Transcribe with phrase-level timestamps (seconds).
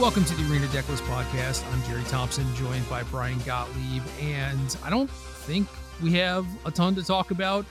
[0.00, 1.64] Welcome to the Arena Decklist podcast.
[1.72, 5.68] I'm Jerry Thompson, joined by Bryan Gottlieb, and I don't think
[6.02, 7.66] we have a ton to talk about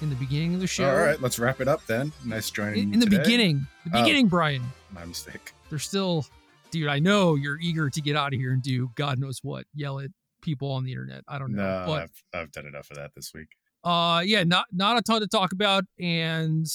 [0.00, 0.88] in the beginning of the show.
[0.88, 2.12] All right, let's wrap it up then.
[2.24, 3.18] Nice joining In, in the today.
[3.24, 4.02] beginning, the Oh.
[4.02, 4.62] beginning, Bryan.
[4.92, 5.52] My mistake.
[5.70, 6.24] There's still,
[6.70, 6.86] dude.
[6.88, 9.98] I know you're eager to get out of here and do God knows what, yell
[9.98, 10.10] at
[10.40, 11.24] people on the internet.
[11.26, 13.48] I don't know, No, but I've, I've done enough of that this week.
[13.84, 16.66] uh, yeah, not not a ton to talk about, and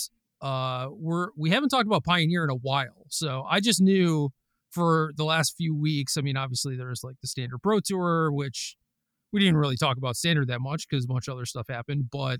[0.42, 4.32] uh, we're we haven't talked about Pioneer in a while, so I just knew
[4.70, 6.18] for the last few weeks.
[6.18, 8.76] I mean, obviously there's like the Standard Pro Tour, which
[9.32, 12.40] we didn't really talk about Standard that much because a bunch other stuff happened, but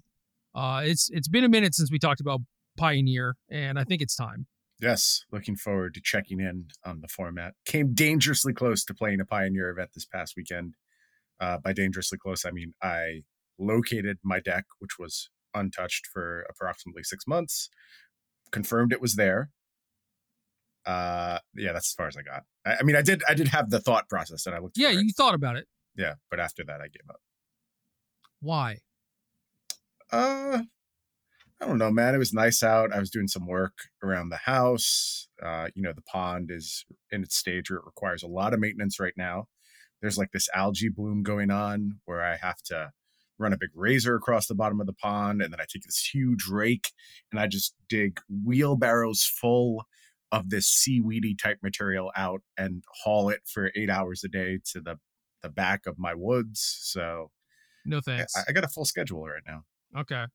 [0.56, 2.42] uh, it's it's been a minute since we talked about
[2.78, 4.48] Pioneer, and I think it's time.
[4.80, 7.54] Yes, looking forward to checking in on the format.
[7.66, 10.76] Came dangerously close to playing a Pioneer event this past weekend.
[11.40, 13.24] Uh, by dangerously close, I mean I
[13.60, 17.70] located my deck, which was untouched for approximately six months,
[18.52, 19.50] confirmed it was there.
[20.88, 22.44] Uh, yeah, that's as far as I got.
[22.66, 24.78] I, I mean, I did, I did have the thought process, and I looked.
[24.78, 25.04] Yeah, for it.
[25.04, 25.68] you thought about it.
[25.98, 27.20] yeah, but after that, I gave up.
[28.40, 28.78] Why?
[30.12, 30.62] Uh,
[31.60, 32.16] I don't know, man.
[32.16, 32.94] It was nice out.
[32.94, 35.28] I was doing some work around the house.
[35.44, 38.60] Uh, you know, the pond is in its stage where it requires a lot of
[38.60, 39.48] maintenance right now.
[40.02, 42.92] There's like this algae bloom going on where I have to
[43.40, 46.10] run a big razor across the bottom of the pond, and then I take this
[46.14, 46.92] huge rake
[47.32, 49.86] and I just dig wheelbarrows full
[50.32, 54.82] of this seaweedy type material out and haul it for eight hours a day to
[54.82, 54.98] the
[55.44, 56.78] the back of my woods.
[56.82, 57.32] So
[57.86, 58.34] No I, thanks.
[58.48, 59.64] I got a full schedule right now.
[59.98, 60.26] Okay.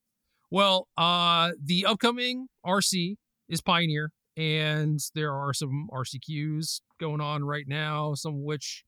[0.51, 3.17] Well, uh the upcoming RC
[3.49, 8.85] is Pioneer and there are some RCQs going on right now, some of which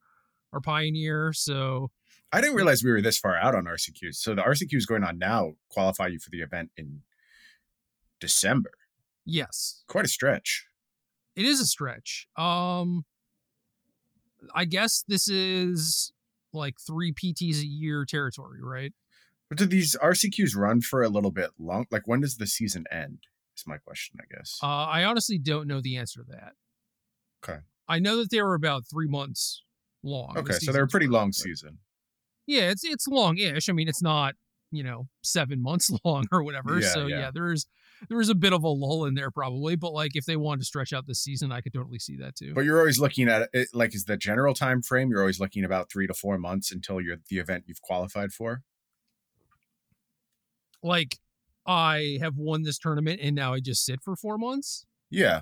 [0.53, 1.91] are Pioneer, so
[2.33, 4.17] I didn't realize we were this far out on RCQs.
[4.17, 7.03] So the RCQs going on now qualify you for the event in
[8.21, 8.73] December.
[9.25, 10.67] yes, Quite a stretch.
[11.37, 12.27] It is a stretch.
[12.37, 13.05] Um
[14.55, 16.13] I guess this is
[16.53, 18.93] like 3 PTs a year territory, right?
[19.49, 21.87] But do these RCQs run for a little bit long?
[21.91, 23.19] Like when does the season end?
[23.57, 24.59] Is my question, I guess.
[24.63, 26.53] Uh I honestly don't know the answer to that.
[27.45, 27.61] Okay.
[27.89, 29.63] I know that they were about 3 months
[30.03, 30.35] long.
[30.35, 31.79] the okay, so they're a pretty long season.
[32.47, 34.35] yeah it's it's long-ish i mean it's not
[34.71, 37.19] you know seven months long or whatever Yeah, so yeah.
[37.21, 37.31] yeah.
[37.33, 37.67] there's
[38.09, 40.65] there's a bit of a lull in there probably but like if they wanted to
[40.67, 43.49] stretch out the season i could totally see that too But you're always looking at
[43.53, 45.11] it like is the general time frame.
[45.11, 48.63] You're always looking about three to four months until you're the event you've qualified for.
[50.83, 51.19] like
[51.67, 55.41] i have won this tournament and now i just sit for four months Yeah.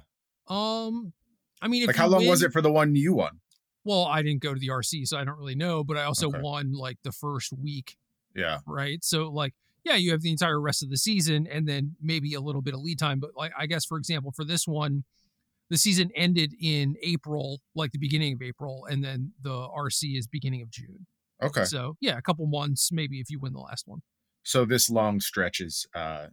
[0.48, 1.12] um
[1.60, 3.40] i mean like how long was it for the one you won?
[3.84, 6.28] well i didn't go to the rc so i don't really know but i also
[6.28, 6.40] Okay.
[6.40, 7.96] won like the first week
[8.36, 8.58] Yeah.
[8.66, 9.02] right?
[9.04, 9.54] So like,
[9.84, 12.75] yeah, you have the entire rest of the season and then maybe a little bit
[12.75, 13.20] of lead time.
[13.20, 15.04] But like, I guess for example, for this one,
[15.70, 20.26] the season ended in April, like the beginning of April, and then the RC is
[20.26, 21.06] beginning of June.
[21.43, 21.65] Okay.
[21.65, 24.00] So yeah, a couple months maybe if you win the last one.
[24.44, 26.26] So this long stretch is uh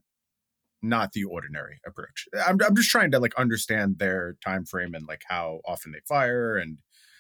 [0.81, 2.28] not the ordinary approach.
[2.46, 6.00] I'm I'm just trying to like understand their time frame and like how often they
[6.08, 6.78] fire and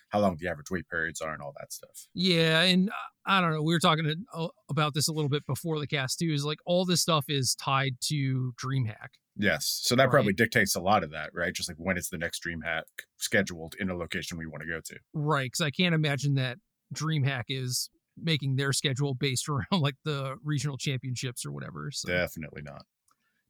[0.09, 2.07] how long the average wait periods are and all that stuff.
[2.13, 2.93] Yeah, and uh,
[3.25, 3.61] I don't know.
[3.61, 6.31] We were talking to, uh, about this a little bit before the cast too.
[6.31, 9.09] Is like all this stuff is tied to DreamHack.
[9.37, 9.79] Yes.
[9.83, 11.53] So that probably dictates a lot of that, right?
[11.53, 12.83] Just like when is the next DreamHack
[13.17, 14.95] scheduled in a location we want to go to.
[15.13, 16.57] Right, because I can't imagine that
[16.93, 17.89] DreamHack is
[18.21, 21.89] making their schedule based around like the regional championships or whatever.
[21.91, 22.83] So Definitely not.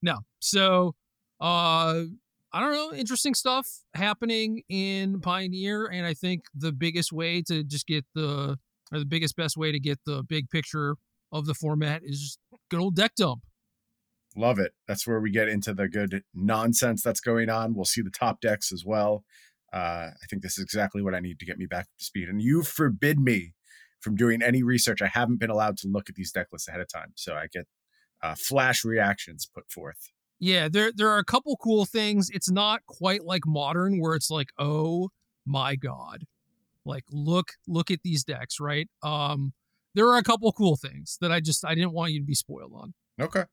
[0.02, 0.94] no, so
[1.42, 2.04] uh,
[2.52, 7.64] I don't know, interesting stuff happening in Pioneer, and I think the biggest way to
[7.64, 8.58] just get the
[8.92, 10.96] or the biggest best way to get the big picture
[11.32, 12.40] of the format is just
[12.72, 13.42] good old deck dump.
[14.36, 14.74] Love it.
[14.88, 17.74] That's where we get into the good nonsense that's going on.
[17.76, 19.24] We'll see the top decks as well.
[19.72, 22.30] Uh, I think this is exactly what I need to get me back to speed.
[22.30, 23.54] And you forbid me
[24.00, 25.02] from doing any research.
[25.02, 27.12] I haven't been allowed to look at these deck lists ahead of time.
[27.16, 27.68] So I get
[28.22, 30.12] uh, flash reactions put forth.
[30.40, 32.30] Yeah, there there are a couple cool things.
[32.30, 35.10] It's not quite like modern where it's like, oh
[35.46, 36.24] my god.
[36.86, 38.88] Like look look at these decks, right?
[39.04, 39.54] Um
[39.96, 42.36] there are a couple cool things that I just I didn't want you to be
[42.36, 42.94] spoiled on.
[43.20, 43.44] Okay.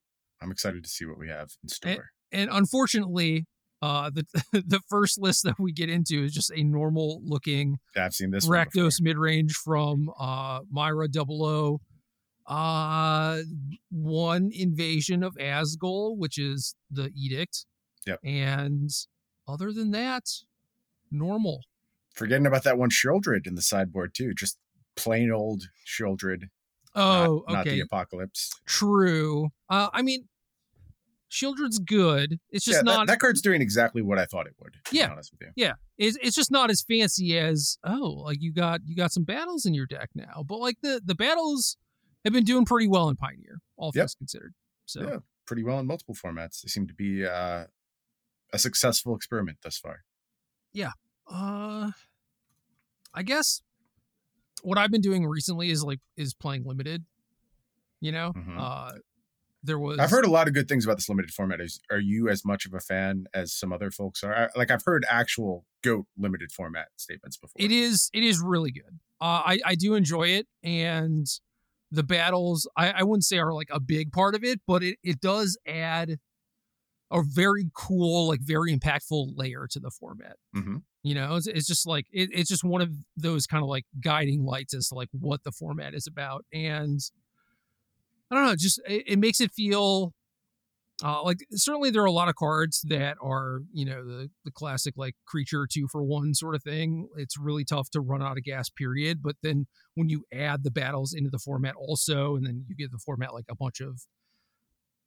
[0.40, 2.10] I'm excited to see what we have in store.
[2.30, 3.46] And unfortunately,
[3.82, 8.04] uh the the first list that we get into is just a normal looking Yeah,
[8.06, 8.46] I've seen this.
[8.46, 11.80] Rakdos mid range from uh Myra Double O.
[12.46, 13.38] Uh
[13.90, 17.66] one invasion of Azgol, which is the edict.
[18.06, 18.20] Yep.
[18.24, 18.90] And
[19.48, 20.24] other than that,
[21.10, 21.62] normal.
[22.14, 24.32] Forgetting about that one Sheoldred in the sideboard too.
[24.32, 24.58] Just
[24.96, 26.48] plain old Sheoldred.
[26.94, 28.52] Oh, not, not the apocalypse.
[28.66, 29.50] True.
[29.68, 30.28] Uh I mean
[31.30, 32.38] Sheoldred's good.
[32.50, 33.06] It's just yeah, that- not.
[33.08, 34.74] that, card's doing exactly what I thought it would.
[34.84, 35.06] To Yeah.
[35.08, 35.52] be honest with you.
[35.56, 39.24] yeah, it's, it's just not as fancy as oh, like you got you got some
[39.24, 40.44] battles in your deck now.
[40.46, 41.76] But like the the battles
[42.26, 44.02] have been doing pretty well in Pioneer, all Yep.
[44.02, 44.54] things considered.
[44.84, 45.18] So Yeah.
[45.46, 46.60] pretty well in multiple formats.
[46.62, 47.66] They seem to be uh,
[48.52, 50.04] a successful experiment thus far.
[50.72, 50.92] Yeah.
[51.26, 51.92] Uh,
[53.14, 53.62] I guess
[54.62, 57.04] what I've been doing recently is like is playing limited.
[58.00, 58.58] You know, Mhm.
[58.58, 58.98] uh,
[59.62, 61.60] there was I've heard a lot of good things about this limited format.
[61.60, 64.34] Is are you as much of a fan as some other folks are?
[64.34, 67.56] I, like I've heard actual goat limited format statements before.
[67.64, 69.00] It is it is really good.
[69.20, 71.26] Uh, I I do enjoy it, and
[71.90, 74.98] the battles I, I wouldn't say are like a big part of it, but it
[75.02, 76.18] it does add
[77.12, 80.36] a very cool, like very impactful layer to the format.
[80.54, 80.82] Mhm.
[81.04, 83.84] You know, it's, it's just like it, it's just one of those kind of like
[84.02, 87.00] guiding lights as to like what the format is about, and
[88.30, 90.12] I don't know, just it, it makes it feel
[91.04, 94.50] uh, like certainly there are a lot of cards that are you know the the
[94.50, 97.08] classic like creature two for one sort of thing.
[97.16, 98.70] It's really tough to run out of gas.
[98.70, 99.22] Period.
[99.22, 102.90] But then when you add the battles into the format also, and then you get
[102.92, 104.00] the format like a bunch of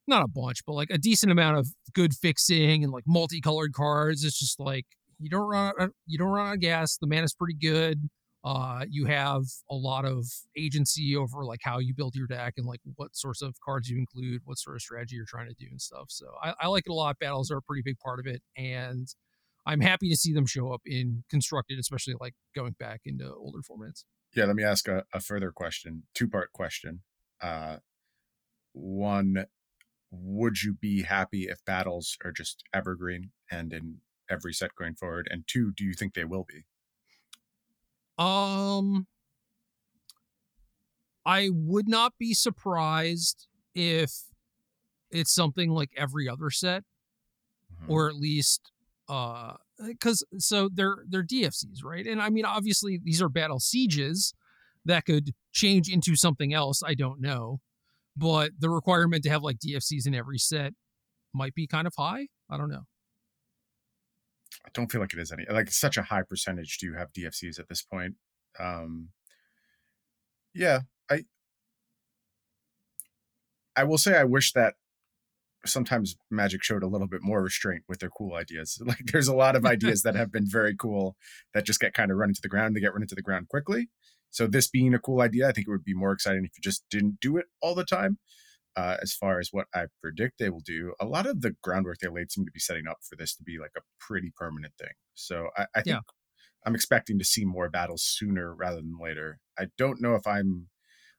[0.07, 4.24] not a bunch, but like a decent amount of good fixing and like multicolored cards.
[4.24, 4.86] It's just like
[5.19, 6.97] you don't run out, you don't run out of gas.
[6.97, 8.09] The mana's pretty good.
[8.44, 10.25] Uh, you have a lot of
[10.57, 13.97] agency over like how you build your deck and like what sorts of cards you
[13.97, 16.06] include, what sort of strategy you're trying to do and stuff.
[16.07, 17.19] So I, I like it a lot.
[17.19, 19.07] Battles are a pretty big part of it, and
[19.65, 23.59] I'm happy to see them show up in constructed, especially like going back into older
[23.59, 24.06] formats.
[24.33, 27.01] Yeah, let me ask a, a further question, two part question.
[27.41, 27.77] Uh,
[28.74, 29.45] one,
[30.12, 33.97] would you be happy if battles are just evergreen and in
[34.30, 35.27] every set going forward?
[35.30, 36.65] And two, do you think they will be?
[38.19, 39.07] Um,
[41.25, 44.12] I would not be surprised if
[45.12, 46.83] it's something like every other set,
[47.81, 47.89] Mhm.
[47.89, 48.71] or at least
[49.07, 52.06] uh because so they're they're DFCs, right?
[52.06, 54.33] And I mean, obviously these are battle sieges
[54.86, 56.83] that could change into something else.
[56.83, 57.62] I don't know,
[58.15, 60.74] but the requirement to have like DFCs in every set
[61.33, 62.27] might be kind of high.
[62.50, 62.86] I don't know.
[64.69, 67.12] I don't feel like it is any like such a high percentage do you have
[67.13, 68.16] DFCs at this point.
[68.60, 69.10] Um
[70.54, 71.24] yeah, I
[73.75, 74.75] I will say I wish that
[75.66, 78.81] sometimes Magic showed a little bit more restraint with their cool ideas.
[78.86, 81.15] Like there's a lot of ideas that have been very cool
[81.54, 82.75] that just get kind of run into the ground.
[82.75, 83.89] They get run into the ground quickly.
[84.31, 86.62] So this being a cool idea, I think it would be more exciting if you
[86.62, 88.19] just didn't do it all the time.
[88.79, 91.97] Uh, as far as what I predict they will do, a lot of the groundwork
[91.99, 94.73] they laid seem to be setting up for this to be like a pretty permanent
[94.79, 94.93] thing.
[95.15, 95.99] So I, I think Yeah.
[96.65, 99.39] I'm expecting to see more battles sooner rather than later.
[99.57, 100.69] I don't know if I'm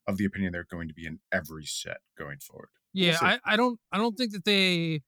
[0.06, 2.68] of the opinion they're going to be in every set going forward.
[2.94, 3.26] Yeah, see.
[3.26, 5.02] I, I don't I don't think that they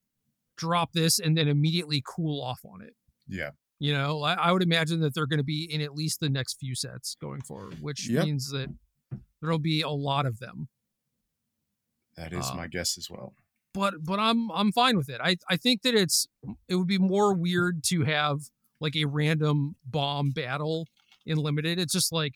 [0.59, 2.95] drop this and then immediately cool off on it.
[3.27, 3.51] Yeah.
[3.79, 6.29] You know, I, I would imagine that they're going to be in at least the
[6.29, 8.25] next few sets going forward, which Yep.
[8.27, 8.69] means that
[9.41, 10.69] there'll be a lot of them.
[12.23, 13.35] That is Uh, my guess as well.
[13.75, 15.21] But but I'm I'm fine with it.
[15.23, 16.27] I I think that it's
[16.69, 18.39] it would be more weird to have
[18.81, 20.87] like a random bomb battle
[21.27, 21.79] in limited.
[21.79, 22.35] It's just like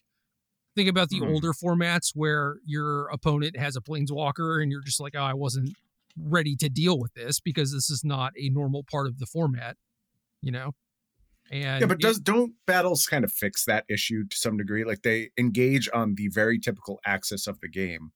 [0.75, 1.29] think about the Hmm.
[1.29, 5.71] older formats where your opponent has a planeswalker and you're just like, oh, I wasn't
[6.19, 9.76] ready to deal with this because this is not a normal part of the format,
[10.43, 10.73] you know.
[11.50, 14.85] And Yeah, but it- does don't battles kind of fix that issue to some degree?
[14.85, 18.12] Like they engage on the very typical axis of the game.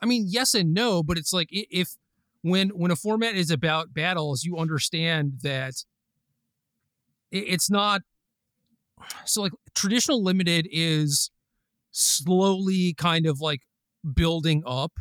[0.00, 1.96] I mean, yes and no, but it's like if
[2.42, 5.74] when when a format is about battles, you understand that
[7.30, 8.02] it's not
[9.24, 11.30] so like traditional limited is
[11.90, 13.60] slowly kind of like
[14.14, 14.92] building up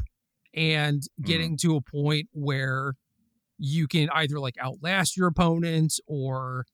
[0.53, 2.93] and getting to a point where
[3.57, 6.65] you can either like outlast your opponent or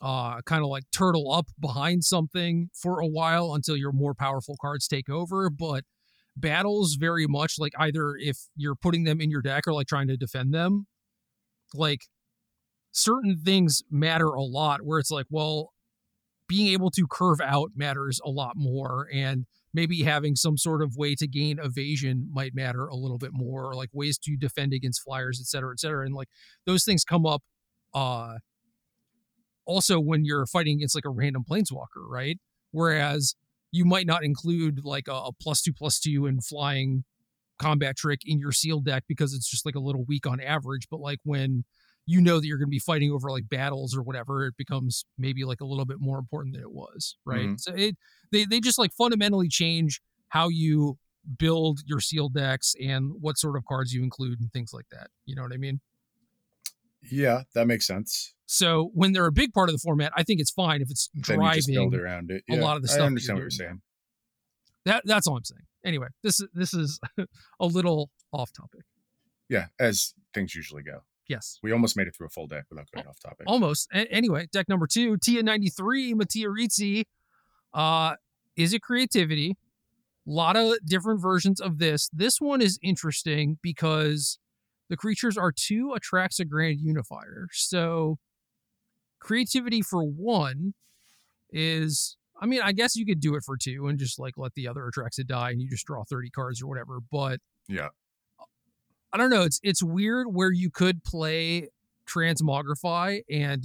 [0.00, 4.56] uh kind of like turtle up behind something for a while until your more powerful
[4.60, 5.84] cards take over but
[6.40, 10.08] battles very much like either if you're putting them in your deck or like trying
[10.08, 10.86] to defend them
[11.74, 12.00] like
[12.92, 15.72] certain things matter a lot where it's like well
[16.48, 20.96] being able to curve out matters a lot more and maybe having some sort of
[20.96, 24.72] way to gain evasion might matter a little bit more or like ways to defend
[24.72, 26.28] against flyers et cetera et cetera and like
[26.66, 27.42] those things come up
[27.94, 28.34] uh
[29.66, 32.38] also when you're fighting against like a random planeswalker right?
[32.70, 33.34] Whereas
[33.72, 37.04] you might not include like a, a plus two plus two and flying
[37.58, 40.86] combat trick in your seal deck because it's just like a little weak on average
[40.90, 41.64] but like when
[42.06, 45.04] you know that you're going to be fighting over like battles or whatever it becomes
[45.18, 47.60] maybe like a little bit more important than it was right Mhm.
[47.60, 47.96] so it
[48.32, 50.98] they, they just like fundamentally change how you
[51.38, 55.08] build your sealed decks and what sort of cards you include and things like that.
[55.26, 55.80] You know what I mean?
[57.10, 58.34] Yeah, that makes sense.
[58.50, 61.08] So when they're a big part of the format, I think it's fine if it's
[61.16, 61.38] just build
[61.92, 62.42] driving around it.
[62.50, 63.82] a lot of the stuff I understand what you're saying.
[64.86, 65.02] that.
[65.04, 65.62] That's all I'm saying.
[65.84, 66.98] Anyway, this is this is
[67.60, 68.80] a little off topic.
[69.50, 71.00] Yeah, as things usually go.
[71.28, 73.44] Yes, We almost made it through a full deck without going off topic.
[73.46, 73.86] almost.
[73.92, 77.06] A- anyway, deck number two, Tia ninety three, Mattia Rizzi.
[77.74, 78.14] Uh,
[78.58, 79.58] Izzet creativity?
[80.26, 82.08] A lot of different versions of this.
[82.14, 84.38] This one is interesting because
[84.88, 87.48] the creatures are two Atraxa Grand Unifier.
[87.52, 88.18] So
[89.20, 90.74] creativity for one
[91.50, 94.54] is I mean, I guess you could do it for two and just like let
[94.54, 96.98] the other Atraxa die and you just draw 30 cards or whatever.
[97.10, 97.88] But Yeah.
[99.12, 99.42] I don't know.
[99.42, 101.68] It's it's weird where you could play
[102.06, 103.64] Transmogrify and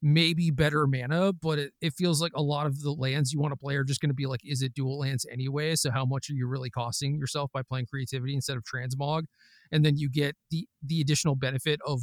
[0.00, 3.52] maybe better mana, but it, it feels like a lot of the lands you want
[3.52, 5.74] to play are just going to be like, Izzet dual lands anyway?
[5.74, 9.24] So how much are you really costing yourself by playing creativity instead of transmog?
[9.72, 12.00] And then you get the the additional benefit of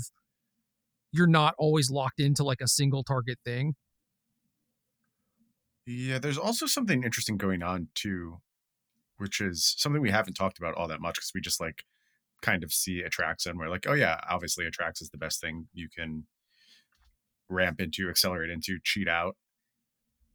[1.16, 3.76] you're not always locked into like a single target thing.
[5.86, 8.40] Yeah, there's also something interesting going on too,
[9.18, 11.84] which is something we haven't talked about all that much because we just like
[12.42, 15.68] kind of see Atraxa and we're like, oh yeah, obviously Atraxa is the best thing
[15.74, 16.26] you can
[17.50, 19.36] ramp into, accelerate into, cheat out.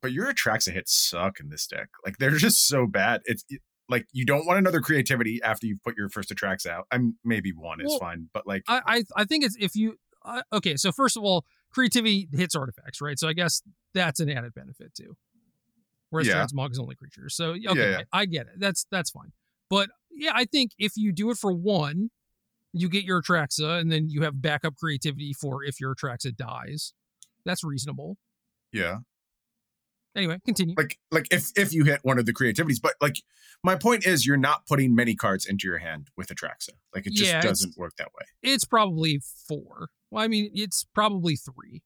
[0.01, 1.89] But your Atraxa hits suck in this deck.
[2.05, 3.23] Like they're just so bad.
[3.25, 6.87] It's it- like you don't want another creativity after you've put your first Atraxa out.
[6.93, 9.97] I'm maybe one is Well, fine, but like I I, I think it's if you
[10.25, 10.77] uh, okay.
[10.77, 13.19] So first of all, creativity hits artifacts, right?
[13.19, 13.62] So I guess
[13.95, 15.17] that's an added benefit too.
[16.11, 16.45] Whereas Yeah.
[16.45, 17.35] transmog is only creatures.
[17.37, 18.03] So okay, Yeah, yeah.
[18.12, 18.55] I get it.
[18.59, 19.33] That's that's fine.
[19.69, 22.11] But yeah, I think if you do it for one,
[22.73, 26.93] you get your Atraxa, and then you have backup creativity for if your Atraxa dies.
[27.45, 28.17] That's reasonable.
[28.73, 28.99] yeah.
[30.17, 30.75] Anyway, continue.
[30.77, 33.23] like like if if you hit one of the creativities but like
[33.62, 37.12] my point is you're not putting many cards into your hand with Atraxa like it
[37.12, 39.91] just Yeah, doesn't work that way It's probably four.
[40.11, 41.83] Well, I mean, it's probably three.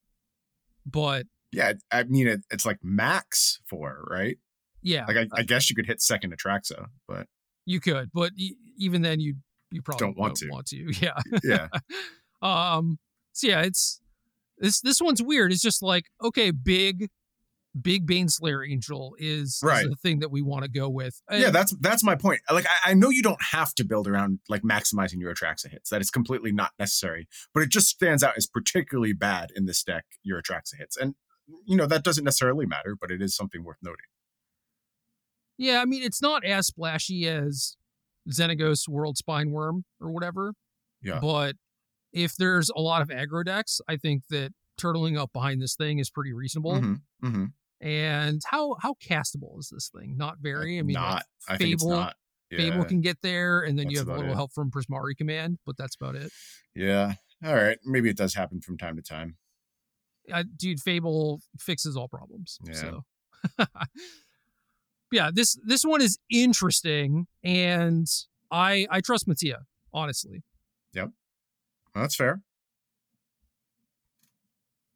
[0.85, 4.37] But yeah i mean it, it's like max four right
[4.81, 7.27] yeah, like I, I guess you could hit second Atraxa but
[7.65, 8.11] you could.
[8.13, 9.35] But e- even then, you
[9.71, 10.49] you probably Don't want to.
[10.49, 10.91] Want to?
[11.01, 11.19] Yeah.
[11.43, 11.67] yeah
[12.77, 12.99] um
[13.33, 13.99] so yeah it's
[14.59, 17.09] this this one's weird it's just like okay big
[17.81, 21.75] big baneslayer angel is, is the thing that we want to go with yeah that's
[21.81, 22.39] that's my point.
[22.49, 25.89] Like I, I know you don't have to build around like maximizing your Atraxa hits.
[25.89, 29.83] That is completely not necessary but it just stands out as particularly bad in this
[29.83, 31.15] deck your Atraxa hits and
[31.65, 34.05] you know that doesn't necessarily matter but it is something worth noting.
[35.57, 37.75] Yeah i mean it's not as splashy as
[38.29, 40.53] xenagos Worldspine Wurm or whatever
[41.01, 41.19] Yeah.
[41.21, 41.55] but
[42.13, 45.99] if there's a lot of aggro decks i think that turtling up behind this thing
[45.99, 46.73] is pretty reasonable.
[46.73, 47.53] Mhm, mhm.
[47.81, 51.73] And how how castable is this thing not very i mean like, not i think
[51.73, 52.15] it's Fable- not
[52.51, 54.35] Fable can get there, and then you have a little it.
[54.35, 56.31] help from Prismari Command, but that's about it.
[56.75, 57.15] Yeah.
[57.43, 57.77] All right.
[57.83, 59.35] Maybe it does happen from time to time.
[60.31, 62.59] uh, dude, Fable fixes all problems.
[62.63, 62.73] Yeah.
[62.73, 63.03] So,
[65.11, 68.07] yeah, this this one is interesting, and
[68.51, 70.43] I I trust Mattia honestly.
[71.95, 72.41] Well, that's fair.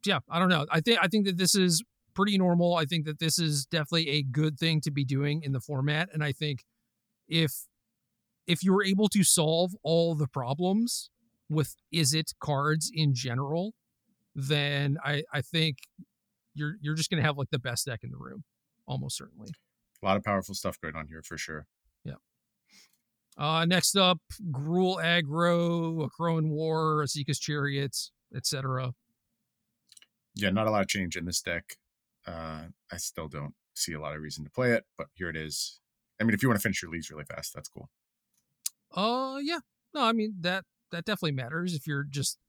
[0.06, 0.66] Yeah, I don't know.
[0.70, 1.82] I think I think that this is
[2.20, 2.76] pretty normal.
[2.76, 6.10] I think that this is definitely a good thing to be doing in the format,
[6.14, 6.66] and I think
[7.30, 7.52] if
[8.46, 11.10] if you're able to solve all the problems
[11.50, 13.74] with Izzet cards in general,
[14.36, 15.78] then I I think
[16.54, 18.44] you're you're just gonna have like the best deck in the room,
[18.86, 19.52] almost certainly.
[20.04, 21.68] A lot of powerful stuff going on here for sure.
[22.04, 22.16] Yeah.
[23.38, 24.20] Uh, next up,
[24.52, 28.92] Gruul Aggro, a Crowan War, Esika's Chariots, etc.
[30.36, 31.78] Yeah, not a lot of change in this deck.
[32.26, 35.36] Uh, I still don't see a lot of reason to play it, but here it
[35.38, 35.80] is.
[36.20, 37.90] I mean, if you want to finish your leads really fast, that's cool.
[38.92, 39.60] Uh, yeah,
[39.94, 42.40] no, I mean that that definitely matters if you're just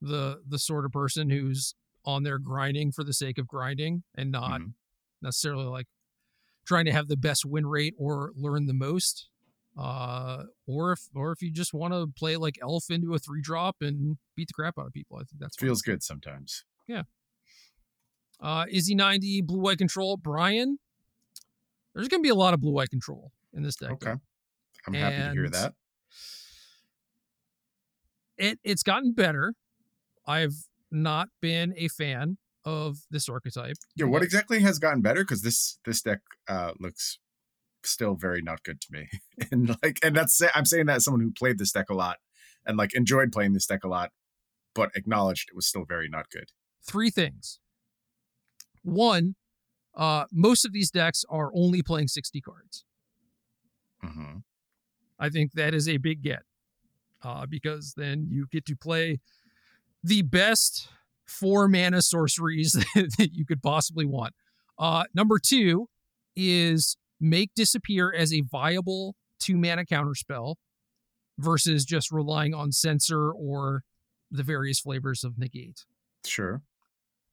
[0.00, 4.30] the the sort of person who's on there grinding for the sake of grinding and
[4.32, 4.74] not Mhm.
[5.22, 5.86] necessarily like
[6.66, 9.28] trying to have the best win rate or learn the most.
[9.76, 13.42] Uh, or if or if you just want to play like Elf into a three
[13.42, 15.56] drop and beat the crap out of people, I think that's.
[15.56, 16.64] Feels good sometimes.
[18.44, 20.78] Uh, Izzy 90, blue white control, Bryan.
[21.94, 23.92] There's going to be a lot of blue white control in this deck.
[23.92, 24.12] Okay.
[24.86, 25.72] I'm happy to hear that.
[28.36, 29.54] It it's gotten better.
[30.26, 32.36] I've not been a fan
[32.66, 33.76] of this archetype.
[33.96, 35.22] Yeah, what exactly has gotten better?
[35.22, 37.18] Because this this deck uh, looks
[37.82, 39.08] still very not good to me,
[39.52, 42.18] and like, and that's I'm saying that as someone who played this deck a lot
[42.66, 44.10] and like enjoyed playing this deck a lot,
[44.74, 46.50] but acknowledged it was still very not good.
[46.82, 47.60] three things.
[48.84, 49.34] One,
[49.96, 52.84] uh, most of these decks are only playing 60 cards.
[54.02, 54.38] hmm
[55.18, 56.42] I think that is a big get
[57.22, 59.20] uh, because then you get to play
[60.02, 60.88] the best
[61.26, 64.34] four mana sorceries that you could possibly want.
[64.78, 65.88] Uh, number two
[66.36, 70.56] is make disappear as a viable two mana counterspell
[71.38, 73.82] versus just relying on censor or
[74.30, 75.84] the various flavors of negate.
[76.24, 76.62] Sure.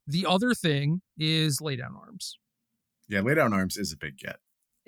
[0.08, 2.38] The other thing is lay down arms.
[3.08, 4.38] Yeah, lay down arms is a big get.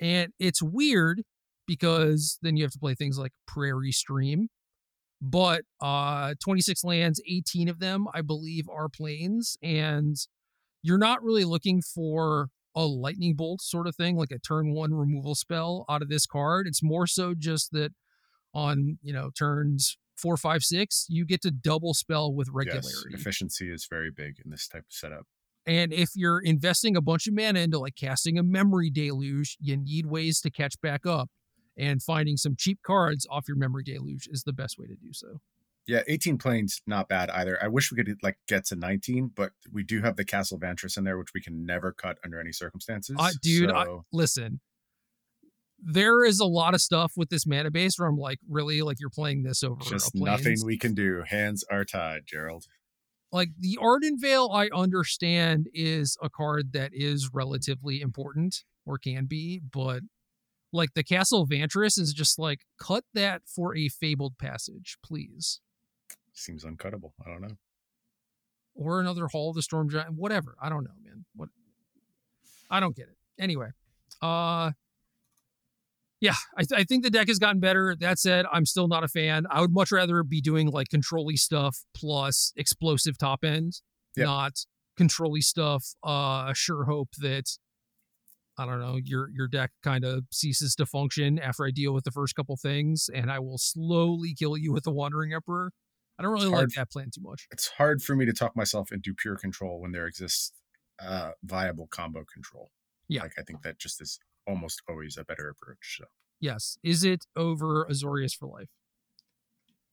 [0.00, 1.22] And it's weird
[1.66, 4.48] because then you have to play things like Prairie Stream.
[5.20, 9.56] But uh 26 lands, 18 of them, I believe, are Plains.
[9.62, 10.16] And
[10.82, 14.92] you're not really looking for a lightning bolt sort of thing, like a turn one
[14.92, 16.66] removal spell out of this card.
[16.66, 17.92] It's more so just that
[18.52, 22.88] on, you know, turns four, five, six, you get to double spell with regularity.
[23.10, 25.26] Yes, efficiency is very big in this type of setup.
[25.66, 29.76] And if you're investing a bunch of mana into like casting a memory deluge, you
[29.76, 31.28] need ways to catch back up.
[31.76, 35.12] And finding some cheap cards off your memory deluge is the best way to do
[35.12, 35.40] so.
[35.86, 37.58] Yeah, 18 Plains not bad either.
[37.62, 40.96] I wish we could like get to 19, but we do have the Castle Vantress
[40.96, 43.16] in there, which we can never cut under any circumstances.
[43.18, 43.76] Uh, dude, so...
[43.76, 44.60] I, listen,
[45.84, 48.98] there is a lot of stuff with this mana base where I'm like, really, like
[48.98, 51.22] you're playing this over just nothing we can do.
[51.26, 52.66] Hands are tied, Gerald.
[53.30, 59.60] Like the Ardenvale, I understand is a card that is relatively important or can be,
[59.60, 60.02] but
[60.72, 65.60] like the Castle Vantress is just like cut that for a fabled passage, please.
[66.32, 67.12] Seems uncuttable.
[67.24, 67.56] I don't know.
[68.74, 70.56] Or another Hall of the Storm Giant, whatever.
[70.60, 71.24] I don't know, man.
[71.36, 71.48] What?
[72.70, 73.16] I don't get it.
[73.38, 73.68] Anyway,
[74.22, 74.72] uh,
[76.24, 77.94] yeah, I, th- I, think the deck has gotten better.
[78.00, 79.44] That said, I'm still not a fan.
[79.50, 83.82] I would much rather be doing like controlly stuff plus explosive top end,
[84.16, 84.24] yep.
[84.24, 84.52] not
[84.96, 85.84] controlly stuff.
[86.02, 87.50] Uh, sure hope that
[88.56, 92.04] I don't know your your deck kind of ceases to function after I deal with
[92.04, 95.72] the first couple things, and I will slowly kill you with the Wandering Emperor.
[96.18, 97.48] I don't really like that plan too much.
[97.50, 100.52] It's hard for me to talk myself into pure control when there exists
[101.04, 102.70] uh, viable combo control.
[103.08, 105.98] Yeah, like I think that just is almost always a better approach.
[105.98, 106.06] So
[106.40, 108.68] yes, is it over Azorius for life?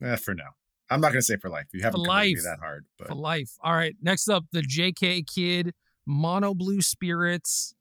[0.01, 0.51] Eh, for now,
[0.89, 1.67] I'm not going to say for life.
[1.73, 2.37] You haven't life.
[2.43, 3.51] that hard, but for life.
[3.61, 5.23] All right, next up, the J.K.
[5.23, 5.73] Kid
[6.05, 7.75] Mono Blue Spirits.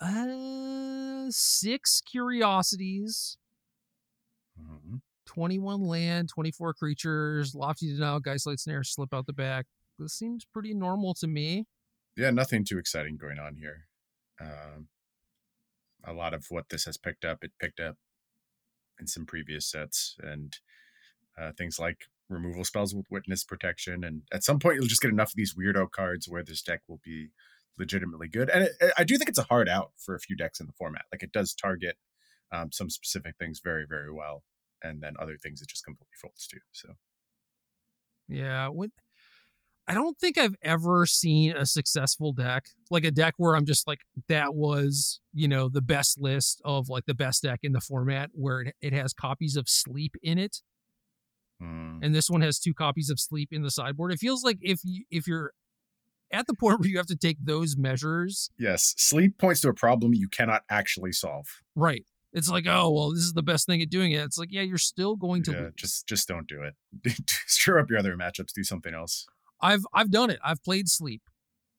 [0.00, 3.38] Uh, six curiosities.
[4.60, 4.96] Mm-hmm.
[5.26, 9.66] 21 land, 24 creatures, lofty denial, Geistlight Snare, slip out the back.
[9.98, 11.66] This seems pretty normal to me.
[12.16, 13.86] Yeah, nothing too exciting going on here.
[14.40, 14.88] Um,
[16.06, 17.96] a lot of what this has picked up, it picked up
[18.98, 20.58] in some previous sets, and
[21.38, 24.04] uh, things like removal spells with witness protection.
[24.04, 26.82] And at some point, you'll just get enough of these weirdo cards where this deck
[26.88, 27.28] will be
[27.78, 28.50] legitimately good.
[28.50, 30.72] And it, I do think it's a hard out for a few decks in the
[30.72, 31.04] format.
[31.12, 31.96] Like it does target
[32.52, 34.44] um, some specific things very, very well,
[34.82, 36.58] and then other things it just completely folds to.
[36.72, 36.94] So,
[38.28, 38.90] yeah, what
[39.88, 43.86] I don't think I've ever seen a successful deck, like a deck where I'm just
[43.86, 47.80] like, that was, you know, the best list of like the best deck in the
[47.80, 50.58] format where it, it has copies of sleep in it.
[51.62, 52.00] Mm.
[52.02, 54.12] And this one has two copies of sleep in the sideboard.
[54.12, 55.52] It feels like if you if you're
[56.32, 58.50] at the point where you have to take those measures.
[58.58, 58.94] Yes.
[58.96, 61.46] Sleep points to a problem you cannot actually solve.
[61.76, 62.04] Right.
[62.32, 64.18] It's like, oh well, this is the best thing at doing it.
[64.18, 65.74] It's like, yeah, you're still going to yeah, lose.
[65.76, 67.14] just just don't do it.
[67.46, 69.26] Stir up your other matchups, do something else.
[69.60, 70.38] I've I've done it.
[70.44, 71.22] I've played sleep,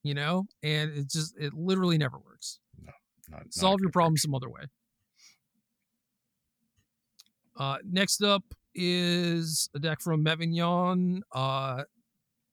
[0.03, 2.59] you know, and it just it literally never works.
[2.83, 2.91] No,
[3.29, 4.63] not, solve your problem some other way.
[7.57, 8.43] Uh, next up
[8.75, 11.83] is a deck from Mevignon, uh,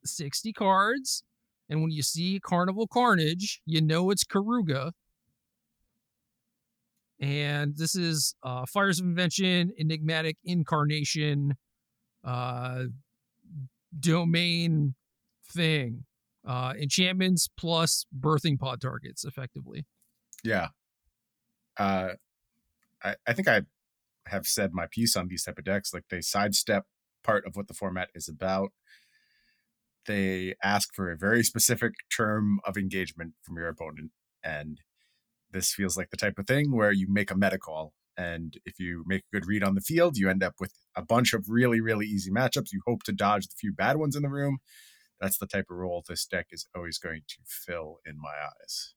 [0.05, 1.23] 60 cards.
[1.69, 4.93] And when you see Carnival Carnage, you know it's Keruga.
[7.21, 11.55] And this is uh, Fires of Invention, Enigmatic Incarnation,
[12.25, 12.85] uh,
[13.99, 14.95] Domain
[15.47, 16.05] thing.
[16.47, 19.87] Uh, enchantments plus birthing pod targets, effectively.
[20.43, 20.69] Yeah.
[21.79, 22.11] Uh,
[23.03, 23.63] I, I think I
[24.27, 25.93] have said my piece on these type of decks.
[25.95, 26.85] Like they sidestep
[27.23, 28.73] part of what the format is about.
[30.07, 34.11] They ask for a very specific term of engagement from your opponent.
[34.43, 34.81] And
[35.51, 37.95] this feels like the type of thing where you make a meta call.
[38.17, 41.03] And if you make a good read on the field, you end up with a
[41.03, 42.71] bunch of really, really easy matchups.
[42.71, 44.59] You hope to dodge the few bad ones in the room
[45.21, 48.95] that's the type of role this deck is always going to fill in my eyes.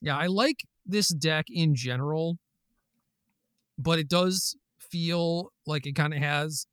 [0.00, 2.38] Yeah, I like this deck in general,
[3.78, 6.66] but it does feel like it kind of has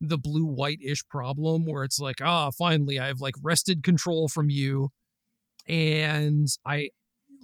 [0.00, 4.48] the blue white ish problem where it's like, ah, finally, I've like wrested control from
[4.48, 4.90] you.
[5.66, 6.90] And I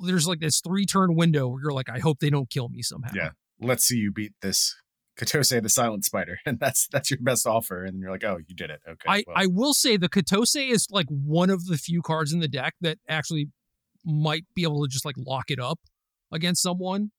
[0.04, 2.82] there's like this three turn window where you're like, I hope they don't kill me
[2.82, 3.12] somehow.
[3.14, 3.30] Yeah.
[3.60, 4.74] Let's see you beat this
[5.16, 7.84] Kotose the Silent Spider, and that's that's your best offer.
[7.84, 8.80] And you're like, oh, you did it.
[8.88, 9.06] Okay.
[9.06, 12.40] I, well, I will say the Kotose is like one of the few cards in
[12.40, 13.48] the deck that actually
[14.04, 15.80] might be able to just like lock it up
[16.32, 17.10] against someone.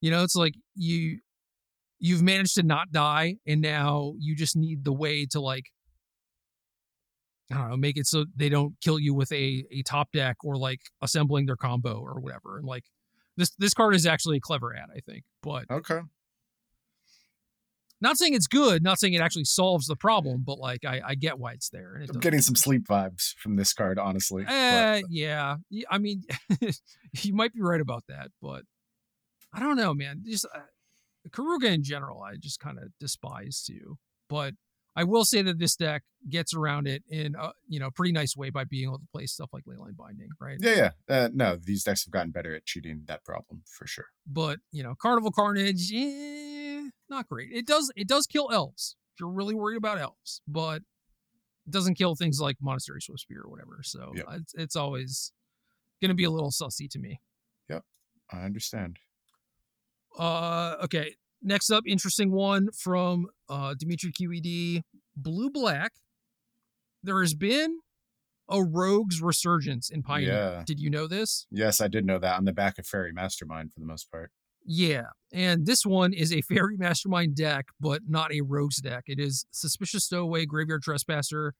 [0.00, 1.18] You know, it's like you
[1.98, 5.64] you've managed to not die, and now you just need the way to like
[7.50, 10.36] I don't know, make it so they don't kill you with a a top deck
[10.44, 12.58] or like assembling their combo or whatever.
[12.58, 12.84] And like
[13.36, 15.24] this this card is actually a clever ad, I think.
[15.42, 16.00] But okay.
[18.00, 21.14] Not saying it's good, not saying it actually solves the problem, but like I, I
[21.16, 21.96] get why it's there.
[21.96, 24.44] It I'm getting some sleep vibes from this card, honestly.
[24.44, 25.56] but- Uh, yeah.
[25.90, 26.22] I mean,
[27.22, 28.62] you might be right about that, but
[29.52, 30.22] I don't know, man.
[30.24, 30.60] Just uh,
[31.30, 33.98] Keruga in general, I just kind of despise too.
[34.28, 34.54] But
[34.94, 38.36] I will say that this deck gets around it in a you know pretty nice
[38.36, 40.58] way by being able to play stuff like Leyline Binding, right?
[40.60, 41.14] yeah, yeah.
[41.16, 44.06] Uh, no, these decks have gotten better at cheating that problem for sure.
[44.26, 46.57] But you know, Carnival Carnage, eh,
[47.10, 47.50] not great.
[47.52, 48.96] It does it does kill elves.
[49.14, 50.76] If you're really worried about elves, but
[51.66, 53.80] it doesn't kill things like Monastery Swiftspear or whatever.
[53.82, 54.26] So Yep.
[54.30, 55.32] it's, it's always
[56.00, 57.20] going to be a little sussy to me.
[57.68, 57.82] Yep,
[58.32, 58.98] I understand.
[60.18, 61.14] Uh, okay.
[61.42, 64.82] Next up, interesting one from uh, Dimitri QED
[65.16, 65.92] Blue Black.
[67.02, 67.78] There has been
[68.48, 70.32] a rogues resurgence in Pioneer.
[70.32, 70.62] Yeah.
[70.66, 71.46] Did you know this?
[71.50, 74.32] Yes, I did know that on the back of Fairy Mastermind for the most part.
[74.64, 75.06] Yeah.
[75.32, 79.04] And this one is a Fairy Mastermind deck, but not a rogues deck.
[79.06, 81.54] It is Suspicious Stowaway, Graveyard Trespasser,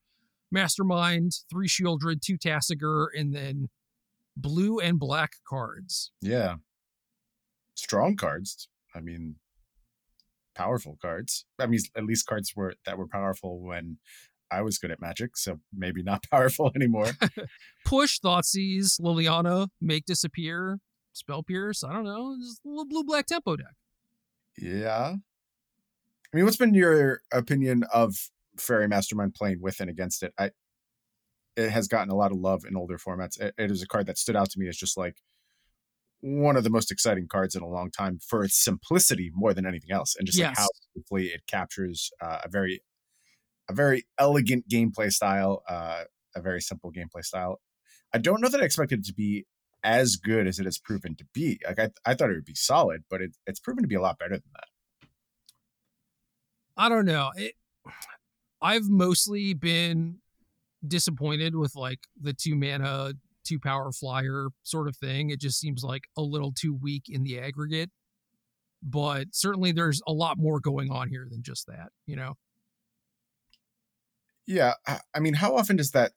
[0.50, 3.68] Mastermind, three Sheoldred, two Tasigur, and then
[4.36, 6.12] blue and black cards.
[6.20, 6.56] Yeah.
[7.74, 8.68] Strong cards.
[8.94, 9.36] I mean,
[10.54, 11.44] powerful cards.
[11.58, 13.98] I mean, at least cards were that were powerful when
[14.50, 17.12] I was good at Magic, so maybe not powerful anymore.
[17.84, 20.80] push, Thoughtseize, Liliana, make disappear,
[21.18, 21.84] spell pierce.
[21.84, 23.74] I don't know, just a little blue black tempo deck.
[24.56, 25.14] yeah.
[26.32, 30.34] I mean, what's been your opinion of Fairy Mastermind playing with and against it?
[30.38, 30.50] I
[31.56, 33.40] it has gotten a lot of love in older formats.
[33.40, 35.22] It- it is a card that stood out to me as just like
[36.20, 39.66] one of the most exciting cards in a long time for its simplicity more than
[39.66, 42.82] anything else, and just like how quickly it captures uh, a very
[43.68, 46.04] a very elegant gameplay style, uh,
[46.34, 47.60] a very simple gameplay style.
[48.14, 49.46] I don't know that I expected it to be
[49.82, 51.60] as good as it has proven to be.
[51.66, 54.00] Like I, I thought it would be solid, but it, it's proven to be a
[54.00, 55.08] lot better than that.
[56.76, 57.30] I don't know.
[57.36, 57.54] It,
[58.60, 60.18] I've mostly been
[60.86, 63.12] disappointed with like the two mana,
[63.44, 65.30] two power flyer sort of thing.
[65.30, 67.90] It just seems like a little too weak in the aggregate.
[68.82, 72.34] But certainly there's a lot more going on here than just that, you know?
[74.46, 76.12] Yeah, I, I mean, how often does that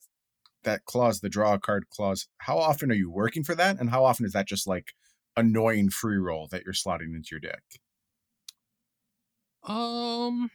[0.64, 3.90] that clause, the draw a card clause, how often are you working for that, and
[3.90, 4.94] how often is that just like
[5.38, 7.64] annoying free roll that you're slotting into your deck?
[9.64, 10.50] Um,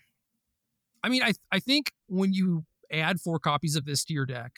[1.03, 4.53] I mean, I I think when you add four copies of this to your deck,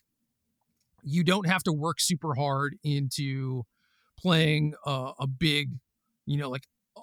[1.03, 3.65] you don't have to work super hard into
[4.19, 5.73] playing a, a big,
[6.27, 6.65] you know, like
[6.97, 7.03] uh,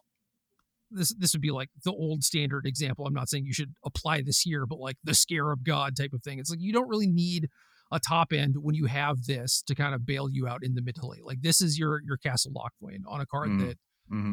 [0.90, 1.14] this.
[1.14, 3.06] This would be like the old standard example.
[3.06, 6.24] I'm not saying you should apply this here, but like the Scarab God type of
[6.24, 6.40] thing.
[6.40, 7.50] It's like you don't really need
[7.92, 10.82] a top end when you have this to kind of bail you out in the
[10.82, 11.26] mid to late.
[11.26, 13.68] Like this is your your Castle Locthwain on a card Mm.
[13.68, 13.78] that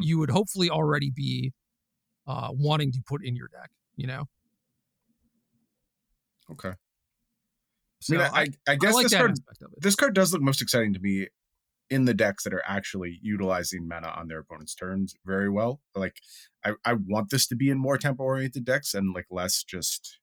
[0.03, 1.53] you would hopefully already be
[2.27, 3.71] uh, wanting to put in your deck.
[3.97, 4.25] You know,
[6.51, 6.71] Okay.
[6.71, 6.75] I
[8.01, 9.81] so mean, I, I, I guess like this card aspect of it.
[9.83, 11.29] this card does look most exciting to me
[11.88, 15.81] in the decks that are actually utilizing mana on their opponent's turns very well.
[15.95, 16.17] Like
[16.65, 20.19] I, I want this to be in more tempo oriented decks and like less just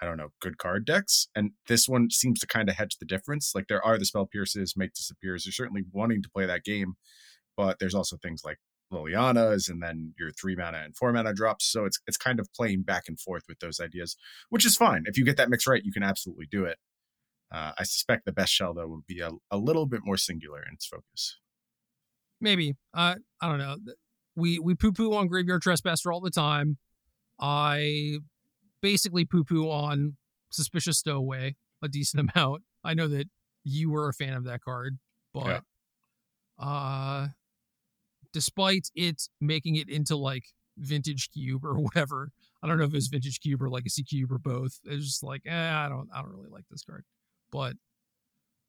[0.00, 1.28] I don't know, good card decks.
[1.34, 3.52] And this one seems to kind of hedge the difference.
[3.54, 5.46] Like there are the spell pierces, make disappears.
[5.46, 6.94] You're certainly wanting to play that game,
[7.56, 8.58] but there's also things like
[8.92, 11.64] Liliana's and then your three mana and four mana drops.
[11.64, 14.16] So it's it's kind of playing back and forth with those ideas,
[14.50, 15.04] which is fine.
[15.06, 16.78] If you get that mix right, you can absolutely do it.
[17.52, 20.62] Uh, I suspect the best shell though would be a, a little bit more singular
[20.62, 21.38] in its focus.
[22.40, 23.76] maybe uh, I don't know.
[24.34, 26.76] We we poo poo on Graveyard Trespasser all the time.
[27.40, 28.18] I
[28.86, 30.16] basically poo poo on
[30.50, 32.62] Suspicious Stowaway a decent amount.
[32.84, 33.28] I know that
[33.64, 34.96] you were a fan of that card,
[35.34, 35.64] but
[36.56, 37.26] uh,
[38.32, 40.44] despite it making it into like
[40.78, 42.30] Vintage Cube or whatever,
[42.62, 44.78] I don't know if it was Vintage Cube or Legacy Cube or both.
[44.84, 47.04] It's just like eh, I don't I don't really like this card,
[47.50, 47.74] but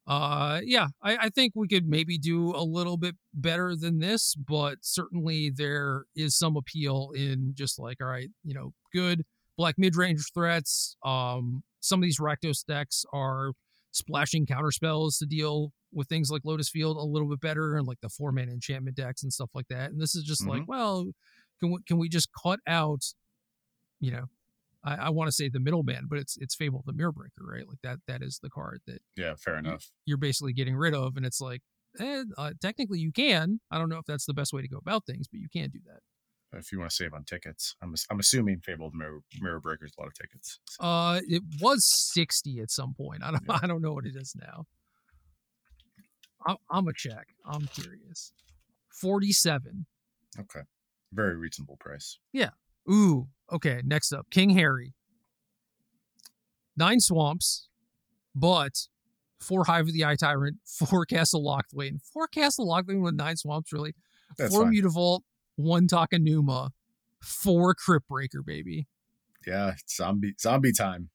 [0.07, 4.35] uh yeah I, I think we could maybe do a little bit better than this
[4.35, 9.25] but certainly there is some appeal in just like all right you know good
[9.57, 13.51] black mid-range threats um some of these rakdos decks are
[13.91, 17.87] splashing counter spells to deal with things like Lotus Field a little bit better and
[17.87, 19.89] like the four man enchantment decks and stuff like that.
[19.91, 20.51] And this is just mm-hmm.
[20.51, 21.07] like, well,
[21.59, 23.03] can we, can we just cut out,
[23.99, 24.25] you know,
[24.83, 27.67] I, I want to say the middleman, but it's it's Fable the Mirror Breaker, right?
[27.67, 29.89] Like that that is the card that yeah, fair enough.
[30.05, 31.61] You're basically getting rid of, and it's like,
[31.99, 33.59] eh, uh, technically you can.
[33.71, 35.69] I don't know if that's the best way to go about things, but you can
[35.71, 36.01] do that
[36.53, 37.75] if you want to save on tickets.
[37.81, 40.59] I'm I'm assuming Fable Mirror, Mirror Breakers a lot of tickets.
[40.69, 40.83] So.
[40.83, 43.23] Uh, it was sixty at some point.
[43.23, 43.59] I don't yeah.
[43.63, 44.65] I don't know what it is now.
[46.45, 47.27] I'm, I'm a check.
[47.45, 48.31] I'm curious.
[48.89, 49.85] Forty seven.
[50.39, 50.61] Okay,
[51.13, 52.17] very reasonable price.
[52.31, 52.49] Yeah.
[52.89, 53.27] Ooh.
[53.51, 53.81] Okay.
[53.83, 54.93] Next up, King Harry.
[56.77, 57.67] Nine swamps,
[58.35, 58.87] but
[59.39, 63.73] four Hive of the Eye Tyrant, four Castle Locthwain, four Castle Locthwain with nine swamps.
[63.73, 63.93] Really.
[64.37, 64.73] That's four fine.
[64.73, 65.21] Mutavault,
[65.57, 66.69] one Takanuma,
[67.21, 68.87] four Crypt Breaker, baby.
[69.45, 71.09] Yeah, zombie zombie time.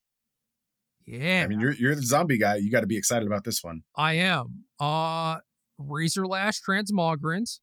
[1.07, 1.43] Yeah.
[1.45, 2.57] I mean, you're you're the zombie guy.
[2.57, 3.83] You got to be excited about this one.
[3.97, 4.65] I am.
[4.79, 5.39] Uh
[5.81, 7.61] Razorlash Transmogrant.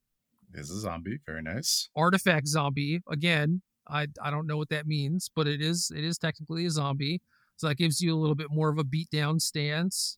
[0.54, 1.20] Is a zombie.
[1.26, 1.90] Very nice.
[1.96, 3.02] Artifact zombie.
[3.10, 6.70] Again, I I don't know what that means, but it is it is technically a
[6.72, 7.22] zombie.
[7.56, 10.18] So that gives you a little bit more of a beatdown stance.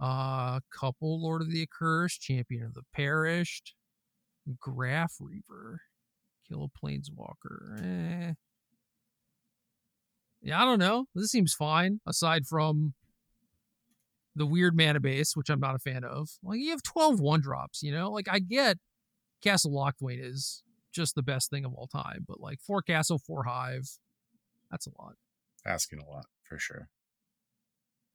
[0.00, 3.74] Uh couple Lord of the Accursed, Champion of the Perished,
[4.58, 5.82] Graf Reaver.
[6.48, 7.82] Kill a planeswalker.
[7.82, 8.32] Eh.
[10.40, 11.06] Yeah, I don't know.
[11.14, 12.94] This seems fine, aside from
[14.34, 16.30] the weird mana base, which I'm not a fan of.
[16.42, 18.10] Like you have 12 one drops, you know?
[18.10, 18.78] Like I get
[19.42, 23.44] Castle Locthwain is just the best thing of all time, but like four castle, four
[23.44, 23.98] hive,
[24.70, 25.14] that's a lot.
[25.66, 26.88] Asking a lot for sure.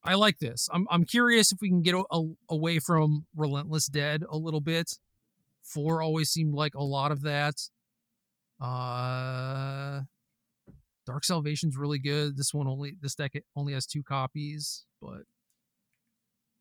[0.04, 0.68] I like this.
[0.74, 4.60] I'm I'm curious if we can get a, a, away from Relentless Dead a little
[4.60, 4.98] bit.
[5.62, 7.56] Four always seemed like a lot of that.
[8.64, 10.02] Uh,
[11.06, 12.38] Dark Salvation's really good.
[12.38, 15.24] This one only this deck only has two copies, but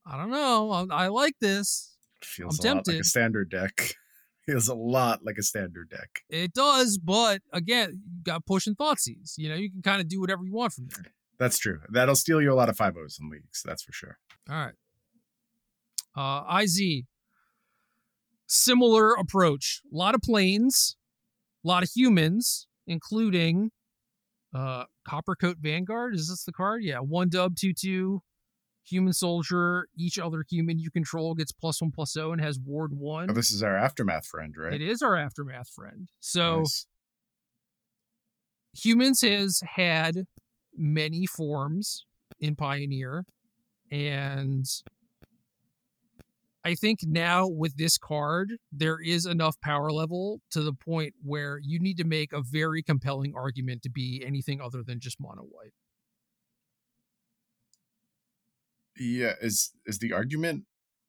[0.05, 0.71] I don't know.
[0.73, 1.97] I, I like this.
[2.23, 2.91] Feels I'm a tempted.
[2.93, 3.95] lot like a standard deck.
[4.47, 6.09] Feels a lot like a standard deck.
[6.29, 9.35] It does, but again, you got push and Thoughtseize.
[9.37, 11.13] You know, you can kind of do whatever you want from there.
[11.39, 11.79] That's true.
[11.89, 13.63] That'll steal you a lot of five O's in leagues.
[13.65, 14.19] That's for sure.
[14.51, 14.75] All right.
[16.17, 17.05] Uh, IZ.
[18.49, 19.81] Similar approach.
[19.93, 20.97] A lot of Plains,
[21.65, 23.71] a lot of humans, including
[24.55, 26.15] uh Coppercoat Vanguard.
[26.15, 26.83] Is this the card?
[26.85, 28.23] Yeah, one dub, two two,
[28.85, 29.89] human soldier.
[29.97, 33.31] Each other human you control gets plus one plus zero and has ward one.
[33.31, 34.75] Oh, this is our aftermath friend, right?
[34.75, 36.09] It is our aftermath friend.
[36.21, 36.87] So nice.
[38.75, 40.27] humans has had
[40.77, 42.07] many forms
[42.41, 43.25] in Pioneer,
[43.91, 44.67] and
[46.65, 51.59] I think now with this card, there is enough power level to the point where
[51.61, 55.43] you need to make a very compelling argument to be anything other than just mono
[55.43, 55.73] white.
[58.97, 60.65] Yeah, is is the argument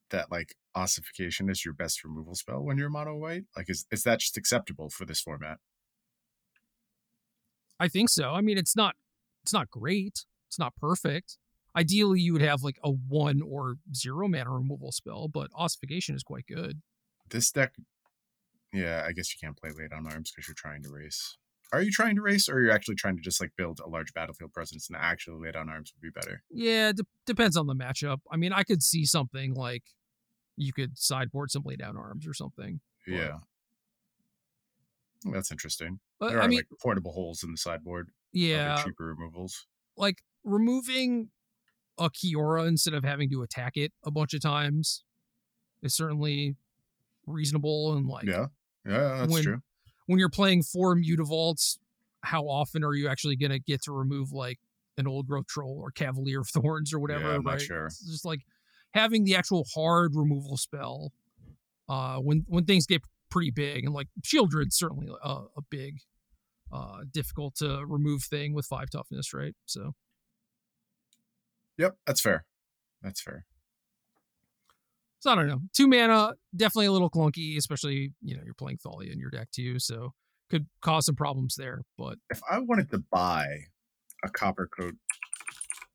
[0.09, 3.43] that like ossification is your best removal spell when you're mono white?
[3.55, 5.57] Like is is that just acceptable for this format?
[7.79, 8.31] I think so.
[8.31, 8.95] I mean, it's not
[9.43, 10.25] it's not great.
[10.47, 11.37] It's not perfect.
[11.75, 16.23] Ideally, you would have like a one or zero mana removal spell, but ossification is
[16.23, 16.81] quite good.
[17.29, 17.73] This deck,
[18.71, 21.37] yeah, I guess you can't play lay down arms because you're trying to race.
[21.71, 23.89] Are you trying to race, or are you actually trying to just like build a
[23.89, 26.43] large battlefield presence and actually lay down arms would be better?
[26.51, 28.19] Yeah, d- depends on the matchup.
[28.31, 29.83] I mean, I could see something like
[30.55, 32.79] you could sideboard some lay down arms or something.
[33.07, 33.39] Yeah,
[35.31, 35.99] that's interesting.
[36.19, 38.09] But, there are I mean, like portable holes in the sideboard.
[38.31, 39.65] Yeah, cheaper removals.
[39.97, 41.29] Like removing
[41.97, 45.03] a Kiora instead of having to attack it a bunch of times
[45.81, 46.55] is certainly
[47.27, 48.47] reasonable and like yeah.
[48.85, 49.61] Yeah that's when, true.
[50.07, 51.77] when you're playing four mutavaults
[52.21, 54.57] how often are you actually going to get to remove like
[54.97, 57.53] an old growth troll or cavalier of thorns or whatever yeah, I'm right?
[57.53, 57.85] not sure.
[57.87, 58.41] It's just like
[58.93, 61.11] having the actual hard removal spell
[61.89, 65.99] uh when when things get pretty big and like Sheoldred's certainly a, a big
[66.71, 69.53] uh difficult to remove thing with five toughness right?
[69.65, 69.93] So
[71.77, 72.45] Yep, that's fair.
[73.01, 73.45] That's fair.
[75.19, 75.61] So I don't know.
[75.73, 79.49] Two mana, definitely a little clunky, especially, you know, you're playing Thalia in your deck
[79.51, 79.79] too.
[79.79, 80.13] So
[80.49, 81.83] could cause some problems there.
[81.97, 83.45] But if I wanted to buy
[84.23, 84.95] a copper coat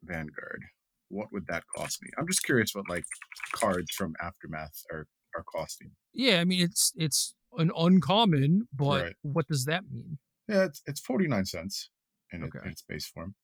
[0.02, 0.64] Vanguard,
[1.08, 2.08] what would that cost me?
[2.18, 3.04] I'm just curious what like
[3.52, 5.90] cards from Aftermath are are costing.
[6.14, 9.16] Yeah, I mean it's it's an uncommon, but right.
[9.22, 10.18] what does that mean?
[10.48, 11.90] Yeah, it's it's 49 cents
[12.32, 12.58] in, okay.
[12.60, 13.34] it, in its base form.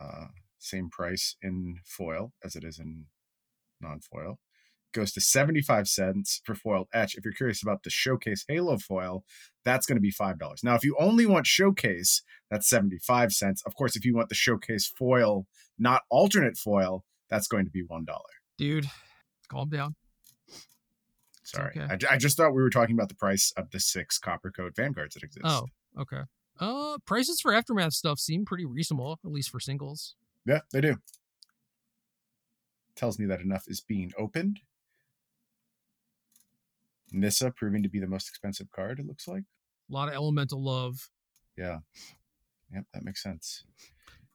[0.00, 0.26] Uh
[0.58, 3.06] same price in foil as it is in
[3.80, 4.38] non-foil.
[4.92, 7.14] Goes to 75 cents for foiled etch.
[7.16, 9.24] If you're curious about the showcase halo foil,
[9.64, 10.38] that's going to be $5.
[10.64, 13.62] Now, if you only want showcase, that's 75 cents.
[13.66, 15.46] Of course, if you want the showcase foil,
[15.78, 18.22] not alternate foil, that's going to be one dollar.
[18.56, 18.86] Dude,
[19.48, 19.96] calm down.
[21.44, 22.06] Sorry, okay.
[22.08, 25.14] I, I just thought we were talking about the price of the six Coppercoat Vanguards
[25.14, 25.44] that exist.
[25.44, 25.66] Oh,
[26.00, 26.22] okay.
[26.58, 30.16] Uh, prices for aftermath stuff seem pretty reasonable, at least for singles.
[30.46, 30.96] Yeah, they do.
[32.94, 34.60] Tells me that enough is being opened.
[37.12, 38.98] Nissa proving to be the most expensive card.
[38.98, 39.44] It looks like.
[39.90, 41.08] A lot of elemental love.
[41.56, 41.78] Yeah.
[42.72, 43.64] Yep, that makes sense.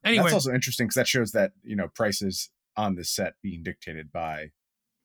[0.04, 3.62] Anyway, That's also interesting because that shows that you know prices on this set being
[3.64, 4.52] dictated by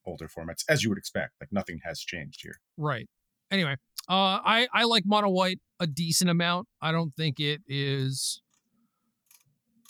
[0.07, 1.33] older formats, as you would expect.
[1.40, 2.61] Like nothing has changed here.
[2.77, 3.09] right.
[3.51, 3.77] Anyway,
[4.09, 6.66] uh, I I like mono white a decent amount.
[6.81, 8.42] I don't think it is,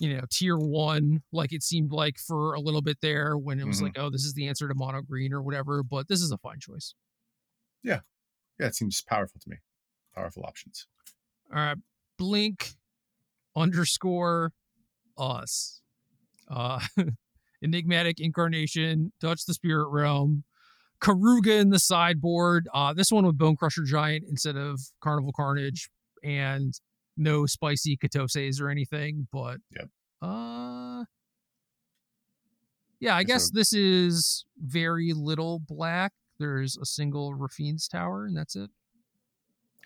[0.00, 3.66] you know, tier one like it seemed like for a little bit there when it
[3.66, 3.84] was Mhm.
[3.84, 5.82] like, oh, this is the answer to mono green or whatever.
[5.82, 6.94] But this is a fine choice.
[7.82, 8.00] Yeah,
[8.58, 9.56] Yeah, it seems powerful to me.
[10.14, 10.86] Powerful options.
[11.50, 11.76] All right,
[12.18, 12.74] blink
[13.54, 14.52] underscore
[15.16, 15.80] us.
[16.48, 16.80] Uh,
[17.62, 20.44] enigmatic incarnation, touch the spirit realm.
[21.00, 22.68] Keruga in the sideboard.
[22.72, 25.90] Uh, this one with Bonecrusher Giant instead of Carnival Carnage,
[26.22, 26.74] and
[27.16, 29.28] no spicy Kotoses or anything.
[29.32, 29.88] But Yep.
[30.22, 31.04] uh,
[32.98, 36.12] yeah, I guess this is very little black.
[36.38, 38.70] There's a single Raffine's Tower, and that's it.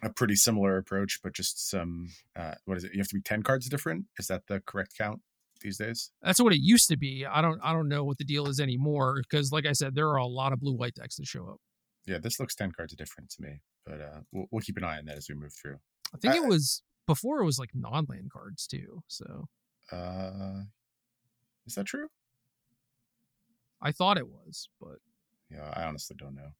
[0.02, 2.08] A pretty similar approach, but just some.
[2.34, 2.92] Uh, what is it?
[2.92, 4.06] You have to be ten cards different.
[4.18, 5.20] Is that the correct count
[5.60, 6.10] these days?
[6.22, 7.26] That's what it used to be.
[7.26, 10.08] I don't I don't know what the deal is anymore because like I said, there
[10.08, 11.58] are a lot of blue white decks that show up.
[12.06, 14.98] Yeah, this looks ten cards different to me, but uh, we'll, we'll keep an eye
[14.98, 15.76] on that as we move through.
[16.14, 19.02] I think I- it was before it was like non land cards too.
[19.08, 19.48] So
[19.90, 20.62] Uh,
[21.66, 22.08] is that true?
[23.82, 24.98] I thought it was, but
[25.50, 26.50] Yeah, I honestly don't know.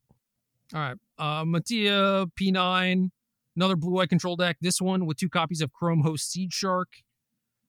[0.75, 0.97] all right.
[1.19, 3.11] Uh Mattia P9,
[3.57, 4.57] another blue eye control deck.
[4.61, 6.87] This one with two copies of Chrome Host Seedshark.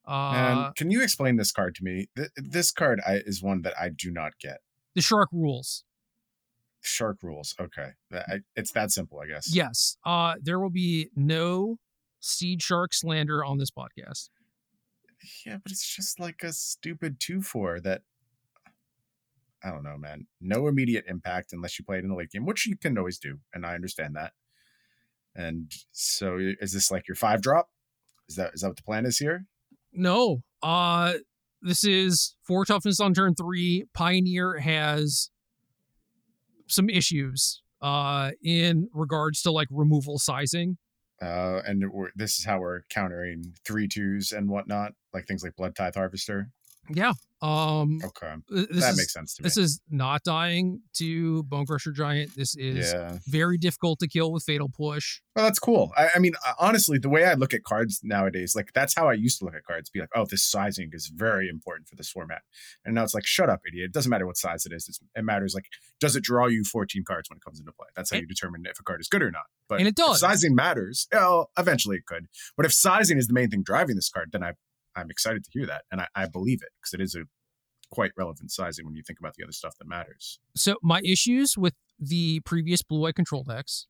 [0.07, 2.07] Uh and can you explain this card to me?
[2.15, 4.59] Th- this card I, is one that I do not get.
[4.95, 5.83] the shark rules.
[6.83, 7.53] Shark rules.
[7.59, 9.53] Okay, That- I, it's that simple, I guess.
[9.53, 9.97] Yes.
[10.03, 11.77] Uh there will be no
[12.21, 14.29] Seedshark slander on this podcast.
[15.45, 18.01] Yeah, but it's just like a stupid two four that
[19.63, 20.25] I don't know, man.
[20.39, 23.19] No immediate impact unless you play it in the late game, which you can always
[23.19, 24.33] do, and I understand that.
[25.35, 27.69] And so, is this like your five drop?
[28.27, 29.45] Is that is that what the plan is here?
[29.93, 30.43] No.
[30.61, 31.13] Uh
[31.61, 33.85] this is four toughness on turn three.
[33.93, 35.29] Pioneer has
[36.67, 40.77] some issues uh in regards to like removal sizing.
[41.21, 41.83] Uh, and
[42.15, 46.49] this is how we're countering three twos and whatnot, like things like Bloodtithe Harvester.
[46.89, 47.13] Yeah.
[47.41, 49.47] Um Okay, th- this that is makes sense to me.
[49.47, 52.35] this is not dying to Bonecrusher Giant.
[52.35, 53.17] This is yeah.
[53.27, 55.21] very difficult to kill with Fatal Push.
[55.35, 55.91] Well, that's cool.
[55.97, 59.07] I, I mean, uh, honestly, the way I look at cards nowadays, like that's how
[59.09, 59.89] I used to look at cards.
[59.89, 62.41] Be like, oh, this sizing is very important for this format.
[62.85, 63.85] And now it's like, shut up, idiot.
[63.85, 64.87] It doesn't matter what size it is.
[64.89, 65.65] It's, it matters like,
[65.99, 67.87] does it draw you 14 cards when it comes into play?
[67.95, 69.45] That's how And- you determine if a card is good or not.
[69.69, 70.19] But And it if does.
[70.19, 71.07] sizing matters.
[71.13, 72.27] Well, eventually it could.
[72.57, 74.51] But if sizing is the main thing driving this card, then I
[74.95, 77.23] I'm excited to hear that, and I, I believe it because it is a
[77.91, 80.39] quite relevant sizing when you think about the other stuff that matters.
[80.55, 83.87] So my issues with the previous blue white control decks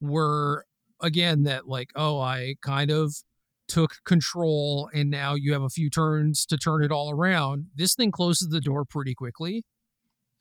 [0.00, 0.64] were
[1.00, 3.14] again that like oh I kind of
[3.66, 7.66] took control and now you have a few turns to turn it all around.
[7.74, 9.64] This thing closes the door pretty quickly.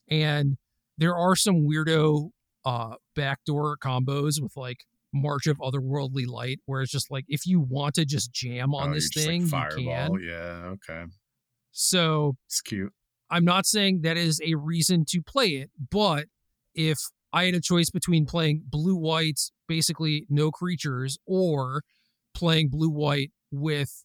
[0.10, 0.58] And
[0.98, 2.30] there are some weirdo
[2.66, 7.60] uh backdoor combos with like March of Otherworldly Light where it's just like if you
[7.60, 10.18] want to just jam on Oh, this you're like, thing, you fireball.
[10.18, 10.24] can.
[10.28, 11.04] Yeah, okay,
[11.72, 12.92] So it's cute.
[13.30, 16.26] I'm not saying that is a reason to play it, but
[16.76, 16.98] if
[17.32, 21.82] I had a choice between playing blue white, basically no creatures, or
[22.36, 24.04] playing blue white with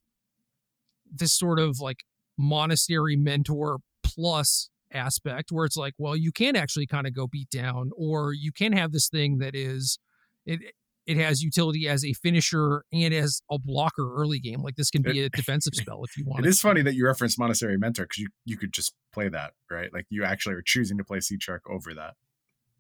[1.11, 2.05] this sort of like
[2.38, 7.51] monastery mentor plus aspect where it's like, well, you can actually kind of go beat
[7.51, 9.99] down, or you can have this thing that is
[10.47, 10.61] it
[11.09, 14.62] it has utility as a finisher and as a blocker early game.
[14.62, 16.44] Like this can be a defensive spell if you want.
[16.44, 19.54] It is funny that you reference Monastery Mentor because you, you could just play that,
[19.71, 19.92] right?
[19.92, 22.15] Like you actually are choosing to play Seedshark over that.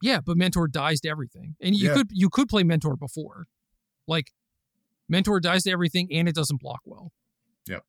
[0.02, 1.94] Yeah, but Mentor dies to everything, and you Yeah.
[1.94, 3.46] could you could play Mentor before,
[4.06, 4.30] like
[5.08, 7.10] Mentor dies to everything, and it doesn't block well.
[7.66, 7.82] Yep.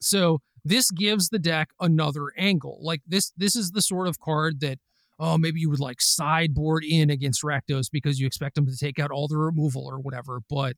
[0.00, 2.78] So this gives the deck another angle.
[2.82, 4.78] Like this, this is the sort of card that
[5.20, 9.00] oh maybe you would like sideboard in against Rakdos because you expect them to take
[9.00, 10.76] out all the removal or whatever, but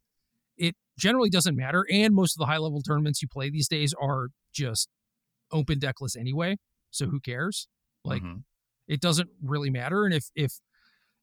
[0.58, 1.86] it generally doesn't matter.
[1.90, 4.88] And most of the high level tournaments you play these days are just
[5.52, 6.56] open deckless anyway.
[6.90, 7.68] So who cares?
[8.04, 8.44] Like Mhm.
[8.88, 10.60] it doesn't really matter and if if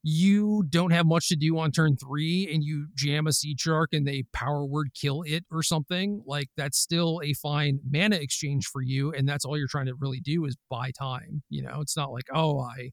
[0.03, 3.89] you don't have much to do on turn three and you jam a sea shark
[3.93, 8.65] and they power word kill it or something, like that's still a fine mana exchange
[8.67, 9.11] for you.
[9.13, 11.43] And that's all you're trying to really do is buy time.
[11.49, 12.91] You know, it's not like, oh, I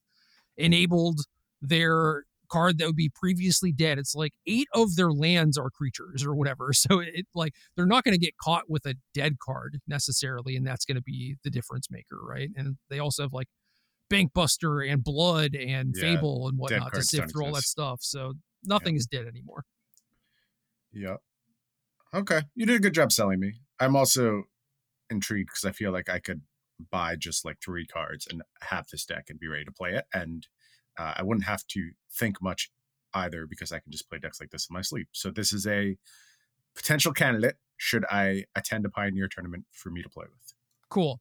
[0.57, 1.21] enabled
[1.61, 3.99] their card that would be previously dead.
[3.99, 6.71] It's like eight of their lands are creatures or whatever.
[6.77, 10.67] So it like they're not going to get caught with a dead card necessarily, and
[10.67, 12.51] that's going to be the difference maker, right?
[12.55, 13.49] And they also have like
[14.11, 18.01] Bankbuster and Blood and Yeah, Fable and whatnot to sift through all that stuff.
[18.03, 18.35] So
[18.65, 19.65] nothing is dead anymore.
[20.93, 21.19] Yep.
[22.15, 22.43] Okay.
[22.55, 23.55] You did a good job selling me.
[23.81, 24.45] I'm also
[25.11, 26.43] intrigued because I feel like I could
[26.91, 30.05] buy just like three cards and have this deck and be ready to play it.
[30.13, 30.47] And
[30.99, 32.71] uh, I wouldn't have to think much
[33.15, 35.09] either because I can just play decks like this in my sleep.
[35.13, 35.97] So this is a
[36.75, 40.55] potential candidate should I attend a Pioneer tournament for me to play with.
[40.89, 41.21] Cool.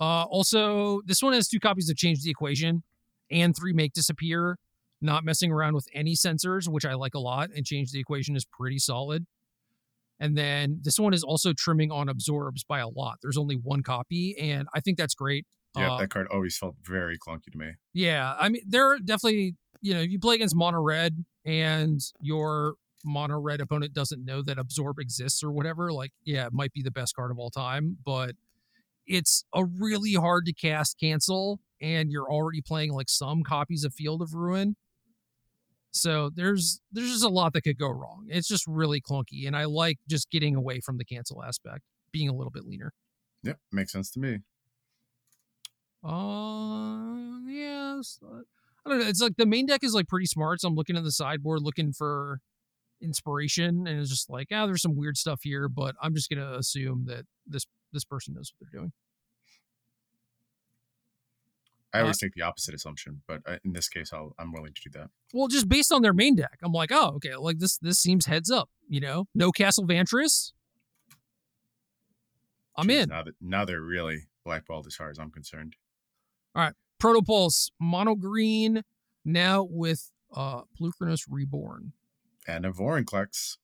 [0.00, 2.82] Uh, also, this one has two copies of Change the Equation
[3.30, 4.58] and three Make Disappear,
[5.00, 7.50] not messing around with any censors, which I like a lot.
[7.54, 9.26] And Change the Equation is pretty solid.
[10.20, 13.18] And then this one is also trimming on absorbs by a lot.
[13.22, 15.46] There's only one copy, and I think that's great.
[15.76, 17.72] Yeah, Uh, that card always felt very clunky to me.
[17.92, 22.00] Yeah, I mean, there are definitely, you know, if you play against mono red and
[22.20, 26.72] your mono red opponent doesn't know that absorb exists or whatever, like, yeah, it might
[26.72, 28.32] be the best card of all time, but
[29.06, 33.94] it's a really hard to cast cancel, and you're already playing like some copies of
[33.94, 34.74] Field of Ruin.
[35.90, 38.26] So there's there's just a lot that could go wrong.
[38.28, 41.82] It's just really clunky, and I like just getting away from the cancel aspect,
[42.12, 42.92] being a little bit leaner.
[43.42, 44.40] Yep, makes sense to me.
[46.04, 48.18] Uh, yes.
[48.22, 48.40] uh,
[48.86, 49.06] I don't know.
[49.06, 50.60] It's like the main deck is like pretty smart.
[50.60, 52.40] So I'm looking at the sideboard, looking for
[53.00, 56.54] inspiration, and it's just like, ah, there's some weird stuff here, but I'm just gonna
[56.56, 58.92] assume that this this person knows what they're doing.
[61.98, 64.72] I Uh, always take the opposite assumption, but uh, in this case, I'll, I'm willing
[64.72, 65.10] to do that.
[65.32, 68.26] Well, just based on their main deck, I'm like, oh, okay, like this this seems
[68.26, 68.70] heads up.
[68.88, 70.52] You know, no Castle Vantress.
[72.76, 73.08] I'm Jeez, in.
[73.08, 75.76] Now that now they're really blackballed as far as I'm concerned.
[76.54, 78.82] All right, Protopulse mono green
[79.24, 81.92] now with uh Polukranos Reborn.
[82.46, 83.56] And a Vorinclex.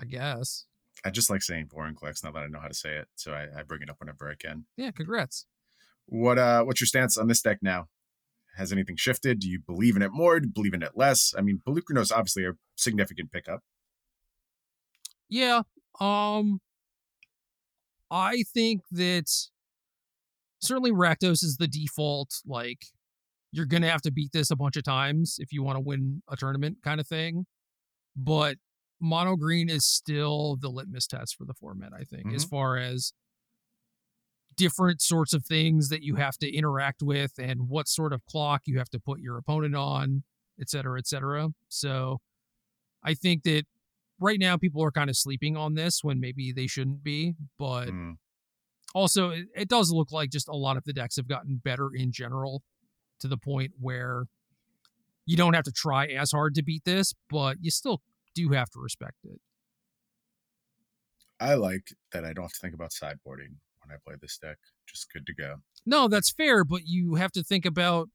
[0.00, 0.66] I guess.
[1.04, 3.46] I just like saying Vorinclex now that I know how to say it, so I,
[3.60, 4.66] I bring it up whenever I can.
[4.76, 5.46] Yeah, congrats.
[6.10, 7.86] What uh what's your stance on this deck now?
[8.56, 9.40] Has anything shifted?
[9.40, 10.40] Do you believe in it more?
[10.40, 11.34] Do you believe in it less?
[11.36, 13.60] I mean, Polukranos obviously a significant pickup.
[15.28, 15.62] Yeah.
[16.00, 16.60] Um
[18.10, 19.30] I think that
[20.60, 22.86] certainly Rakdos is the default like
[23.52, 25.80] you're going to have to beat this a bunch of times if you want to
[25.80, 27.46] win a tournament kind of thing.
[28.16, 28.56] But
[29.00, 33.12] mono green is still the litmus test for the format, I think, as far as
[34.58, 38.62] different sorts of things that you have to interact with and what sort of clock
[38.66, 40.24] you have to put your opponent on,
[40.60, 41.48] et cetera, et cetera.
[41.68, 42.18] So
[43.02, 43.62] I think that
[44.20, 47.34] right now people are kind of sleeping on this when maybe they shouldn't be.
[47.56, 48.16] But Mm.
[48.94, 51.90] also, it, it does look like just a lot of the decks have gotten better
[51.94, 52.62] in general
[53.20, 54.24] to the point where
[55.24, 58.02] you don't have to try as hard to beat this, but you still
[58.34, 59.40] do have to respect it.
[61.38, 63.56] I like that I don't have to think about sideboarding
[63.88, 64.58] when I play this deck.
[64.86, 65.56] Just good to go.
[65.86, 68.08] No, that's fair, but you have to think about,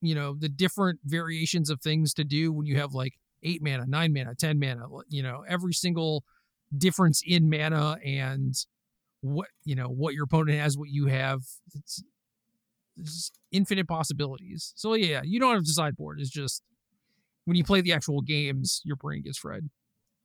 [0.00, 3.86] you know, the different variations of things to do when you have like eight mana,
[3.86, 6.24] nine mana, 10 mana, you know, every single
[6.76, 8.54] difference in mana and
[9.20, 11.40] what, you know, what your opponent has, what you have.
[11.74, 12.02] It's,
[12.96, 14.72] it's infinite possibilities.
[14.76, 16.20] So, yeah, you don't have to sideboard.
[16.20, 16.62] It's just
[17.44, 19.68] when you play the actual games, your brain gets fried.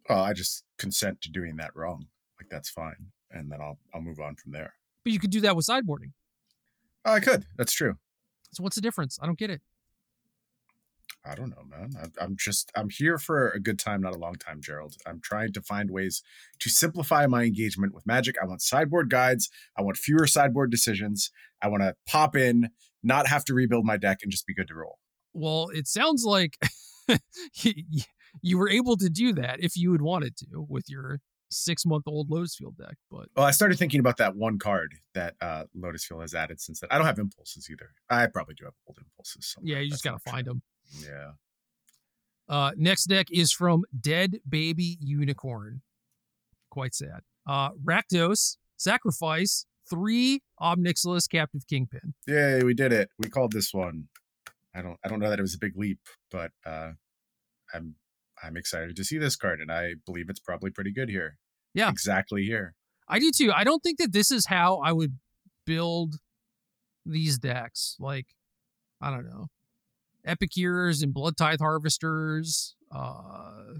[0.10, 2.08] Well, I just consent to doing that wrong.
[2.40, 3.12] Like that's fine.
[3.32, 4.74] And then I'll I'll move on from there.
[5.04, 6.12] But you could do that with sideboarding.
[7.06, 7.46] Oh, I could.
[7.58, 7.96] That's true.
[8.52, 9.20] So, what's the difference?
[9.22, 9.62] I don't get it.
[11.26, 11.92] I don't know, man.
[12.02, 14.96] I'm, I'm just I'm here for a good time, not a long time, Gerald.
[15.06, 16.24] I'm trying to find ways
[16.60, 18.36] to simplify my engagement with Magic.
[18.42, 19.50] I want sideboard guides.
[19.78, 21.32] I want fewer sideboard decisions.
[21.62, 22.70] I want to pop in,
[23.04, 25.00] not have to rebuild my deck, and just be good to roll.
[25.34, 26.58] Well, it sounds like
[27.56, 27.74] you,
[28.42, 31.20] you were able to do that if you had wanted to with your
[31.50, 32.96] six month old Lotus Field deck.
[33.12, 36.60] But Well, I started thinking about that one card that uh, Lotus Field has added
[36.60, 36.90] since then.
[36.92, 37.92] I don't have impulses either.
[38.10, 39.54] I probably do have old impulses.
[39.54, 39.76] somewhere.
[39.76, 40.62] yeah, you just That's got to find them.
[41.04, 41.32] Yeah.
[42.48, 45.82] Uh, next deck is from Dead Baby Unicorn.
[46.72, 47.22] Quite sad.
[47.48, 52.14] Uh, Rakdos, Sacrifice, three Ob Nixilis Captive Kingpin.
[52.28, 53.10] Yay, we did it.
[53.18, 54.08] We called this one.
[54.76, 56.00] I don't I don't know that it was a big leap,
[56.32, 56.92] but uh
[57.74, 57.96] I'm
[58.44, 61.38] I'm excited to see this card and I believe it's probably pretty good here.
[61.74, 61.90] Yeah.
[61.90, 62.76] Exactly here.
[63.08, 63.52] I do too.
[63.52, 65.18] I don't think that this is how I would
[65.66, 66.16] build
[67.06, 67.96] these decks.
[68.00, 68.28] Like,
[69.02, 69.48] I don't know.
[70.26, 72.76] Epicures and Bloodtithe Harvesters.
[72.92, 73.80] Uh,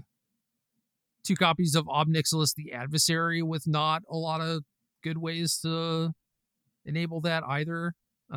[1.24, 4.64] two copies of Ob Nixilis the Adversary with not a lot of
[5.02, 6.12] good ways to
[6.84, 7.94] enable that either.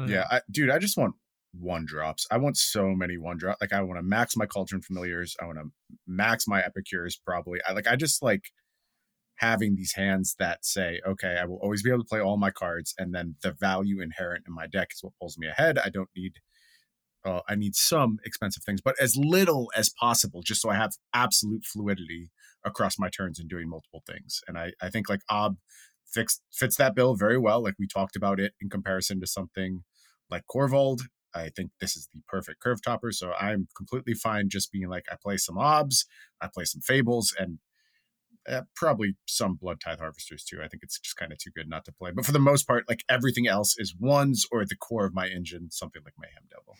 [0.07, 1.15] Yeah, I, dude, I just want
[1.53, 2.25] one drops.
[2.31, 3.57] I want so many one drop.
[3.61, 5.35] Like I want to max my Cauldron Familiars.
[5.41, 5.71] I want to
[6.07, 7.19] max my Epicures.
[7.23, 7.59] Probably.
[7.67, 7.87] I like.
[7.87, 8.51] I just like
[9.37, 12.51] having these hands that say, okay, I will always be able to play all my
[12.51, 15.77] cards, and then the value inherent in my deck is what pulls me ahead.
[15.77, 16.33] I don't need.
[17.25, 20.91] Uh, I need some expensive things, but as little as possible, just so I have
[21.13, 22.31] absolute fluidity
[22.65, 24.41] across my turns and doing multiple things.
[24.45, 25.55] And I, I think like Ob
[26.05, 27.63] fits fits that bill very well.
[27.63, 29.83] Like we talked about it in comparison to something
[30.29, 31.03] like Korvold.
[31.35, 33.11] I think this is the perfect curve topper.
[33.11, 36.05] So I'm completely fine just being like, I play some obs,
[36.41, 37.59] I play some fables, and
[38.47, 40.59] uh, probably some bloodtithe harvesters too.
[40.63, 42.11] I think it's just kind of too good not to play.
[42.11, 45.13] But for the most part, like everything else is ones or at the core of
[45.13, 46.75] my engine, something like Mayhem Devil.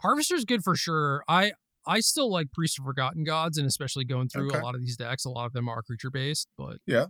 [0.00, 1.24] Harvester's good for sure.
[1.28, 1.52] I
[1.86, 4.58] I still like Priest of Forgotten Gods, and especially going through okay.
[4.58, 7.06] a lot of these decks, a lot of them are creature based, but yeah.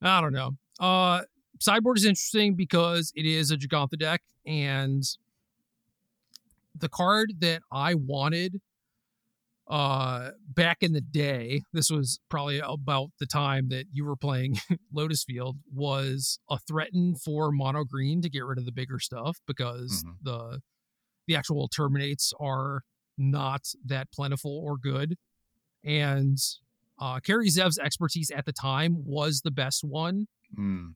[0.00, 0.52] I don't know.
[0.78, 1.22] Uh
[1.60, 5.02] sideboard is interesting because it is a Jegantha deck, and
[6.80, 8.60] the card that I wanted
[9.68, 14.58] uh back in the day this was probably about the time that you were playing
[14.94, 19.38] lotus field was a threaten for mono green to get rid of the bigger stuff
[19.46, 20.14] because mm-hmm.
[20.22, 20.60] the
[21.26, 22.80] the actual terminates are
[23.18, 25.16] not that plentiful or good
[25.84, 26.38] and
[26.98, 30.94] uh Kari Zev's expertise at the time was the best one mm.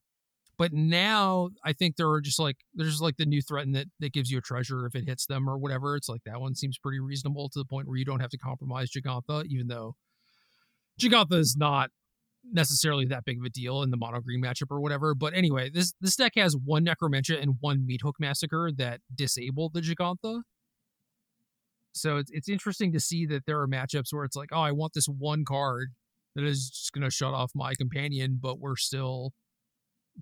[0.63, 4.13] But now I think there are just like there's like the new threat that that
[4.13, 5.97] gives you a treasure if it hits them or whatever.
[5.97, 8.39] It's like that one seems pretty reasonable to the point where you don't have to
[8.39, 9.97] compromise Jegantha, even though
[11.01, 11.91] Jegantha is not
[12.49, 15.17] necessarily that big of a deal in the mono green matchup or whatever.
[15.17, 19.81] But anyway, this this deck has one Necromentia and one Meathook Massacre that disable the
[19.81, 20.43] Jegantha.
[21.91, 24.71] So it's it's interesting to see that there are matchups where it's like, oh, I
[24.71, 25.89] want this one card
[26.37, 29.33] that is just gonna shut off my companion, but we're still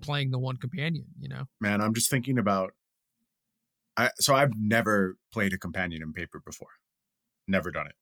[0.01, 1.45] playing the one companion, you know?
[1.61, 2.73] Man, I'm just thinking about
[3.97, 6.69] I so I've never played a companion in paper before.
[7.47, 7.95] Never done it.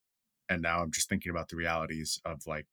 [0.49, 2.67] And now I'm just thinking about the realities of like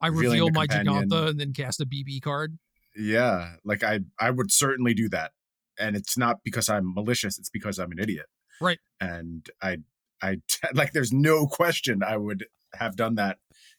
[0.00, 2.58] I reveal my Jegantha and then cast a BB card.
[2.96, 5.32] Yeah, like I I would certainly do that.
[5.78, 8.26] And it's not because I'm malicious, it's because I'm an idiot.
[8.60, 8.78] Right.
[9.00, 9.78] And I
[10.22, 10.38] I
[10.74, 13.38] like there's no question I would have done that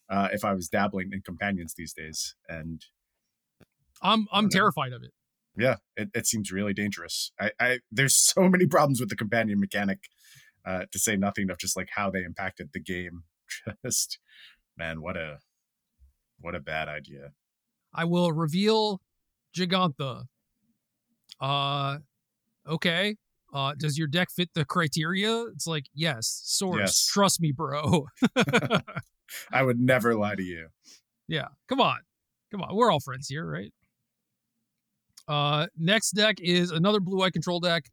[0.09, 2.35] uh, if I was dabbling in companions these days.
[2.47, 2.83] And
[4.01, 5.11] I'm I'm terrified of it.
[5.55, 7.31] Yeah, it, it seems really dangerous.
[7.39, 9.99] I, I there's so many problems with the companion mechanic,
[10.65, 13.23] uh, to say nothing of just like how they impacted the game.
[13.85, 14.17] Just
[14.77, 15.37] man, what a
[16.39, 17.33] what a bad idea.
[17.93, 18.99] I will reveal
[19.55, 20.23] Jegantha.
[21.39, 21.99] Uh
[22.67, 23.17] okay.
[23.53, 25.43] Uh does your deck fit the criteria?
[25.53, 26.79] It's like, yes, source.
[26.79, 27.05] Yes.
[27.05, 28.07] Trust me, bro.
[29.51, 30.69] I would never lie to you.
[31.27, 31.49] Yeah.
[31.67, 31.99] Come on.
[32.51, 32.75] Come on.
[32.75, 33.71] We're all friends here, right?
[35.27, 37.85] Uh, next deck is another blue eye control deck.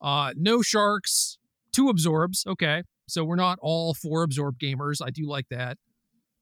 [0.00, 1.38] Uh, no sharks,
[1.72, 2.44] two absorbs.
[2.46, 5.00] Okay, so we're not all four absorb gamers.
[5.04, 5.78] I do like that.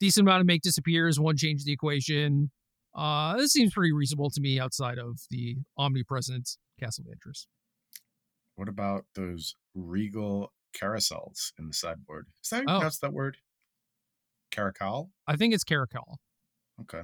[0.00, 2.50] Decent amount of make disappears, one change the equation.
[2.94, 7.46] Uh, this seems pretty reasonable to me outside of the omnipresent Castle Vantress.
[8.56, 12.26] What about those regal carousels in the sideboard?
[12.42, 12.90] Is that how you oh.
[13.00, 13.38] that word?
[14.50, 15.10] Caracal?
[15.26, 16.18] I think it's caracal.
[16.80, 17.02] Okay.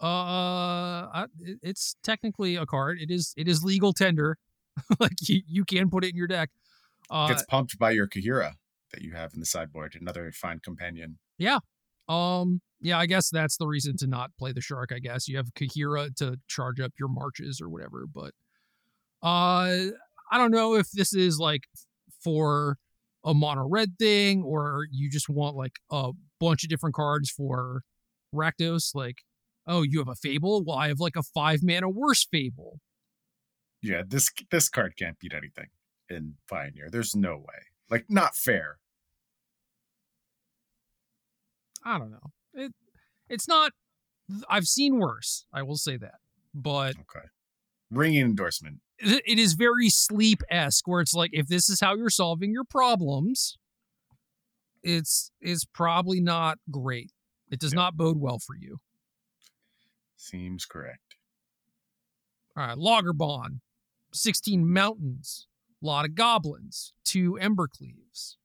[0.00, 1.26] Uh,
[1.62, 2.98] it's technically a card.
[3.00, 4.38] It is it is legal tender.
[5.00, 6.50] like you, you can put it in your deck.
[7.10, 8.52] Uh, Gets pumped by your Kaheera
[8.92, 9.96] that you have in the sideboard.
[9.98, 11.18] Another fine companion.
[11.38, 11.58] Yeah.
[12.08, 12.60] Um.
[12.80, 12.98] Yeah.
[12.98, 14.92] I guess that's the reason to not play the shark.
[14.92, 18.04] I guess you have Kaheera to charge up your marches or whatever.
[18.12, 18.32] But
[19.22, 19.92] uh,
[20.30, 21.62] I don't know if this is like
[22.22, 22.76] for
[23.24, 27.82] a mono red thing or you just want like a bunch of different cards for
[28.34, 28.94] Rakdos.
[28.94, 29.18] Like
[29.66, 30.64] oh, you have a fable?
[30.64, 32.80] Well, I have like a five mana worse fable.
[33.82, 35.68] Yeah, this this card can't beat anything
[36.08, 36.88] in Pioneer.
[36.90, 37.60] There's no way.
[37.90, 38.78] Like, not fair.
[41.84, 42.32] I don't know.
[42.54, 42.72] It
[43.28, 43.72] it's not.
[44.48, 45.46] I've seen worse.
[45.52, 46.16] I will say that,
[46.52, 47.26] but okay.
[47.90, 48.80] Ringing endorsement.
[48.98, 52.50] It, it is very sleep esque, where it's like if this is how you're solving
[52.50, 53.56] your problems,
[54.82, 57.12] it's it's probably not great.
[57.50, 57.80] It does yeah.
[57.80, 58.78] not bode well for you.
[60.16, 61.16] Seems correct.
[62.56, 63.60] All right, Loggerbond,
[64.12, 65.46] 16 mountains,
[65.82, 68.36] a lot of goblins, two Embercleaves.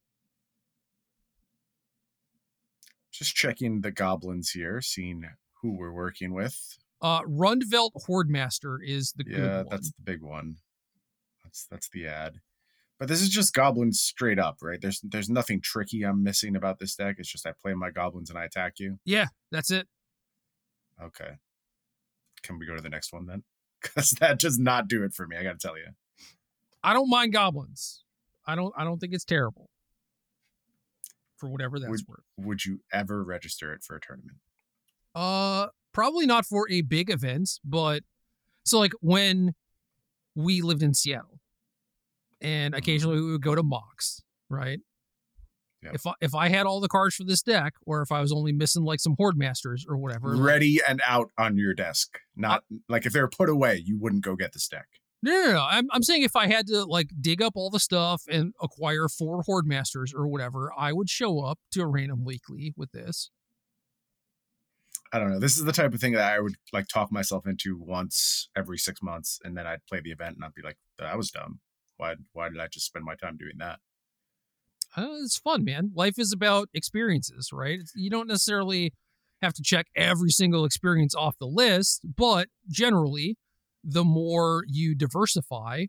[3.11, 5.23] Just checking the goblins here, seeing
[5.61, 6.77] who we're working with.
[7.01, 10.57] Uh Rundvelt Hordemaster is the yeah, that's the big one.
[11.43, 12.41] That's that's the ad.
[12.99, 14.79] But this is just goblins straight up, right?
[14.79, 17.15] There's there's nothing tricky I'm missing about this deck.
[17.17, 18.99] It's just I play my goblins and I attack you.
[19.05, 19.87] Yeah, that's it.
[21.01, 21.37] Okay.
[22.43, 23.43] Can we go to the next one then?
[23.81, 25.35] Because that does not do it for me.
[25.37, 25.85] I got to tell you.
[26.83, 28.03] I don't mind goblins.
[28.45, 28.71] I don't.
[28.77, 29.71] I don't think it's terrible.
[31.37, 32.19] For whatever that's worth.
[32.37, 34.37] Would you ever register it for a tournament?
[35.15, 38.03] Uh, probably not for a big event, but
[38.63, 39.55] so like when
[40.35, 41.39] we lived in Seattle,
[42.39, 42.77] and Mm-hmm.
[42.77, 44.79] occasionally we would go to mocks, right?
[45.83, 45.95] Yep.
[45.95, 48.31] If I, if I had all the cards for this deck, or if I was
[48.31, 52.19] only missing like some horde masters or whatever, like- Ready and out on your desk.
[52.35, 54.87] Not like if they were put away, you wouldn't go get this deck.
[55.23, 55.67] No, no, no.
[55.69, 59.07] I'm, I'm saying if I had to like dig up all the stuff and acquire
[59.07, 63.29] four Horde Masters or whatever, I would show up to a random weekly with this.
[65.13, 65.39] I don't know.
[65.39, 68.77] This is the type of thing that I would like talk myself into once every
[68.77, 71.59] six months, and then I'd play the event and I'd be like, "That was dumb.
[71.97, 72.15] Why?
[72.31, 73.79] Why did I just spend my time doing that?"
[74.95, 75.91] Uh, it's fun, man.
[75.95, 77.75] Life is about experiences, right?
[77.75, 78.93] It's- You don't necessarily
[79.41, 83.37] have to check every single experience off the list, but generally,
[83.83, 85.85] the more you diversify,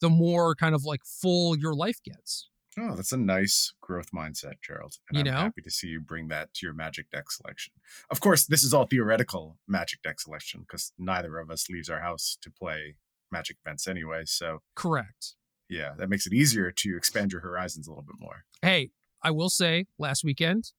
[0.00, 2.48] the more kind of like full your life gets.
[2.78, 4.94] Oh, that's a nice growth mindset, Gerald.
[5.08, 5.40] And You I'm know?
[5.42, 7.72] happy to see you bring that to your Magic deck selection.
[8.10, 12.00] Of course, this is all theoretical Magic deck selection because neither of us leaves our
[12.00, 12.96] house to play
[13.32, 14.22] Magic events anyway.
[14.24, 15.34] So Correct.
[15.70, 18.44] Yeah, that makes it easier to expand your horizons a little bit more.
[18.60, 18.90] Hey,
[19.22, 20.72] I will say last weekend,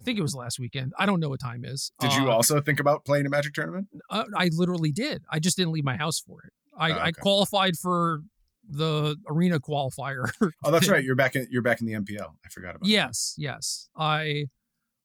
[0.00, 0.92] I think it was last weekend.
[0.98, 1.90] I don't know what time is.
[2.00, 3.88] Did you Uh, also think about playing a Magic tournament?
[4.10, 5.22] Uh, I literally did.
[5.30, 6.52] I just didn't leave my house for it.
[6.78, 8.20] I, Oh, I qualified for
[8.68, 10.30] the arena qualifier.
[10.64, 11.02] Oh, that's right.
[11.02, 11.46] You're back in.
[11.50, 12.34] You're back in the MPL.
[12.44, 12.82] I forgot about.
[12.82, 12.88] that.
[12.88, 13.88] yes, yes.
[13.96, 14.46] I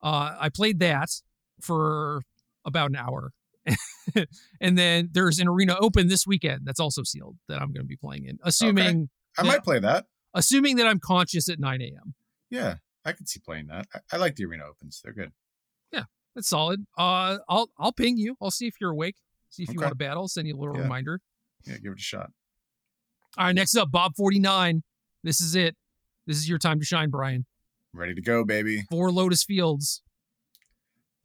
[0.04, 1.10] uh, I played that
[1.62, 2.24] for
[2.66, 3.32] about an hour,
[4.60, 7.88] and then there's an arena open this weekend that's also sealed that I'm going to
[7.88, 9.48] be playing in, assuming I Yeah.
[9.52, 10.08] might play that.
[10.34, 12.14] assuming that I'm conscious at 9 a.m.
[12.50, 12.76] Yeah,
[13.06, 13.88] I could see playing that.
[13.94, 15.02] I, I like the arena opens.
[15.04, 15.32] They're good.
[15.92, 16.04] Yeah,
[16.36, 16.86] that's solid.
[16.98, 18.36] Uh, I'll I'll ping you.
[18.42, 19.16] I'll see if you're awake.
[19.50, 20.28] See if you want to battle.
[20.28, 20.84] Send you a little Yeah.
[20.84, 21.20] reminder.
[21.66, 22.32] Yeah, give it a shot.
[23.38, 24.84] All right, next up, Bob 49.
[25.24, 25.76] This is it.
[26.28, 27.46] This is your time to shine, Bryan.
[27.94, 28.86] Ready to go, baby.
[28.90, 30.02] Four Lotus Fields.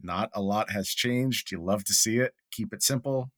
[0.01, 1.51] Not a lot has changed.
[1.51, 2.35] You love to see it.
[2.51, 3.31] Keep it simple.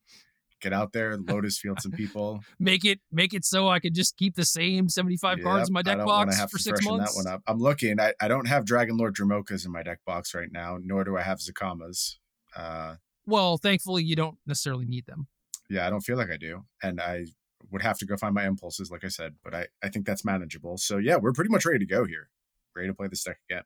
[0.60, 2.40] Get out there, Lotus Field some people.
[2.58, 5.82] Make it make it so I could just keep the same 75 cards in my
[5.82, 7.14] deck box for six months.
[7.14, 7.42] That one up.
[7.46, 8.00] I'm looking.
[8.00, 11.22] I, I don't have Dragonlord Dromokas in my deck box right now, nor do I
[11.22, 12.16] have Zacamas.
[12.56, 12.96] Uh,
[13.26, 15.28] Well, thankfully you don't necessarily need them.
[15.70, 16.64] yeah, I don't feel like I do.
[16.82, 17.26] And I
[17.70, 20.24] would have to go find my impulses, like I said, but I, I think that's
[20.24, 20.78] manageable.
[20.78, 22.30] So yeah, we're pretty much ready to go here.
[22.74, 23.64] Ready to play this deck again.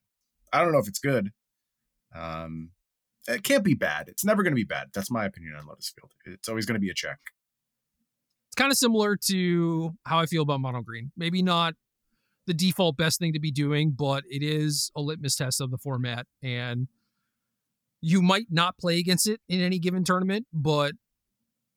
[0.53, 1.31] I don't know if it's good.
[2.15, 2.71] Um,
[3.29, 4.09] it can't be bad.
[4.09, 4.89] It's never going to be bad.
[4.93, 6.13] That's my opinion on Lotus Field.
[6.25, 7.19] It's always going to be a check.
[8.49, 11.13] It's kind of similar to how I feel about mono green.
[11.17, 11.75] Maybe not
[12.47, 15.79] the default best thing to be doing, but it is a litmus test of the
[15.79, 16.27] format.
[16.43, 16.89] And
[18.01, 20.93] you might not play against it in any given tournament, but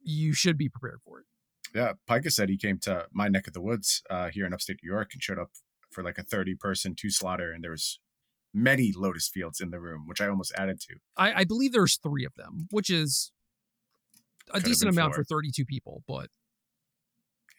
[0.01, 1.25] you should be prepared for it.
[1.73, 4.79] Yeah, Pika said he came to my neck of the woods uh, here in upstate
[4.81, 5.51] New York and showed up
[5.91, 7.99] for like a 30 person two slaughter, and there was
[8.55, 10.95] many Lotus Fields in the room, which I almost added to.
[11.17, 13.31] I, I believe there's three of them, which is
[14.49, 15.23] a Could've decent amount four.
[15.23, 16.29] for 32 people, but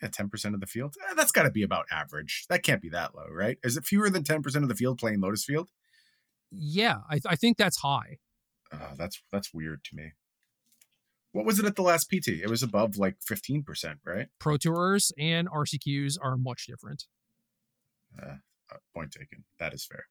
[0.02, 0.94] Yeah, 10% of the field.
[1.08, 2.46] Eh, that's got to be about average.
[2.48, 3.58] That can't be that low, right?
[3.62, 5.70] Is it fewer than 10% of the field playing Lotus Field?
[6.50, 8.18] yeah, I, I think that's high.
[8.72, 10.12] Uh, that's that's weird to me.
[11.32, 12.28] What was it at the last PT?
[12.28, 14.28] It was above like 15%, right?
[14.38, 17.04] Pro Tours and RCQs are much different.
[18.20, 18.36] Uh,
[18.72, 19.44] uh, point taken.
[19.58, 20.04] That is fair.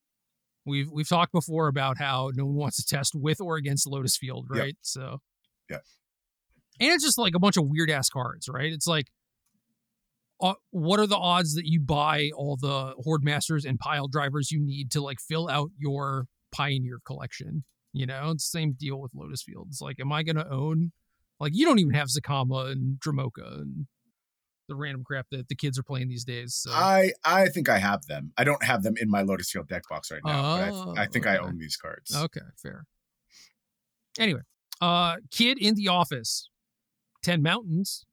[0.66, 4.18] We've we've talked before about how no one wants to test with or against Lotus
[4.18, 4.60] Field, Yep.
[4.62, 4.78] right?
[4.82, 5.20] So
[5.70, 5.78] Yeah.
[6.80, 8.72] and it's just like a bunch of weird ass cards, right?
[8.74, 9.08] It's like,
[10.42, 14.52] uh, what are the odds that you buy all the Horde Masters and pile drivers
[14.52, 17.64] you need to like fill out your Pioneer collection?
[17.94, 19.68] You know, it's the same deal with Lotus Field.
[19.70, 20.92] It's like, am I going to own?
[21.40, 23.88] Like, you don't even have Zacama and Dromoka and
[24.68, 26.56] the random crap that the kids are playing these days.
[26.56, 28.34] So I I think I have them.
[28.38, 30.76] I don't have them in my Lotus Field deck box right now, but I, th-
[30.96, 32.28] I Oh, think I own these cards.
[32.28, 32.86] Okay, fair.
[34.18, 34.42] Anyway,
[34.82, 36.50] uh kid in the office.
[37.22, 38.06] 10 mountains.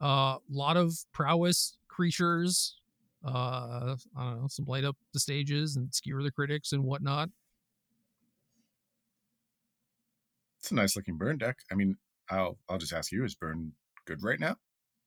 [0.00, 2.80] A uh, lot of prowess creatures.
[3.24, 7.30] Uh I don't know, some light up the stages and skewer the critics and whatnot.
[10.60, 11.58] It's a nice looking burn deck.
[11.70, 11.98] I mean,
[12.30, 13.74] I'll I'll just ask you: Is burn
[14.06, 14.56] good right now?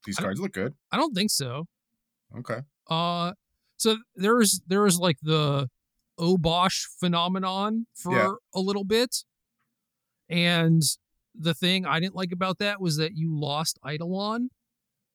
[0.06, 0.74] These cards look good.
[0.92, 1.66] I don't think so.
[2.38, 2.60] Okay.
[2.90, 3.34] Uh
[3.78, 5.68] so there's there's like the
[6.20, 8.32] Obosh phenomenon for Yeah.
[8.54, 9.24] a little bit.
[10.30, 10.82] And
[11.38, 14.50] the thing I didn't like about that was that you lost Eidolon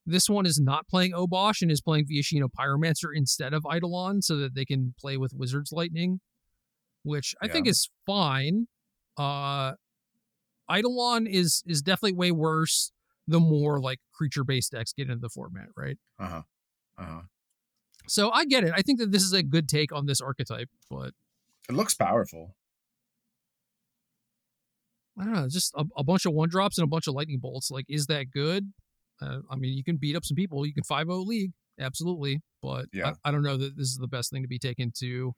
[0.06, 4.36] this one is not playing Obosh and is playing Viashino Pyromancer instead of Eidolon so
[4.38, 6.20] that they can play with Wizard's Lightning,
[7.02, 7.52] which I Yeah.
[7.52, 8.66] think is fine.
[9.16, 9.72] Uh
[10.72, 12.92] Eidolon is is definitely way worse
[13.30, 15.96] the more like creature based decks get into the format, right?
[16.18, 16.42] Uh huh.
[16.98, 17.20] Uh huh.
[18.08, 18.72] So I get it.
[18.74, 21.12] I think that this is a good take on this archetype, but
[21.68, 22.56] It looks powerful.
[25.18, 27.40] I don't know, just a, a bunch of one drops and a bunch of lightning
[27.40, 27.70] bolts.
[27.70, 28.72] Like, is that good?
[29.20, 30.64] Uh, I mean, you can beat up some people.
[30.64, 32.40] You can 5 0 league, absolutely.
[32.62, 33.12] But Yeah.
[33.24, 35.34] I, I don't know that this is the best thing to be taken to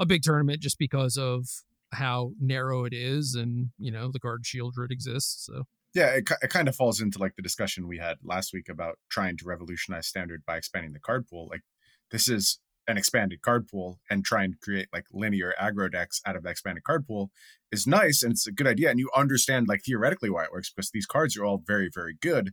[0.00, 1.46] a big tournament just because of
[1.92, 5.44] how narrow it is and, you know, the card Sheoldred exists.
[5.46, 5.64] So,
[5.94, 8.98] Yeah, it, it kind of falls into like the discussion we had last week about
[9.10, 11.48] trying to revolutionize standard by expanding the card pool.
[11.50, 11.62] Like
[12.10, 16.36] this is an expanded card pool and trying to create like linear aggro decks out
[16.36, 17.30] of the expanded card pool
[17.70, 20.70] is nice and it's a good idea and you understand like theoretically why it works
[20.70, 22.52] because these cards are all very very good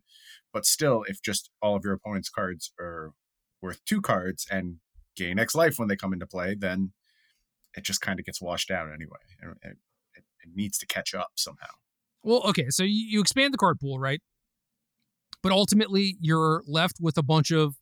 [0.53, 3.11] but still if just all of your opponent's cards are
[3.61, 4.77] worth two cards and
[5.15, 6.91] gain x life when they come into play then
[7.75, 9.77] it just kind of gets washed out anyway it, it,
[10.15, 11.67] it needs to catch up somehow
[12.23, 12.65] well, okay.
[12.69, 14.21] So you, you expand the card pool, right?
[15.41, 17.75] But ultimately, you're left with a bunch of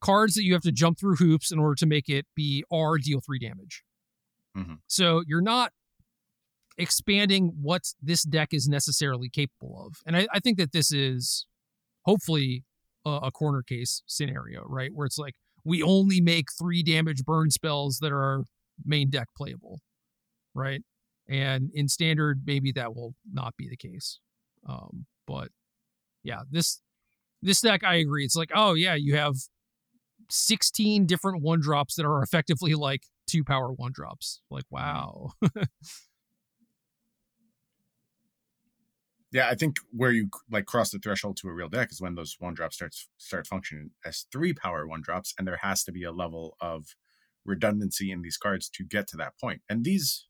[0.00, 2.98] cards that you have to jump through hoops in order to make it be R
[2.98, 3.82] deal three damage.
[4.56, 4.78] Mhm.
[4.86, 5.72] So you're not
[6.78, 9.96] expanding what this deck is necessarily capable of.
[10.06, 11.46] And I, I think that this is
[12.04, 12.64] hopefully
[13.04, 14.90] a, a corner case scenario, right?
[14.92, 18.44] Where it's like we only make three damage burn spells that are
[18.84, 19.80] main deck playable,
[20.54, 20.82] right?
[21.28, 24.20] And in standard, maybe that will not be the case.
[24.68, 25.48] Um, but
[26.22, 26.80] yeah, this
[27.42, 28.24] this deck, I agree.
[28.24, 29.34] It's like, oh yeah, you have
[30.30, 34.40] 16 different one drops that are effectively like two power one drops.
[34.50, 35.32] Like, wow.
[39.32, 42.14] Yeah, I think where you like cross the threshold to a real deck is when
[42.14, 45.92] those one drops starts start functioning as three power one drops, and there has to
[45.92, 46.94] be a level of
[47.44, 49.60] redundancy in these cards to get to that point.
[49.68, 50.26] And these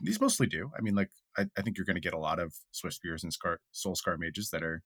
[0.00, 0.70] these mostly do.
[0.76, 3.32] I mean, like I, I think you're going to get a lot of Swiftspears and
[3.32, 4.82] Scar, Soul Scar Mages that are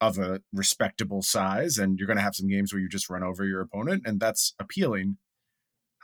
[0.00, 3.22] of a respectable size, and you're going to have some games where you just run
[3.22, 5.18] over your opponent, and that's appealing.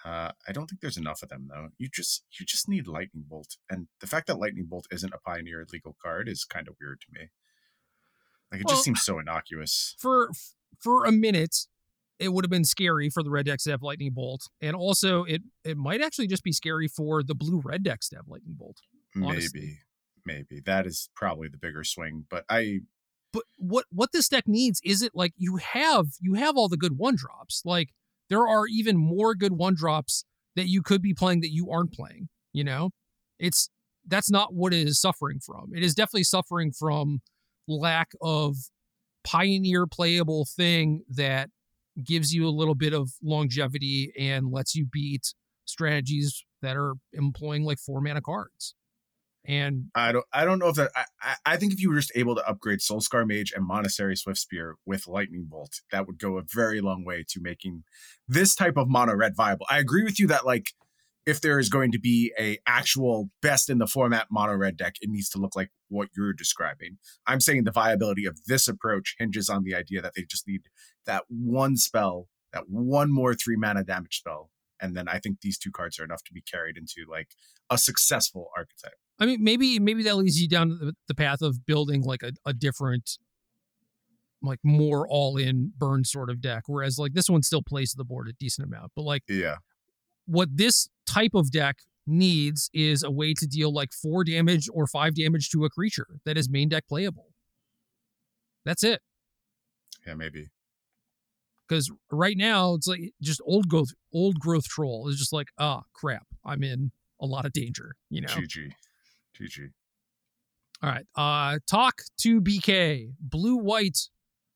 [0.05, 1.69] Uh, I don't think there's enough of them though.
[1.79, 5.19] You just you just need Lightning Bolt, and the fact that Lightning Bolt isn't a
[5.19, 7.29] Pioneer legal card is kind of weird to me.
[8.53, 9.97] Like it Well- just seems so innocuous.
[9.99, 10.31] for
[10.79, 11.67] for a minute
[12.19, 15.25] it would have been scary for the red decks to have lightning bolt and also
[15.25, 18.55] it it might actually just be scary for the blue red decks to have lightning
[18.57, 18.79] bolt
[19.23, 19.61] honestly.
[19.61, 19.79] Maybe,
[20.25, 22.25] maybe that is probably the bigger swing.
[22.29, 22.81] But I
[23.33, 26.77] but what what this deck needs is it like you have you have all the
[26.77, 27.91] good one drops like
[28.29, 31.93] there are even more good one drops that you could be playing that you aren't
[31.93, 32.91] playing you know
[33.39, 33.69] it's
[34.07, 37.21] that's not what it is suffering from it is definitely suffering from
[37.69, 38.57] lack of
[39.25, 41.51] pioneer playable thing that
[42.03, 45.35] gives you a little bit of longevity and lets you beat
[45.65, 48.75] strategies that are employing like four mana cards
[49.47, 50.91] and I don't I don't know if that
[51.23, 54.15] I, I- think if you were just able to upgrade Soul Scar Mage and Monastery
[54.15, 57.85] Swiftspear with Lightning Bolt, that would go a very long way to making
[58.29, 59.67] this type of mono red viable.
[59.71, 60.73] I agree with you that like
[61.27, 64.95] if there is going to be a actual best in the format mono red deck,
[65.01, 66.99] it needs to look like what you're describing.
[67.27, 70.63] I'm saying the viability of this approach hinges on the idea that they just need
[71.07, 74.51] that one spell, that one more three mana damage spell.
[74.81, 77.29] And then I think these two cards are enough to be carried into like
[77.71, 78.99] a successful archetype.
[79.19, 82.53] I mean, maybe maybe that leads you down the, path of building like a, a
[82.53, 83.19] different,
[84.43, 86.65] like more all in burn sort of deck.
[86.67, 89.57] Whereas like this one still plays the board a decent amount, but like Yeah.
[90.27, 91.77] what this type of deck
[92.07, 96.21] needs is a way to deal like four damage or five damage to a creature
[96.27, 97.29] that is main deck playable.
[98.67, 99.01] That's it.
[100.07, 100.49] Yeah, maybe.
[101.69, 105.83] Because right now it's like just old growth old growth troll is just like ah
[105.93, 107.97] crap I'm in a lot of danger.
[108.11, 108.29] You know.
[108.29, 108.71] GG.
[109.41, 109.71] GG.
[110.83, 111.07] All right.
[111.17, 113.13] Uh talk to BK.
[113.21, 113.99] Blue white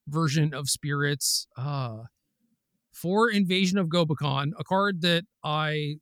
[0.06, 1.46] version of spirits.
[1.56, 2.04] Uh
[2.92, 5.96] for invasion of Gobakhan, a card that I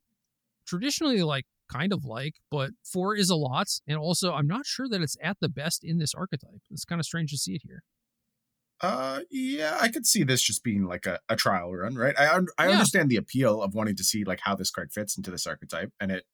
[0.67, 3.67] traditionally like kind of like, but four is a lot.
[3.87, 6.61] And also I'm not sure that it's at the best in this archetype.
[6.69, 7.83] It's kind of strange to see it here.
[8.81, 12.15] Uh, yeah, I could see this just being like a, a trial run, right?
[12.17, 12.71] I I Yeah.
[12.71, 15.91] understand the appeal of wanting to see like how this card fits into this archetype,
[15.99, 16.25] and it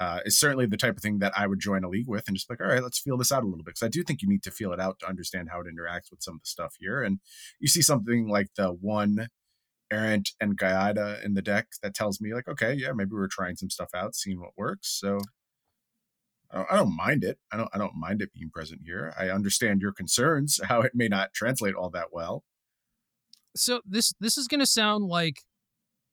[0.00, 2.36] uh, is certainly the type of thing that I would join a league with and
[2.36, 4.02] just be like, all right, let's feel this out a little bit because I do
[4.02, 6.42] think you need to feel it out to understand how it interacts with some of
[6.42, 7.02] the stuff here.
[7.02, 7.20] And
[7.60, 9.28] you see something like the one
[9.90, 13.56] errant and Gaida in the deck that tells me like, okay, yeah, maybe we're trying
[13.56, 14.88] some stuff out, seeing what works.
[14.88, 15.28] So
[16.52, 17.38] I don't, I don't mind it.
[17.50, 19.14] I don't I don't mind it being present here.
[19.18, 22.44] I understand your concerns, how it may not translate all that well.
[23.56, 25.40] So this this is gonna sound like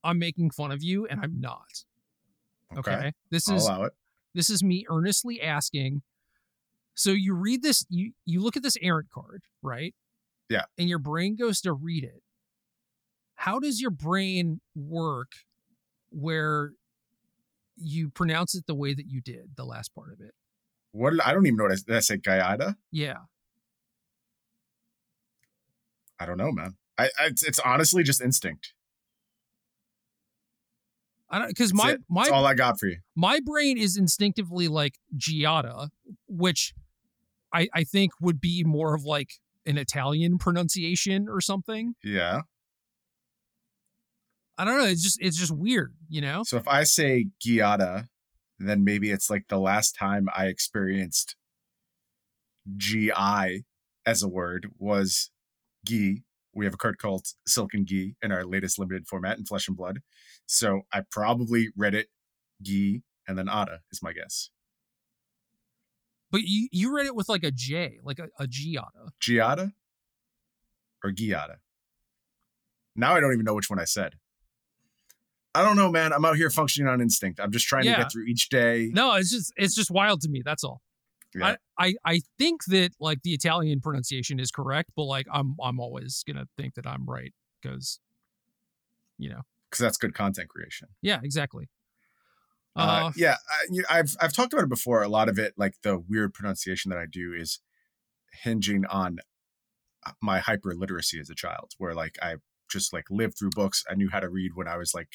[0.03, 1.83] I'm making fun of you, and I'm not.
[2.77, 2.91] Okay.
[2.91, 3.13] Okay.
[3.31, 3.93] This is allow it.
[4.33, 6.03] this is me earnestly asking.
[6.95, 9.95] So you read this, you you look at this errant card, right?
[10.49, 10.63] Yeah.
[10.77, 12.21] And your brain goes to read it.
[13.35, 15.31] How does your brain work
[16.09, 16.73] where
[17.81, 20.33] you pronounce it the way that you did the last part of it?
[20.91, 22.75] What I don't even know what I, did I say Gaiada?
[22.91, 23.17] Yeah.
[26.19, 26.75] I don't know, man.
[26.97, 28.73] I, I it's, it's honestly just instinct.
[31.29, 32.01] I don't because my it.
[32.09, 32.97] my That's all I got for you.
[33.15, 35.89] my brain is instinctively like Giada,
[36.27, 36.73] which
[37.53, 39.33] I I think would be more of like
[39.65, 41.93] an Italian pronunciation or something.
[42.03, 42.41] Yeah.
[44.59, 44.87] I don't know.
[44.87, 46.43] It's just it's just weird, you know.
[46.43, 48.09] So if I say Giada,
[48.59, 51.37] then maybe it's like the last time I experienced
[52.75, 53.63] GI
[54.05, 55.31] as a word was
[55.85, 56.23] Gi.
[56.53, 59.77] We have a card called Silken Gi in our latest limited format in Flesh and
[59.77, 59.99] Blood.
[60.45, 62.09] So I probably read it
[62.61, 64.49] Gi and then Ada is my guess.
[66.31, 69.11] But you you read it with like a J, like a, a Giada.
[69.21, 69.71] Giada
[71.01, 71.59] or Giada?
[72.93, 74.15] Now I don't even know which one I said.
[75.55, 76.13] I don't know, man.
[76.13, 77.39] I'm out here functioning on instinct.
[77.39, 77.95] I'm just trying Yeah.
[77.95, 78.89] to get through each day.
[78.93, 80.41] No, it's just it's just wild to me.
[80.45, 80.81] That's all.
[81.33, 81.55] Yeah.
[81.77, 85.79] I, I I think that like the Italian pronunciation is correct, but like I'm I'm
[85.79, 87.99] always gonna think that I'm right because,
[89.17, 90.87] you know, Because that's good content creation.
[91.01, 91.69] yeah, exactly.
[92.75, 95.01] Uh, Uh, yeah, I, you I've I've talked about it before.
[95.03, 97.59] A lot of it, like the weird pronunciation that I do, is
[98.43, 99.19] hinging on
[100.05, 102.35] uh, my hyper literacy as a child, where like I
[102.71, 103.83] just like lived through books.
[103.89, 105.09] I knew how to read when I was like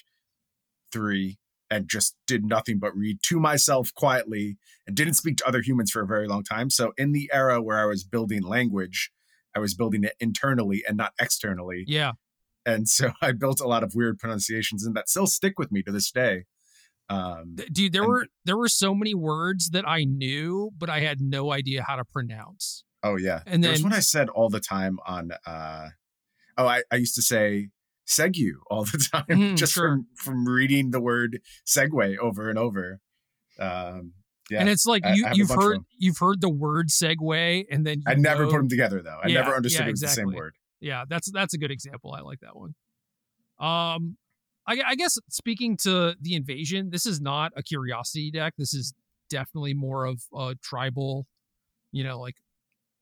[0.95, 1.39] three,
[1.71, 5.91] and just did nothing but read to myself quietly, and didn't speak to other humans
[5.91, 6.71] for a very long time.
[6.71, 9.11] So in the era where I was building language,
[9.57, 12.13] I was building it internally and not externally yeah,
[12.65, 15.83] and so I built a lot of weird pronunciations, and that still stick with me
[15.83, 16.45] to this day.
[17.11, 21.01] Um, dude, there and- were there were so many words that I knew, but I
[21.01, 22.85] had no idea how to pronounce.
[23.03, 25.33] oh yeah, And there was then- one I said all the time on.
[25.47, 25.89] Uh,
[26.57, 27.69] oh, I, I used to say
[28.05, 29.89] "segu" all the time, Mhm, just sure.
[29.89, 33.01] from from reading the word "segue" over and over.
[33.59, 34.13] Um,
[34.51, 37.99] yeah, And it's like you have you've heard you've heard the word segue, and then
[37.99, 39.21] you I never know- put them together though.
[39.23, 40.55] I Yeah, never understood yeah, it was the same word.
[40.81, 42.13] Yeah, that's that's a good example.
[42.13, 42.75] I like that one.
[43.59, 44.17] Um,
[44.67, 48.55] I, I guess speaking to the invasion, this is not a curiosity deck.
[48.59, 48.93] This is
[49.31, 51.27] definitely more of a tribal,
[51.93, 52.37] you know, like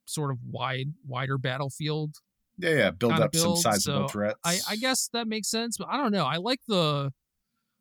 [0.04, 2.16] sort of wide wider battlefield.
[2.62, 4.38] Yeah, yeah, build up some build, sizable so threats.
[4.44, 6.24] I I guess that makes sense, but I don't know.
[6.24, 7.12] I like the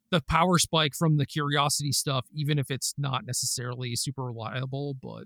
[0.09, 4.95] the power spike from the curiosity stuff, even if it's not necessarily super reliable.
[5.01, 5.25] But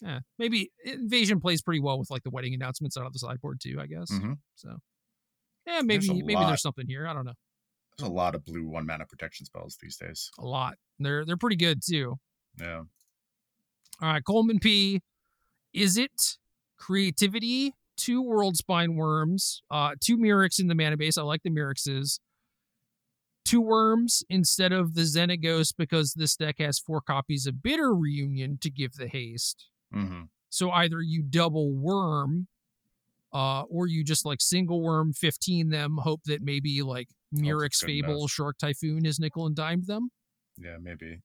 [0.00, 3.60] yeah, maybe invasion plays pretty well with like the wedding announcements out of the sideboard
[3.62, 3.78] too.
[3.80, 4.10] I guess.
[4.10, 4.38] Mhm.
[4.54, 4.78] So
[5.66, 6.46] yeah, maybe a maybe lot.
[6.48, 7.06] there's something here.
[7.06, 7.34] I don't know.
[7.98, 10.30] There's a lot of blue one mana protection spells these days.
[10.38, 10.76] A lot.
[10.98, 12.16] They're they're pretty good too.
[12.58, 12.84] Yeah,
[14.00, 15.02] All right, Coleman P.
[15.74, 16.38] Is it
[16.78, 17.74] creativity?
[17.96, 21.16] Two Worldspine Wurms, uh, two Mirrors in the mana base.
[21.16, 22.20] I like the Mirrorses.
[23.44, 28.58] Two worms instead of the Xenagos because this deck has four copies of Bitter Reunion
[28.60, 29.68] to give the haste.
[29.92, 32.48] hmm So either you double worm,
[33.32, 37.86] uh, or you just like single worm 15 them, hope that maybe like Murex good
[37.86, 38.30] Fable, enough.
[38.30, 40.10] Shark Typhoon is nickel and dimed them.
[40.58, 41.20] yeah, maybe,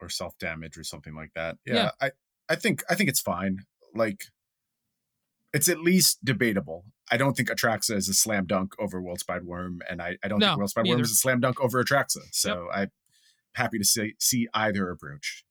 [0.00, 1.56] or self damage or something like that.
[1.64, 1.74] Yeah.
[1.74, 2.10] Yeah, I
[2.48, 3.58] I think I think it's fine.
[3.94, 4.24] Like,
[5.56, 6.84] it's at least debatable.
[7.10, 10.28] I don't think Atraxa is a slam dunk over World Worldspine Wurm, and I, I
[10.28, 12.18] don't No, think Worldspine me Wurm is a slam dunk over Atraxa.
[12.32, 12.90] So I'm
[13.54, 15.42] happy to see see either approach.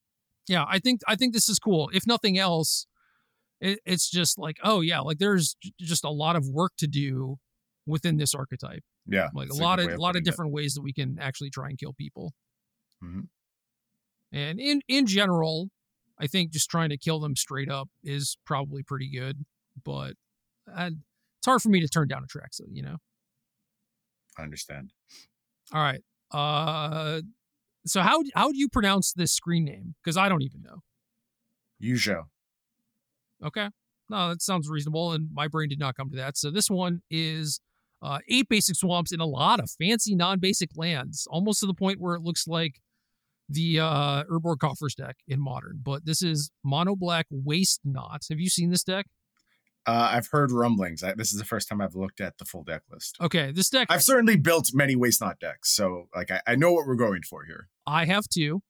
[0.48, 2.86] yeah i think i think this is cool if nothing else
[3.60, 7.40] it, it's just like oh yeah like there's just a lot of work to do
[7.88, 10.26] within this archetype Yeah, like a lot of a lot of it.
[10.26, 12.34] different ways that we can actually try and kill people
[13.04, 13.28] Mhm.
[14.32, 15.70] and in in general
[16.20, 19.46] i think just trying to kill them straight up is probably pretty good
[19.84, 20.14] but
[20.74, 22.98] I, it's hard for me to turn down Atraxa you know
[24.38, 24.92] I understand.
[25.74, 26.02] all right
[26.32, 27.22] uh
[27.86, 30.82] so how how do you pronounce this screen name because i don't even know
[31.82, 32.24] Yujo.
[33.44, 33.70] Okay.
[34.10, 36.38] No, that sounds reasonable, and my brain did not come to that.
[36.38, 37.60] So this one is
[38.02, 42.00] uh, eight basic swamps and a lot of fancy non-basic lands, almost to the point
[42.00, 42.80] where it looks like
[43.50, 45.80] the uh, Urborg Coffers deck in Modern.
[45.84, 48.24] But this is Mono Black Waste Not.
[48.30, 49.08] Have you seen this deck?
[49.88, 51.04] Uh, I've heard rumblings.
[51.04, 53.18] I, this is the first time I've looked at the full deck list.
[53.22, 56.72] Okay, this deck I've certainly built many waste not decks, so like I, I know
[56.74, 57.68] what we're going for here.
[57.86, 58.62] I have two.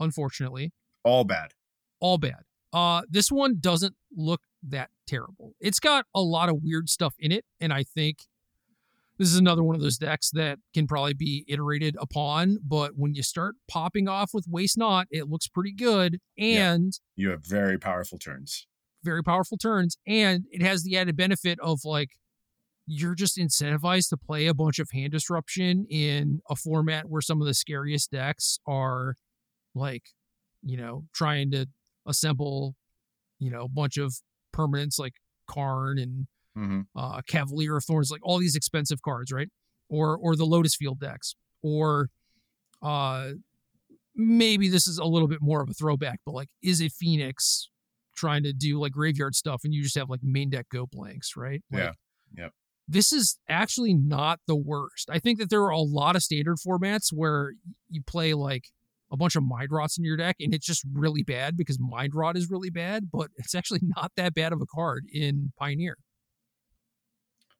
[0.00, 0.72] unfortunately.
[1.02, 1.52] All bad.
[2.00, 2.44] All bad.
[2.72, 5.52] Uh, this one doesn't look that terrible.
[5.60, 8.20] It's got a lot of weird stuff in it, and I think
[9.18, 12.58] this is another one of those decks that can probably be iterated upon.
[12.66, 17.30] But when you start popping off with Waste Not, it looks pretty good, and You
[17.30, 18.66] have very powerful turns.
[19.04, 22.10] Very powerful turns, and it has the added benefit of like
[22.86, 27.40] you're just incentivized to play a bunch of hand disruption in a format where some
[27.40, 29.16] of the scariest decks are
[29.74, 30.02] like,
[30.62, 31.66] you know, trying to
[32.06, 32.74] assemble,
[33.38, 34.14] you know, a bunch of
[34.54, 35.14] permanents like
[35.48, 39.48] Karn and hmm uh, Cavalier of Thorns, like all these expensive cards, right?
[39.88, 42.10] Or or the Lotus Field decks, or
[42.82, 43.30] uh,
[44.14, 47.70] maybe this is a little bit more of a throwback, but like, is it Phoenix
[48.14, 51.36] trying to do like graveyard stuff, and you just have like main deck go blanks,
[51.36, 51.62] right?
[51.70, 51.92] Like, Yeah.
[52.36, 52.52] Yep.
[52.86, 55.08] This is actually not the worst.
[55.10, 57.52] I think that there are a lot of standard formats where
[57.88, 58.64] you play like
[59.10, 62.14] a bunch of mind rots in your deck, and it's just really bad because mind
[62.14, 65.96] rot is really bad, but it's actually not that bad of a card in Pioneer.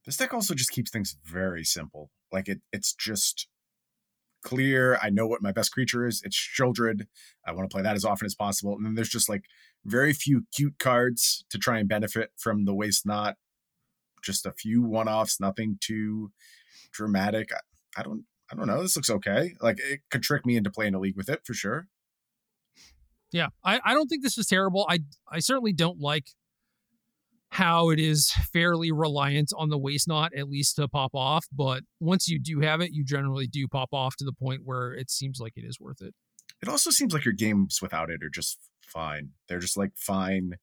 [0.04, 2.10] This deck also just keeps things very simple.
[2.30, 3.48] Like it, it's just
[4.42, 4.98] clear.
[5.02, 6.22] I know what my best creature is.
[6.24, 7.06] It's Sheoldred.
[7.46, 8.76] I want to play that as often as possible.
[8.76, 9.44] And then there's just like
[9.84, 13.36] very few cute cards to try and benefit from the waste not.
[14.22, 16.32] Just a few one-offs, nothing too
[16.92, 17.50] dramatic.
[17.52, 18.82] I, I don't I don't know.
[18.82, 19.54] This looks okay.
[19.60, 21.88] Like it could trick me into playing a league with it for sure.
[23.32, 24.86] Yeah, I, I don't think this is terrible.
[24.88, 26.28] I I certainly don't like
[27.50, 31.46] how it is fairly reliant on the waste not at least to pop off.
[31.52, 34.92] But once you do have it, you generally do pop off to the point where
[34.92, 36.14] it seems like it is worth it.
[36.62, 39.30] It also seems like your games without it are just fine.
[39.48, 40.54] They're just like fine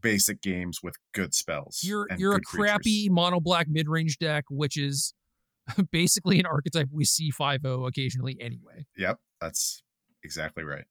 [0.00, 1.80] basic games with good spells.
[1.82, 2.70] You're you're a good creatures.
[2.70, 5.14] crappy mono black mid range deck, which is
[5.90, 8.84] basically an archetype we see 5-0 occasionally anyway.
[8.96, 9.82] Yep, that's
[10.22, 10.84] exactly right.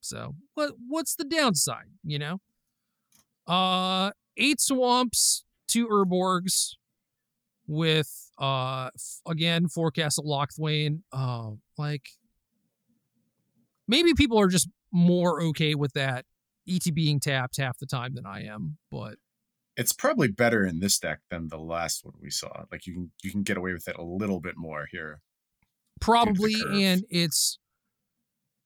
[0.00, 2.40] So what what's the downside, you know?
[3.46, 6.70] Uh eight swamps, two Urborgs
[7.66, 11.02] with uh f- again Forecastle Locthwain.
[11.12, 12.08] Uh like
[13.86, 16.24] maybe people are just more okay with that
[16.68, 19.16] ET being tapped half the time than I am, but
[19.76, 22.64] It's probably better in this deck than the last one we saw.
[22.72, 25.20] Like you can you can get away with it a little bit more here.
[26.00, 27.58] probably and it's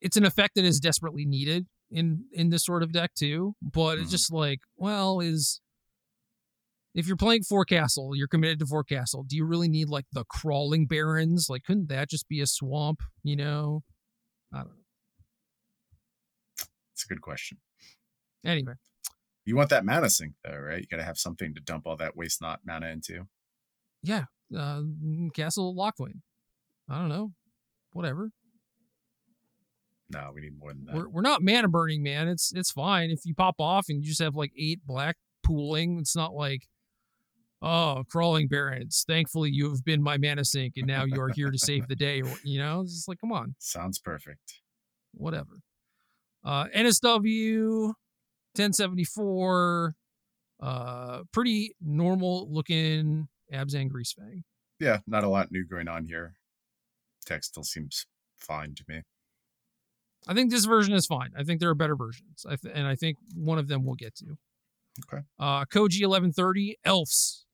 [0.01, 3.99] it's an effect that is desperately needed in in this sort of deck too but
[3.99, 4.11] it's Mhm.
[4.11, 5.61] just like well is
[6.95, 10.87] if you're playing forecastle you're committed to forecastle do you really need like the crawling
[10.87, 13.83] barrens like couldn't that just be a swamp you know
[14.53, 14.84] i don't know
[16.95, 17.59] It's a good question.
[18.45, 18.75] anyway
[19.45, 20.81] You want that mana sink though, right?
[20.81, 23.27] You got to have something to dump all that waste not mana into.
[24.03, 24.25] yeah
[24.57, 24.83] uh
[25.35, 26.21] castle lockwood
[26.89, 27.33] i don't know
[27.95, 28.31] whatever
[30.11, 30.95] No, we need more than that.
[30.95, 34.09] we're, we're not mana burning man it's it's fine if you pop off and you
[34.09, 36.69] just have like eight black pooling it's not like
[37.63, 41.51] oh crawling barrens thankfully you have been my mana sink and now you are here
[41.51, 44.61] to save the day or you know it's just like come on Sounds perfect.
[45.15, 45.61] whatever
[46.45, 47.93] uh nsw
[48.57, 49.95] 1074
[50.61, 54.43] uh pretty normal looking Abzan grease greasefang
[54.81, 56.35] Yeah, not a lot new going on here.
[57.27, 58.07] Text still seems
[58.39, 59.03] fine to me.
[60.27, 61.31] I think this version is fine.
[61.37, 63.95] I think there are better versions, I th- and I think one of them we'll
[63.95, 64.37] get to.
[65.13, 65.23] Okay.
[65.39, 67.45] Uh, Koji eleven thirty elves,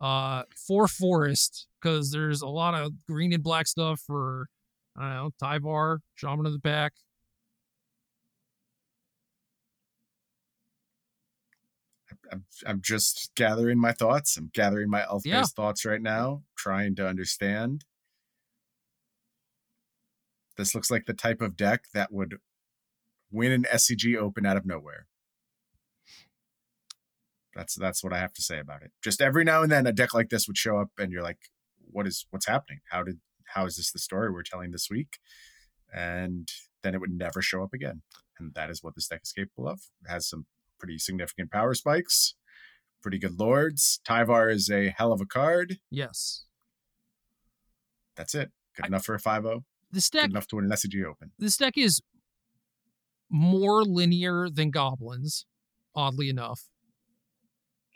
[0.00, 4.48] uh, for forest because there's a lot of green and black stuff for
[4.96, 6.92] I don't know Tyvar, Shaman of the Pack.
[12.32, 14.36] I'm, I'm just gathering my thoughts.
[14.36, 15.44] I'm gathering my elf based Yeah.
[15.56, 17.84] thoughts right now, trying to understand.
[20.56, 22.38] This looks like the type of deck that would
[23.30, 25.06] win an SCG Open out of nowhere.
[27.54, 28.92] That's that's what I have to say about it.
[29.02, 31.38] Just every now and then, a deck like this would show up, and you're like,
[31.90, 32.80] "What is what's happening?
[32.90, 33.20] How did
[33.54, 35.18] how is this the story we're telling this week?"
[35.92, 36.48] And
[36.82, 38.02] then it would never show up again.
[38.38, 39.80] And that is what this deck is capable of.
[40.04, 40.46] It has some
[40.80, 42.34] pretty significant power spikes,
[43.02, 44.00] pretty good lords.
[44.04, 45.78] Tyvar is a hell of a card.
[45.90, 46.44] Yes,
[48.16, 48.50] That's it.
[48.76, 49.44] Good I- enough for a 5
[49.92, 51.32] this Good deck enough to win an SCG Open.
[51.38, 52.00] this deck is
[53.28, 55.46] more linear than goblins,
[55.94, 56.68] oddly enough.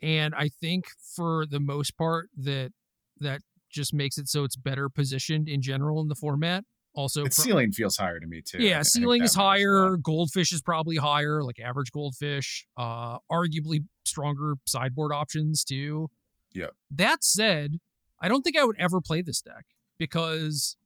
[0.03, 0.85] And I think
[1.17, 2.73] for the most part that
[3.21, 6.65] that just makes it so it's better positioned in general in the format.
[6.95, 8.59] Also, Its pro- ceiling feels higher to me too.
[8.63, 9.49] Yeah, I ceiling is matters a lot.
[9.89, 9.97] higher.
[9.97, 12.67] Goldfish is probably higher, like average goldfish.
[12.77, 16.09] Uh, arguably stronger sideboard options too.
[16.53, 16.69] Yeah.
[16.93, 17.81] That said,
[18.21, 19.65] I don't think I would ever play this deck
[19.99, 20.77] because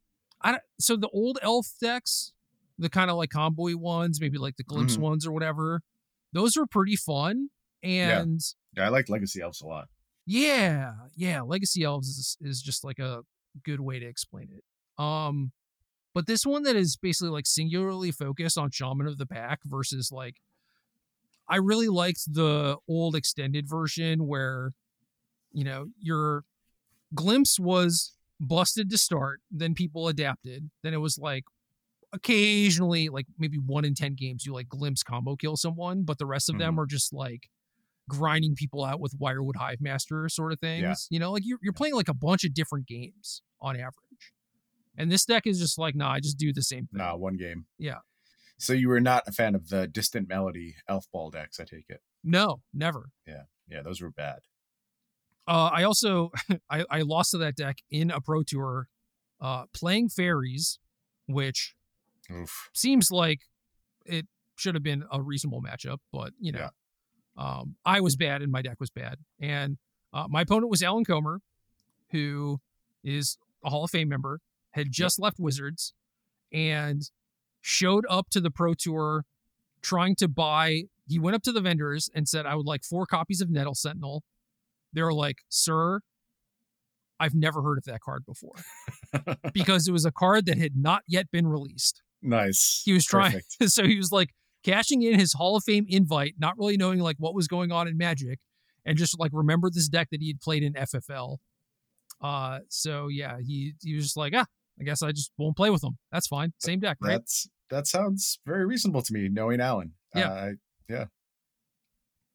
[0.40, 2.32] I don't- so the old elf decks
[2.78, 5.00] the kind of like combo ones, maybe like the glimpse Mhm.
[5.00, 5.82] ones or whatever.
[6.32, 7.50] Those are pretty fun.
[7.82, 8.40] And
[8.76, 9.88] Yeah, I like Legacy Elves a lot.
[10.26, 13.22] yeah, yeah, Legacy Elves is is just like a
[13.64, 14.64] good way to explain it.
[15.02, 15.52] Um
[16.14, 20.10] but this one that is basically like singularly focused on Shaman of the Pack versus
[20.12, 20.36] like
[21.48, 24.72] I really liked the old extended version where
[25.52, 26.44] you know, your
[27.14, 30.70] glimpse was busted to start, then people adapted.
[30.82, 31.44] Then it was like
[32.12, 36.26] occasionally like maybe 1 in 10 games you like glimpse combo kill someone, but the
[36.26, 36.80] rest of them mm-hmm.
[36.80, 37.48] are just like
[38.08, 40.82] grinding people out with Wirewood Hivemaster sort of things.
[40.82, 40.94] Yeah.
[41.10, 43.94] You know, like you're, you're playing like a bunch of different games on average.
[44.98, 46.98] And this deck is just like, nah, I just do the same thing.
[46.98, 47.66] Nah, one game.
[47.78, 47.98] Yeah.
[48.58, 51.84] So you were not a fan of the Distant Melody Elf Ball decks, I take
[51.88, 52.02] it.
[52.24, 53.10] No, never.
[53.26, 54.40] Yeah, Yeah, those were bad.
[55.46, 56.32] Uh, I also
[56.70, 58.88] I, I lost to that deck in a pro tour,
[59.40, 60.80] uh, playing fairies,
[61.26, 61.74] which
[62.30, 62.68] Oof.
[62.74, 63.42] seems like
[64.04, 64.26] it
[64.56, 66.68] should have been a reasonable matchup, but you know,
[67.36, 69.78] um, I was bad and my deck was bad, and
[70.12, 71.40] uh, my opponent was Alan Comer,
[72.10, 72.60] who
[73.04, 74.40] is a Hall of Fame member,
[74.72, 75.94] had just left Wizards,
[76.52, 77.10] and
[77.60, 79.24] showed up to the Pro Tour
[79.82, 80.84] trying to buy.
[81.06, 83.74] He went up to the vendors and said, "I would like four copies of Nettle
[83.74, 84.22] Sentinel."
[84.92, 86.00] They were like, "Sir."
[87.20, 88.54] I've never heard of that card before
[89.52, 92.82] because it was a card that had not yet been released Nice.
[92.84, 93.56] he was trying Perfect.
[93.72, 94.30] so he was like
[94.64, 97.88] cashing in his hall of fame invite not really knowing like what was going on
[97.88, 98.38] in magic
[98.84, 101.38] and just like remembered this deck that he had played in ffl
[102.20, 104.46] uh so yeah he he was just like ah
[104.80, 105.98] i guess i just won't play with them.
[106.12, 109.92] that's fine same deck right That's that sounds very reasonable to me, knowing Alan.
[110.14, 110.30] Yeah.
[110.30, 110.52] Uh, I-
[110.88, 111.04] yeah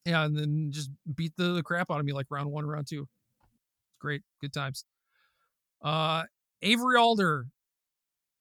[0.05, 3.07] and then just beat the, the crap out of me like round one round two
[3.99, 4.85] great good times
[5.81, 6.23] uh
[6.61, 7.47] avery alder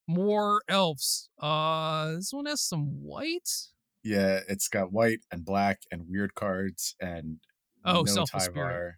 [0.09, 3.49] more elves uh this one has some white
[4.05, 7.39] yeah, it's got white and black and weird cards and
[7.85, 8.25] Oh, no.
[8.25, 8.95] Tyvar,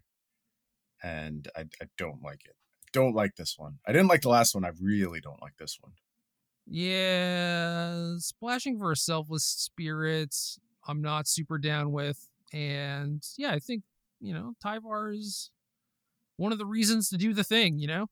[1.03, 2.55] and I, I don't like it.
[2.95, 3.79] Don't like this one.
[3.85, 4.63] I didn't like the last one.
[4.63, 5.91] I really don't like this one.
[6.65, 10.33] Yeah, splashing for a selfless spirit,
[10.87, 12.29] I'm not super down with.
[12.53, 13.83] And yeah, I think,
[14.21, 15.51] you know, Tyvar is
[16.37, 18.07] one of the reasons to do the thing, you know?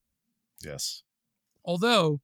[0.62, 1.04] Yes.
[1.64, 2.20] Although,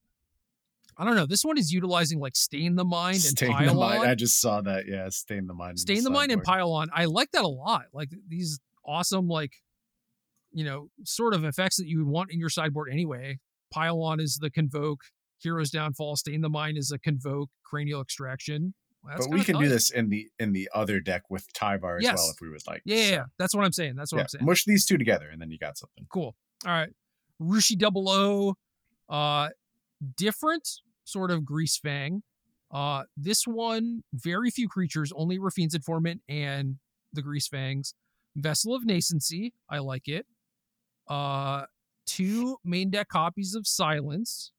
[0.97, 4.01] I don't know, this one is utilizing like Stain the Mind and Pile the mind.
[4.01, 4.07] On.
[4.07, 4.85] I just saw that.
[4.85, 5.79] Yeah, stain the mind.
[5.79, 6.43] Stain the Mind and.
[6.43, 6.89] Pile On.
[6.93, 7.85] I like that a lot.
[7.93, 9.53] Like these awesome, like,
[10.51, 13.37] you know, sort of effects that you would want in your sideboard anyway.
[13.71, 15.01] Pile On is the Convoke,
[15.37, 18.73] Hero's Downfall, Stain the Mind is a Convoke, Cranial Extraction.
[19.03, 22.03] Well, But we can do this in the in the other deck with Tyvar as
[22.03, 22.17] Yes.
[22.17, 22.81] well if we would like.
[22.83, 23.95] Yeah, yeah, So, yeah, that's what I'm saying.
[23.95, 24.45] That's what yeah, I'm saying.
[24.45, 26.05] Mush these two together and then you got something.
[26.11, 26.35] Cool.
[26.65, 26.89] All right.
[27.41, 28.55] Rushi Double O,
[29.07, 29.49] uh,
[30.17, 30.67] different
[31.05, 32.21] sort of Greasefang.
[32.71, 36.75] Uh, this one, very few creatures, only Raffine's Informant and
[37.13, 37.93] the Greasefangs.
[38.35, 40.25] Vessel of Nascency, I like it.
[41.09, 41.65] Uh,
[42.05, 44.51] two main deck copies of Silence.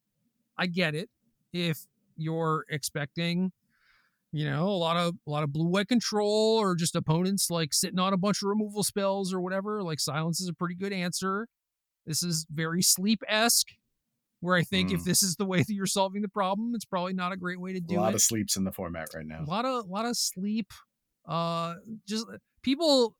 [0.58, 1.08] I get it.
[1.52, 1.86] If
[2.16, 3.52] you're expecting,
[4.32, 7.72] you know, a lot of a lot of blue white control or just opponents like
[7.72, 10.92] sitting on a bunch of removal spells or whatever, like Silence is a pretty good
[10.92, 11.46] answer.
[12.06, 13.68] This is very sleep esque,
[14.40, 15.04] where I think if Mm.
[15.04, 17.72] this is the way that you're solving the problem, it's probably not a great way
[17.72, 17.98] to do it.
[17.98, 18.16] A lot it.
[18.16, 19.42] of sleeps in the format right now.
[19.42, 20.72] A lot of a lot of sleep.
[21.26, 21.74] Uh,
[22.08, 22.26] just
[22.62, 23.14] people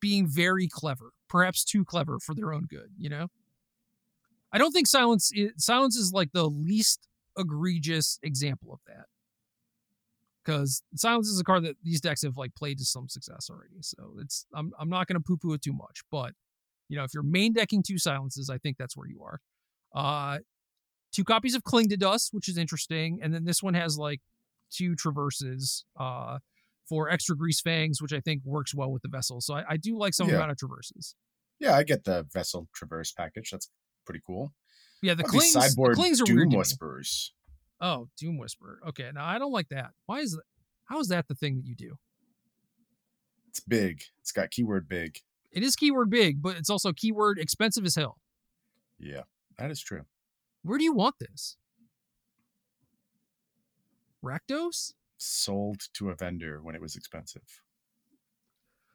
[0.00, 2.90] being very clever, perhaps too clever for their own good.
[2.98, 3.28] You know,
[4.52, 5.30] I don't think silence.
[5.36, 7.06] i silence is like the least
[7.38, 9.06] egregious example of that.
[10.44, 13.82] Because silence is a card that these decks have like played to some success already.
[13.82, 16.32] So it's I'm I'm not gonna poo poo it too much, but
[16.88, 19.40] you know if you're main decking two silences, I think that's where you are.
[19.94, 20.38] Uh,
[21.12, 24.20] two copies of Cling to Dust, which is interesting, and then this one has like
[24.70, 26.38] two traverses uh,
[26.88, 29.40] for extra grease fangs, which I think works well with the vessel.
[29.40, 30.36] So I, I do like some Yeah.
[30.36, 31.14] amount of traverses.
[31.58, 33.50] Yeah, I get the vessel traverse package.
[33.50, 33.70] That's
[34.04, 34.52] pretty cool.
[35.02, 36.50] Yeah, the How about these clings, the sideboard clings are Doom.
[36.50, 37.32] Whisperers.
[37.80, 38.78] Oh, Doom Whisperer.
[38.88, 39.90] Okay, now I don't like that.
[40.06, 40.42] Why is that?
[40.86, 41.96] How is that the thing that you do?
[43.48, 44.02] It's big.
[44.20, 45.18] It's got keyword big.
[45.52, 48.18] It is keyword big, but it's also keyword expensive as hell.
[48.98, 49.22] Yeah,
[49.58, 50.02] that is true.
[50.62, 51.56] Where do you want this?
[54.24, 54.92] Rakdos?
[55.18, 57.62] Sold to a vendor when it was expensive.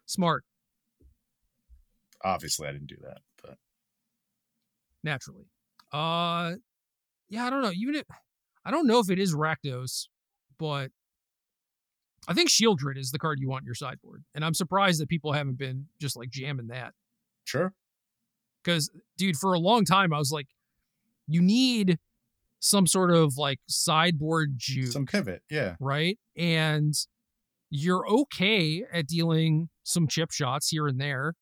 [0.05, 0.43] Smart,
[2.23, 3.57] Obviously, I didn't do that, but
[5.03, 5.45] naturally.
[5.91, 6.53] Uh
[7.29, 7.71] yeah, I don't know.
[7.71, 8.03] Even if
[8.65, 10.07] I don't know if it is Rakdos,
[10.59, 10.91] but
[12.27, 14.23] I think Sheoldred is the card you want in your sideboard.
[14.35, 16.93] And I'm surprised that people haven't been just like jamming that.
[17.45, 17.73] sure.
[18.63, 20.47] Because, dude, for a long time I was like,
[21.27, 21.97] you need
[22.61, 25.41] some sort of like sideboard juke, Some pivot.
[25.49, 25.75] Yeah.
[25.81, 26.17] right?
[26.37, 26.93] And
[27.69, 31.33] you're okay at dealing some chip shots here and there.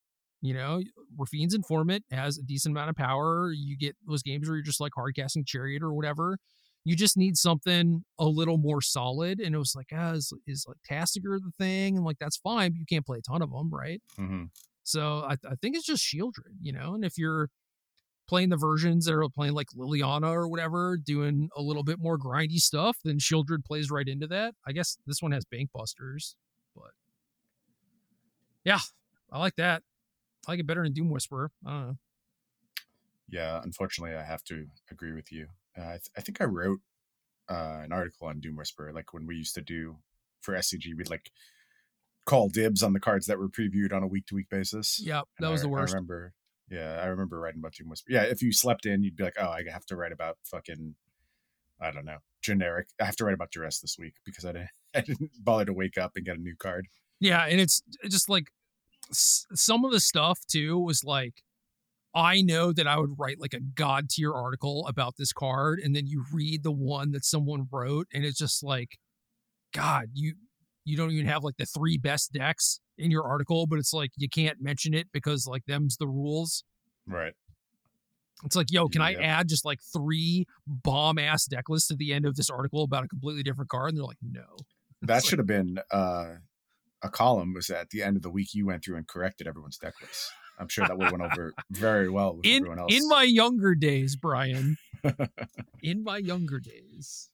[0.41, 0.81] You know,
[1.17, 3.51] Raffine's informant has a decent amount of power.
[3.51, 6.37] You get those games where you're just like hard casting chariot or whatever.
[6.85, 9.41] You just need something a little more solid.
[9.41, 11.97] And it was like, ah, is, is like Tasigur the thing?
[11.97, 14.01] And like, that's fine, but you can't play a ton of them, right?
[14.15, 14.43] hmm
[14.85, 16.93] So I, I think it's just Sheoldred, you know.
[16.93, 17.49] And if you're
[18.29, 22.15] playing the versions that are playing like Liliana or whatever, doing a little bit more
[22.17, 24.53] grindy stuff, then Sheoldred plays right into that.
[24.67, 26.35] I guess this one has Bank Busters,
[26.75, 26.91] but
[28.63, 28.77] yeah,
[29.31, 29.81] I like that.
[30.47, 31.51] I like it better than Doom Whisperer.
[31.65, 31.97] I don't know.
[33.29, 33.61] Yeah.
[33.63, 35.47] Unfortunately, I have to agree with you.
[35.77, 36.79] Uh, I, th- I think I wrote
[37.49, 39.97] uh, an article on Doom Whisperer, like when we used to do
[40.41, 41.31] for SCG, we'd like
[42.25, 45.01] call dibs on the cards that were previewed on a week to week basis.
[45.03, 45.93] Yep, And that was I- the worst.
[45.93, 46.33] I remember.
[46.69, 48.13] Yeah, I remember writing about Doom Whisperer.
[48.13, 50.95] Yeah, if you slept in, you'd be like, oh, I have to write about fucking,
[51.81, 52.87] I don't know, generic.
[53.01, 55.73] I have to write about duress this week because I didn't, I didn't bother to
[55.73, 56.87] wake up and get a new card.
[57.19, 58.45] Yeah, and it's just like
[59.11, 61.43] some of the stuff too was like
[62.13, 65.95] I know that I would write like a god tier article about this card and
[65.95, 68.97] then you read the one that someone wrote and it's just like
[69.73, 70.35] god, you
[70.89, 74.11] you don't even have like the three best decks in your article but it's like
[74.17, 76.63] you can't mention it because like them's the rules.
[77.07, 77.33] Right.
[78.45, 79.21] It's like, yo, can I Yep.
[79.21, 83.03] add just like three bomb ass deck lists at the end of this article about
[83.03, 83.89] a completely different card?
[83.89, 84.43] And they're like, no.
[85.01, 86.35] That It's like- should have been uh,
[87.01, 87.53] a column.
[87.53, 90.31] Was at the end of the week you went through and corrected everyone's deck list.
[90.57, 92.93] I'm sure that would went over very well with in everyone else.
[92.95, 94.75] in my younger days, Bryan.
[95.81, 97.29] in my younger days.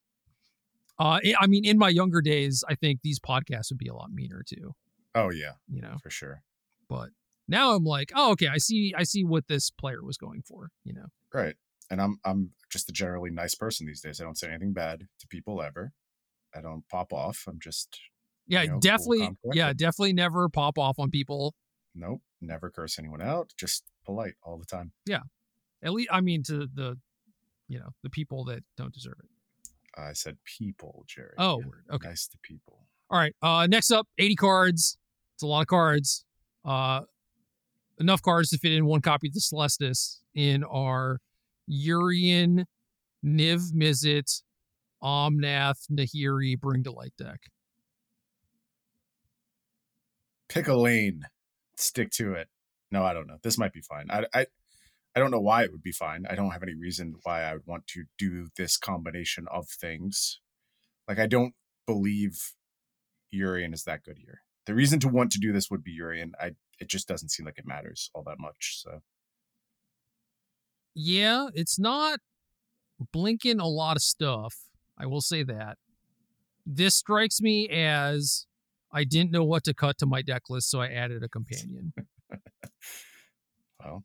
[0.97, 4.11] Uh, I- mean, in my younger days, I think these podcasts would be a lot
[4.11, 4.75] meaner too.
[5.13, 6.41] oh yeah, You know, for sure.
[6.89, 7.09] but
[7.47, 10.71] now I'm like, oh, okay, I see, I see what this player was going for.
[10.83, 11.55] You know, Right.
[11.91, 14.19] And I'm I'm just a generally nice person these days.
[14.19, 15.93] I don't say anything bad to people ever.
[16.55, 17.43] I don't pop off.
[17.47, 17.99] I'm just
[18.47, 21.53] yeah, You know, definitely, calm, yeah, definitely never pop off on people.
[21.93, 23.53] nope, never curse anyone out.
[23.57, 24.91] Just polite all the time.
[25.05, 25.21] Yeah,
[25.83, 26.97] at least, I mean, to the,
[27.67, 29.29] you know, the people that don't deserve it.
[29.97, 31.33] I said people, Gerry.
[31.37, 31.61] Oh.
[31.91, 32.09] Okay.
[32.09, 32.85] Nice to people.
[33.09, 33.35] All right.
[33.41, 34.97] Uh, next up, 80 cards.
[35.35, 36.25] It's a lot of cards.
[36.63, 37.01] Uh,
[37.99, 41.19] enough cards to fit in one copy of the Celestis in our
[41.69, 42.65] Yorion,
[43.23, 44.41] Niv Mizzet,
[45.03, 47.41] Omnath, Nahiri, Bring to Light deck.
[50.49, 51.23] Pick a lane.
[51.77, 52.47] Stick to it.
[52.91, 53.37] No, I don't know.
[53.43, 54.07] This might be fine.
[54.09, 54.45] I I
[55.15, 56.25] I don't know why it would be fine.
[56.29, 60.41] I don't have any reason why I would want to do this combination of things.
[61.07, 61.53] Like I don't
[61.87, 62.53] believe
[63.33, 64.41] Yorion is that good here.
[64.65, 66.31] The reason to want to do this would be Yorion.
[66.39, 68.81] I it just doesn't seem like it matters all that much.
[68.83, 69.01] So
[70.93, 72.19] Yeah, it's not
[73.13, 74.55] blinking a lot of stuff.
[74.97, 75.77] I will say that.
[76.65, 78.47] This strikes me as
[78.91, 81.93] I didn't know what to cut to my deck list, so I added a companion.
[83.79, 84.03] well,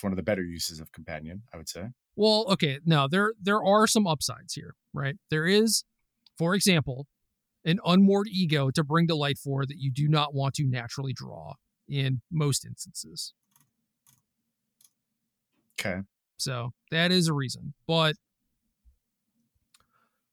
[0.00, 1.88] it's one of the better uses of companion, I would say.
[2.16, 5.16] Well, okay, now there there are some upsides here, right?
[5.28, 5.84] There is,
[6.38, 7.06] for example,
[7.66, 11.12] an unmoored ego to bring to light for that you do not want to naturally
[11.12, 11.52] draw
[11.86, 13.34] in most instances.
[15.78, 16.00] Okay.
[16.38, 17.74] So that is a reason.
[17.86, 18.16] But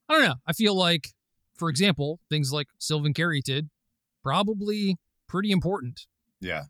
[0.08, 0.36] I don't know.
[0.46, 1.10] I feel like,
[1.58, 3.68] for example, things like Sylvan Caryatid,
[4.24, 4.96] probably
[5.28, 6.08] pretty important.
[6.40, 6.64] Yeah.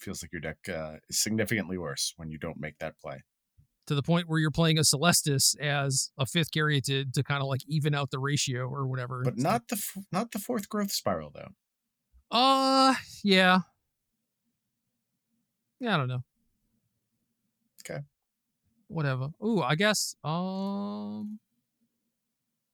[0.00, 3.22] Feels like your deck uh, is significantly worse when you don't make that play.
[3.86, 7.42] To the point where you're playing a Celestis as a fifth Caryatid to to kind
[7.42, 9.22] of like even out the ratio or whatever.
[9.24, 11.48] But not the f- not the fourth growth spiral though.
[12.30, 12.94] Uh,
[13.24, 13.60] yeah.
[15.80, 16.22] Yeah, I don't know.
[17.84, 18.00] Okay.
[18.88, 19.28] Whatever.
[19.44, 21.38] Ooh, I guess um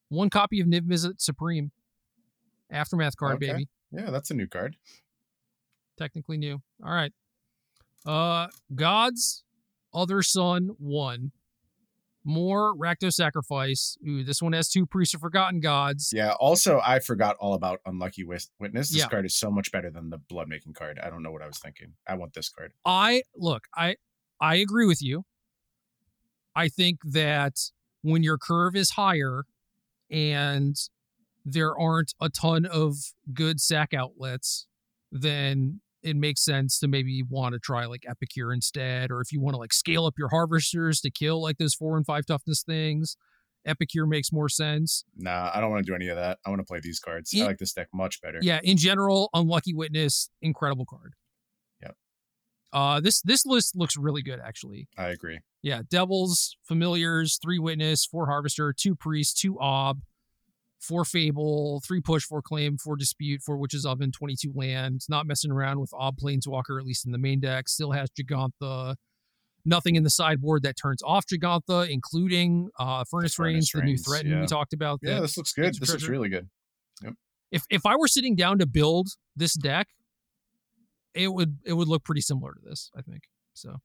[0.09, 1.73] one copy of Niv Mizzet Supreme.
[2.71, 3.53] Aftermath card, Okay.
[3.53, 3.69] baby.
[3.93, 4.77] Yeah, that's a new card.
[5.99, 6.61] Technically new.
[6.85, 7.13] All right.
[8.05, 9.45] Uh God's
[9.95, 11.33] Other Son one.
[12.29, 13.97] More Rakdos Sacrifice.
[14.07, 16.11] Ooh, this one has two Priests of Forgotten Gods.
[16.13, 16.33] Yeah.
[16.41, 18.91] Also, I forgot all about Unlucky Witness.
[18.91, 19.09] This Yeah.
[19.09, 20.99] card is so much better than the blood making card.
[20.99, 21.95] I don't know what I was thinking.
[22.07, 22.73] I want this card.
[22.85, 23.97] I look, I
[24.41, 25.25] I agree with you.
[26.55, 27.71] I think that
[28.03, 29.45] when your curve is higher
[30.11, 30.77] and
[31.45, 32.97] there aren't a ton of
[33.33, 34.67] good sack outlets,
[35.13, 39.11] then it makes sense to maybe want to try like Epicure instead.
[39.11, 41.97] Or if you want to like scale up your harvesters to kill like those four
[41.97, 43.17] and five toughness things,
[43.67, 45.05] Epicure makes more sense.
[45.17, 46.39] Nah, I don't want to do any of that.
[46.47, 47.33] I want to play these cards.
[47.33, 48.39] Ye- I like this deck much better.
[48.41, 51.15] Yeah, in general, Unlucky Witness, incredible card.
[51.83, 51.97] Yep.
[52.73, 54.89] Uh, this this list looks really good actually.
[54.97, 55.41] I agree.
[55.63, 60.03] Yeah, devils, familiars, three witness, four harvester, two priest, two ob,
[60.81, 65.03] four fable, three push, four claim, four dispute, four witches oven, twenty two land.
[65.09, 67.69] Not messing around with ob planeswalker at least in the main deck.
[67.69, 68.97] Still has Jegantha.
[69.65, 73.97] Nothing in the sideboard that turns off Jegantha, including uh, Furnace, Furnace Reins, the new
[73.97, 74.41] threaten yeah.
[74.41, 75.01] we talked about.
[75.03, 75.75] Yeah, this looks good.
[75.75, 76.49] This looks really good.
[77.51, 79.89] if if I were sitting down to build this deck,
[81.15, 83.23] it would it would look pretty similar to this, I think.
[83.55, 83.77] So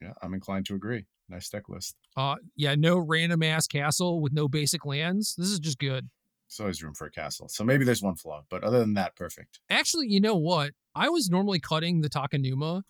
[0.00, 1.06] Yeah, I'm inclined to agree.
[1.28, 1.96] Nice deck list.
[2.16, 5.34] uh yeah, no random ass castle with no basic lands.
[5.36, 6.08] This is just good.
[6.48, 7.48] There's always room for a castle.
[7.48, 9.60] So maybe there's one flaw, but other than that, perfect.
[9.68, 10.70] Actually, you know what?
[10.94, 12.82] I was normally cutting the Takenuma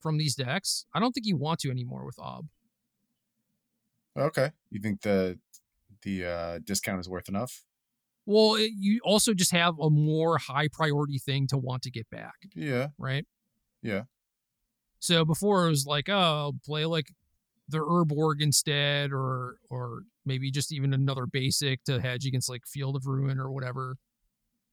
[0.00, 0.84] from these decks.
[0.92, 2.46] I don't think you want to anymore with Ob.
[4.16, 4.50] Okay.
[4.70, 5.38] You think the
[6.02, 7.62] the uh, discount is worth enough?
[8.26, 12.08] Well, it, you also just have a more high priority thing to want to get
[12.10, 12.88] back, Yeah.
[12.98, 13.26] right?
[13.82, 14.04] Yeah.
[15.04, 17.12] So before it was like, oh, I'll play like
[17.68, 22.96] the Urborg instead, or or maybe just even another basic to hedge against like Field
[22.96, 23.96] of Ruin or whatever.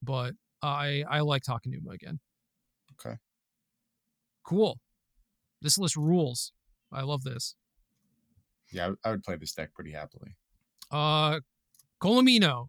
[0.02, 0.32] But
[0.62, 2.18] I I like Takenuma again.
[2.92, 3.18] Okay.
[4.42, 4.80] Cool.
[5.60, 6.52] This list rules.
[6.90, 7.54] I love this.
[8.70, 10.34] Yeah, I would- I would play this deck pretty happily.
[10.90, 11.40] Uh
[12.00, 12.68] Colomino.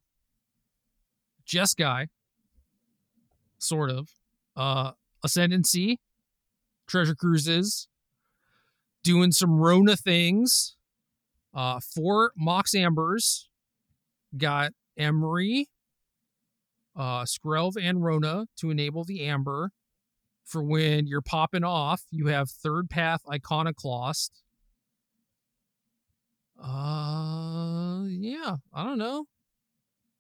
[1.48, 2.07] Jeskai.
[3.57, 4.10] Sort of.
[4.57, 4.91] Uh
[5.23, 6.02] Ascendancy.
[6.88, 7.88] Treasure Cruises.
[9.03, 10.76] Doing some Rona things.
[11.53, 13.49] Uh four Mox Ambers.
[14.38, 15.65] Got Emry.
[16.95, 19.72] Uh Skrelv and Rona to enable the Amber.
[20.43, 24.43] For when you're popping off, you have third path iconoclast.
[26.61, 29.26] Uh, yeah, I don't know.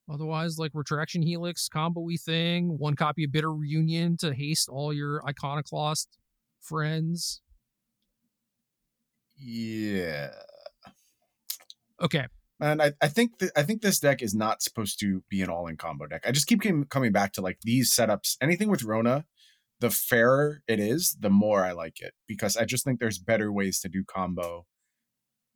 [0.09, 5.25] Otherwise, like retraction helix combo-y thing, one copy of bitter reunion to haste all your
[5.25, 6.17] iconoclast
[6.63, 7.41] friends.
[9.37, 10.29] Yeah.
[12.01, 12.25] Okay,
[12.59, 15.49] And I, I think th- I think this deck is not supposed to be an
[15.49, 16.23] all-in combo deck.
[16.25, 18.35] I just keep com- coming back to like these setups.
[18.41, 19.25] Anything with Rona,
[19.79, 23.51] the fairer it is, the more I like it because I just think there's better
[23.51, 24.65] ways to do combo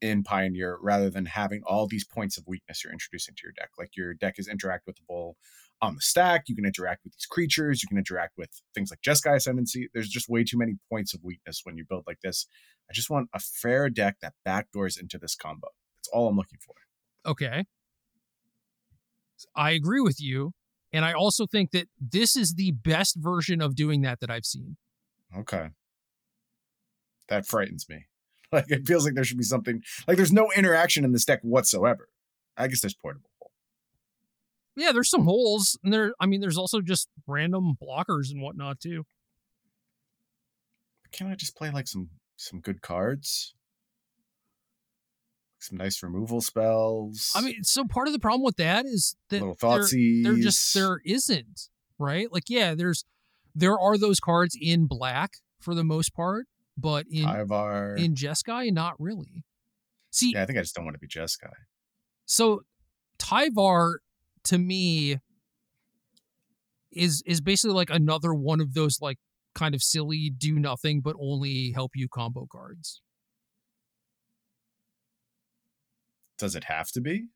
[0.01, 3.69] in Pioneer rather than having all these points of weakness you're introducing to your deck.
[3.77, 5.33] Like your deck is interact with the interactable
[5.81, 6.43] on the stack.
[6.47, 7.83] You can interact with these creatures.
[7.83, 9.89] You can interact with things like Jeskai Ascendancy.
[9.93, 12.47] There's just way too many points of weakness when you build like this.
[12.89, 15.67] I just want a fair deck that backdoors into this combo.
[15.97, 16.75] That's all I'm looking for.
[17.29, 17.65] okay.
[19.55, 20.53] I agree with you.
[20.91, 24.45] And I also think that this is the best version of doing that that I've
[24.45, 24.77] seen.
[25.37, 25.69] Okay.
[27.27, 28.05] That frightens me.
[28.51, 31.39] Like it feels like there should be something like there's no interaction in this deck
[31.41, 32.07] whatsoever.
[32.55, 33.29] I guess there's portable.
[34.77, 36.13] Yeah, there's some holes, and there.
[36.19, 39.05] I mean, there's also just random blockers and whatnot too.
[41.11, 43.53] Can't I just play like some some good cards?
[45.59, 47.31] Some nice removal spells.
[47.35, 50.73] I mean, so part of the problem with that is that little there- there just
[50.73, 51.69] there isn't
[51.99, 53.03] right like yeah there's
[53.55, 56.45] there are those cards in black for the most part
[56.77, 57.95] but in Ivar.
[57.95, 59.43] in jeskai not really
[60.11, 61.51] see yeah, I think I just don't want to be Jeskai.
[62.25, 62.61] so
[63.19, 63.95] tyvar
[64.45, 65.17] to me
[66.91, 69.17] is is basically like another one of those like
[69.53, 73.01] kind of silly do nothing but only help you combo cards
[76.37, 77.29] Does it have to be?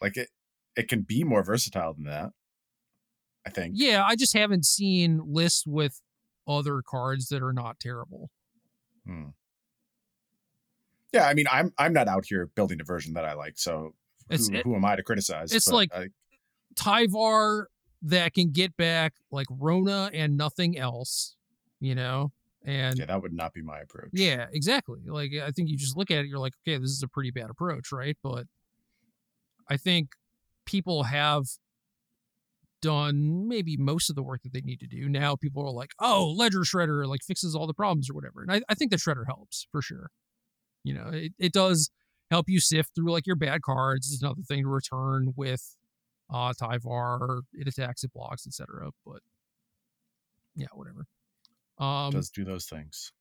[0.00, 0.28] Like it
[0.76, 2.30] it can be more versatile than that.
[3.44, 3.74] I think.
[3.76, 6.02] yeah i just haven't seen lists with
[6.46, 8.30] other cards that are not terrible
[9.08, 9.28] Hmm.
[11.12, 13.94] Yeah, I mean, I'm I'm not out here building a version that I like, so
[14.30, 15.52] who, it- who am I to criticize?
[15.52, 16.06] it's But like- I,
[16.74, 17.64] Tyvar
[18.02, 21.34] that can get back like Rona and nothing else,
[21.80, 22.30] you know?
[22.64, 24.10] And yeah, that would not be my approach.
[24.12, 25.00] yeah, exactly.
[25.06, 27.30] Like I think you just look at it, you're like, okay, this is a pretty
[27.32, 28.16] bad approach, right?
[28.22, 28.44] But
[29.68, 30.10] I think
[30.66, 31.44] people have
[32.80, 35.08] done maybe most of the work that they need to do.
[35.08, 38.42] Now people are like, oh, Ledger Shredder like fixes all the problems or whatever.
[38.42, 40.10] And I, I think the Shredder helps for sure.
[40.84, 41.90] You know, it, it does
[42.30, 44.12] help you sift through like your bad cards.
[44.12, 45.76] It's another thing to return with
[46.32, 48.90] uh Tyvar, it attacks, it blocks, etc.
[49.06, 49.20] But
[50.54, 51.06] yeah, whatever.
[51.78, 53.12] Um does do those things.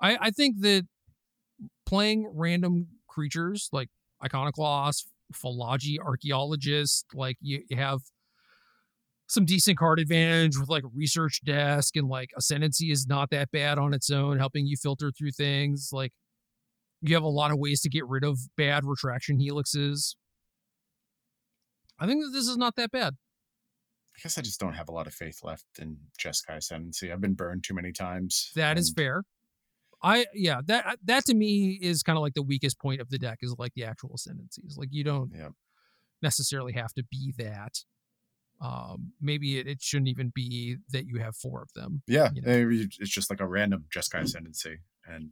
[0.00, 0.86] I, I think that
[1.86, 3.88] playing random creatures like
[4.24, 8.00] Iconoclast, Philology, Archaeologist, like you, you have
[9.26, 13.78] some decent card advantage with like Research Desk and like Ascendancy is not that bad
[13.78, 15.90] on its own, helping you filter through things.
[15.92, 16.12] Like
[17.00, 20.14] you have a lot of ways to get rid of bad retraction helixes.
[21.98, 23.14] I think that this is not that bad.
[24.16, 27.10] I guess I just don't have a lot of faith left in Jeskai Ascendancy.
[27.10, 28.52] I've been burned too many times.
[28.54, 29.24] That is and- fair.
[30.02, 33.18] I yeah, that that to me is kind of like the weakest point of the
[33.18, 34.76] deck is like the actual ascendancies.
[34.76, 35.48] Like you don't Yeah.
[36.20, 37.78] necessarily have to be that.
[38.60, 42.02] Um, maybe it, it shouldn't even be that you have four of them.
[42.06, 42.68] Yeah, you know.
[42.70, 45.30] it's just like a random Jeskai Ascendancy, and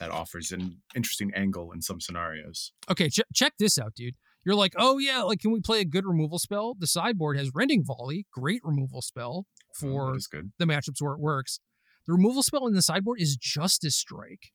[0.00, 2.72] that offers an interesting angle in some scenarios.
[2.90, 4.14] Okay, ch- check this out, dude.
[4.44, 6.74] You're like, oh yeah, like can we play a good removal spell?
[6.78, 10.52] The sideboard has Rending Volley, great removal spell Oh, for good.
[10.58, 11.60] the matchups where it works.
[12.06, 14.52] The removal spell in the sideboard is Justice Strike.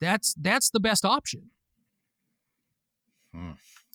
[0.00, 1.50] That's that's the best option.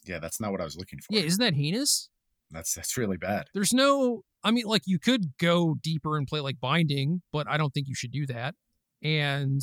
[0.06, 1.16] Yeah, that's not what I was looking for.
[1.16, 2.10] Yeah, isn't that heinous?
[2.52, 3.48] that's that's really bad.
[3.54, 7.58] There's no I mean like you could go deeper and play like binding, but I
[7.58, 8.56] don't think you should do that.
[9.04, 9.62] And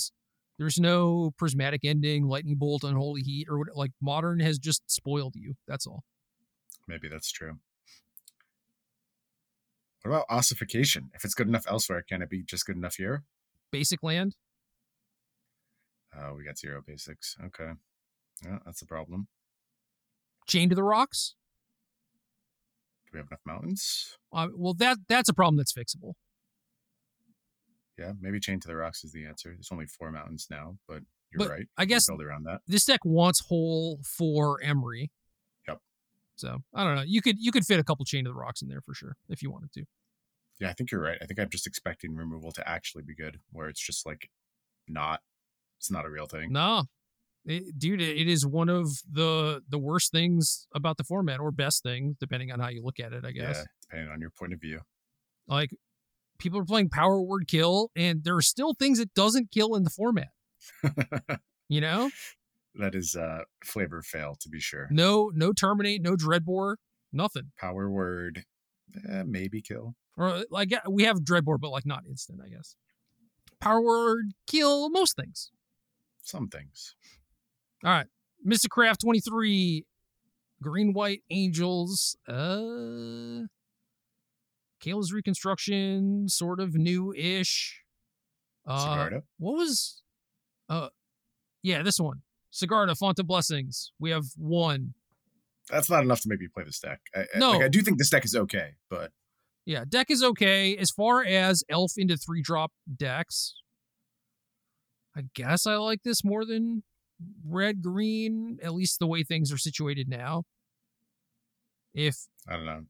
[0.59, 5.35] there's no prismatic ending, lightning bolt, unholy heat, or what like modern has just spoiled
[5.37, 5.55] you.
[5.67, 6.05] That's all.
[6.89, 7.59] Maybe that's true.
[10.03, 11.11] What about ossification?
[11.15, 13.25] If it's good enough elsewhere, can it be just good enough here?
[13.73, 14.37] Basic land.
[16.17, 17.37] Oh, we got zero basics.
[17.45, 17.73] Okay.
[18.45, 19.27] Yeah, that's a problem.
[20.47, 21.35] Chain to the rocks.
[23.07, 24.17] Do we have enough mountains?
[24.33, 26.15] Uh, well, that that's a problem that's fixable.
[27.99, 29.51] Yeah, maybe chain to the rocks is the answer.
[29.51, 31.01] There's only four mountains now, but
[31.33, 31.67] you're But right.
[31.79, 32.61] I guess- build around that.
[32.67, 35.09] This deck wants whole for Emry.
[35.67, 35.79] Yep.
[36.37, 37.03] So I don't know.
[37.07, 39.17] You could you could fit a couple chain to the rocks in there for sure
[39.29, 39.85] if you wanted to.
[40.61, 41.19] Yeah, I think you're right.
[41.21, 44.31] I think I'm just expecting removal to actually be good, where it's just like
[44.89, 45.21] not.
[45.79, 46.53] It's not a real thing.
[46.53, 46.85] No,
[47.47, 51.83] It- dude, it is one of the the worst things about the format, or best
[51.83, 53.25] thing, depending on how you look at it.
[53.25, 53.57] I guess.
[53.57, 54.81] Yeah, depending on your point of view.
[55.47, 55.71] Like
[56.39, 59.85] people are playing power word kill, and there are still things it doesn't kill in
[59.85, 60.29] the format.
[61.69, 62.11] You know,
[62.77, 64.87] that is uh flavor fail to be sure.
[64.91, 66.77] no no terminate, no dreadbore,
[67.13, 67.51] nothing.
[67.59, 68.45] Power word,
[69.09, 69.97] eh, maybe kill.
[70.17, 72.77] Or like yeah, we have dreadbore, but like not instant, I guess.
[73.61, 75.51] Power word kill most things.
[76.23, 76.95] Some things.
[77.87, 78.07] All right.
[78.47, 78.69] Mr.
[78.69, 79.87] Craft 23,
[80.63, 83.47] Green White Angels, uh
[84.83, 87.83] Kayla's Reconstruction, sort of new-ish.
[88.67, 89.23] Uh Sigarda.
[89.39, 90.03] what was
[90.69, 90.89] uh
[91.63, 92.23] yeah, this one.
[92.53, 93.93] Sigarda, Font of Blessings.
[93.99, 94.95] We have one.
[95.71, 97.01] That's not enough to make me play this deck.
[97.15, 97.53] I, I- No.
[97.53, 99.13] like, I do think this deck is okay, but
[99.65, 100.77] Yeah, deck is okay.
[100.77, 103.55] As far as elf into three drop decks,
[105.17, 106.83] I guess I like this more than
[107.47, 110.45] red green, at least the way things are situated now.
[111.95, 112.17] If
[112.49, 112.83] I don't know.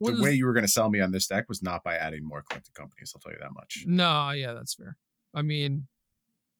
[0.00, 2.24] the way you were going to sell me on this deck was not by adding
[2.24, 3.12] more collected companies.
[3.14, 3.84] I'll tell you that much.
[3.86, 4.96] no, yeah, that's fair.
[5.34, 5.88] I mean,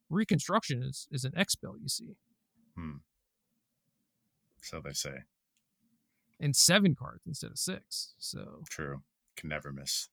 [0.08, 2.16] reconstruction is is an X spell, you see,
[2.76, 2.96] hmm.
[4.62, 5.24] So they say.
[6.40, 8.14] and seven cards instead of six.
[8.18, 9.02] So True.
[9.36, 10.08] Can never miss.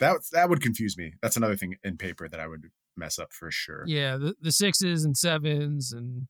[0.00, 1.14] That that would confuse me.
[1.22, 3.84] That's another thing in paper that I would mess up for sure.
[3.86, 6.26] yeah, the, the sixes and sevens and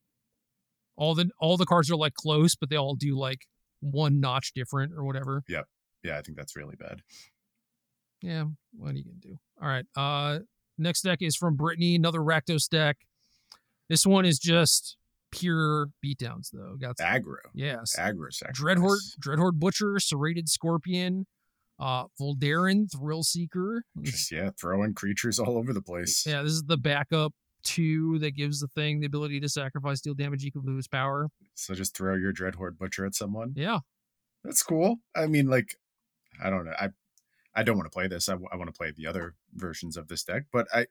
[0.97, 3.47] all the all the cards are like close, but they all do like
[3.81, 5.43] one notch different or whatever.
[5.49, 5.67] Yep.
[6.05, 7.03] Yeah, I think that's really bad.
[8.21, 8.45] Yeah,
[8.77, 9.39] what are you gonna do?
[9.63, 9.87] All right.
[9.97, 10.41] Uh
[10.77, 12.97] next deck is from Brittany, another Rakdos deck.
[13.89, 14.97] This one is just
[15.31, 16.77] pure beatdowns though.
[16.81, 17.37] Got Aggro.
[17.55, 17.97] yes.
[17.99, 18.61] Aggro sacrifice.
[18.61, 21.27] Dreadhorde, Dreadhorde Butcher, Serrated Scorpion,
[21.79, 23.85] uh Voldaren, Thrill Seeker.
[24.03, 26.27] Just yeah, throwing creatures all over the place.
[26.27, 27.33] Yeah, this is the backup
[27.63, 31.29] two that gives the thing the ability to sacrifice, deal damage equal to its power.
[31.55, 33.53] So just throw your Dreadhorde Butcher at someone.
[33.57, 33.81] Yeah.
[34.45, 34.97] That's cool.
[35.17, 35.77] I mean, like,
[36.43, 36.75] I don't know.
[36.79, 36.91] I
[37.55, 38.29] I don't want to play this.
[38.29, 40.45] I, want to play the other versions of this deck.
[40.53, 40.87] But I,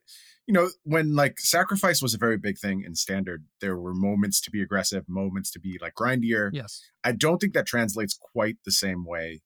[0.46, 4.38] you know, when like sacrifice was a very big thing in standard, there were moments
[4.42, 6.50] to be aggressive, moments to be like grindier.
[6.52, 6.82] Yes.
[7.02, 9.40] I don't think that translates quite the same way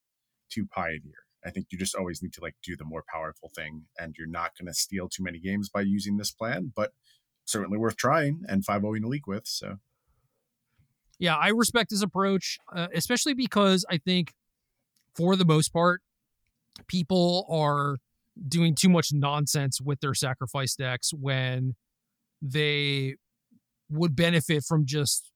[0.51, 1.22] to Pioneer.
[1.45, 4.29] I think you just always need to like do the more powerful thing, and you're
[4.29, 6.93] not going to steal too many games by using this plan, but
[7.45, 9.47] certainly worth trying and 5 0 in a league with.
[9.47, 9.79] So
[11.19, 14.33] Yeah, I respect his approach, uh, especially because I think
[15.15, 16.01] for the most part,
[16.87, 17.99] people are
[18.49, 21.75] doing too much nonsense with their sacrifice decks when
[22.41, 23.17] they
[23.91, 25.31] would benefit from just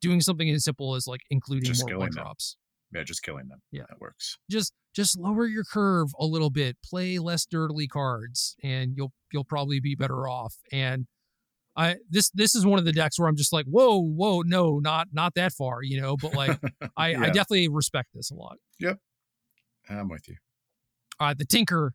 [0.00, 2.56] doing something as simple as like including Just more one drops.
[2.92, 3.60] Yeah, just killing them.
[3.70, 3.82] Yeah.
[3.88, 4.38] that works.
[4.50, 9.44] Just just lower your curve a little bit, play less dirtily cards, and you'll you'll
[9.44, 10.56] probably be better off.
[10.70, 11.06] And
[11.74, 14.78] I this this is one of the decks where I'm just like, whoa, whoa, no,
[14.78, 16.16] not not that far, you know.
[16.16, 16.58] But like
[16.96, 18.58] I, I definitely respect this a lot.
[18.78, 18.98] Yep,
[19.88, 20.36] I'm with you.
[21.18, 21.94] Uh, the Tinker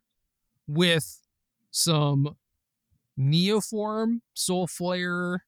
[0.66, 1.20] with
[1.70, 2.36] some
[3.18, 5.44] Neoform, Soul Flare,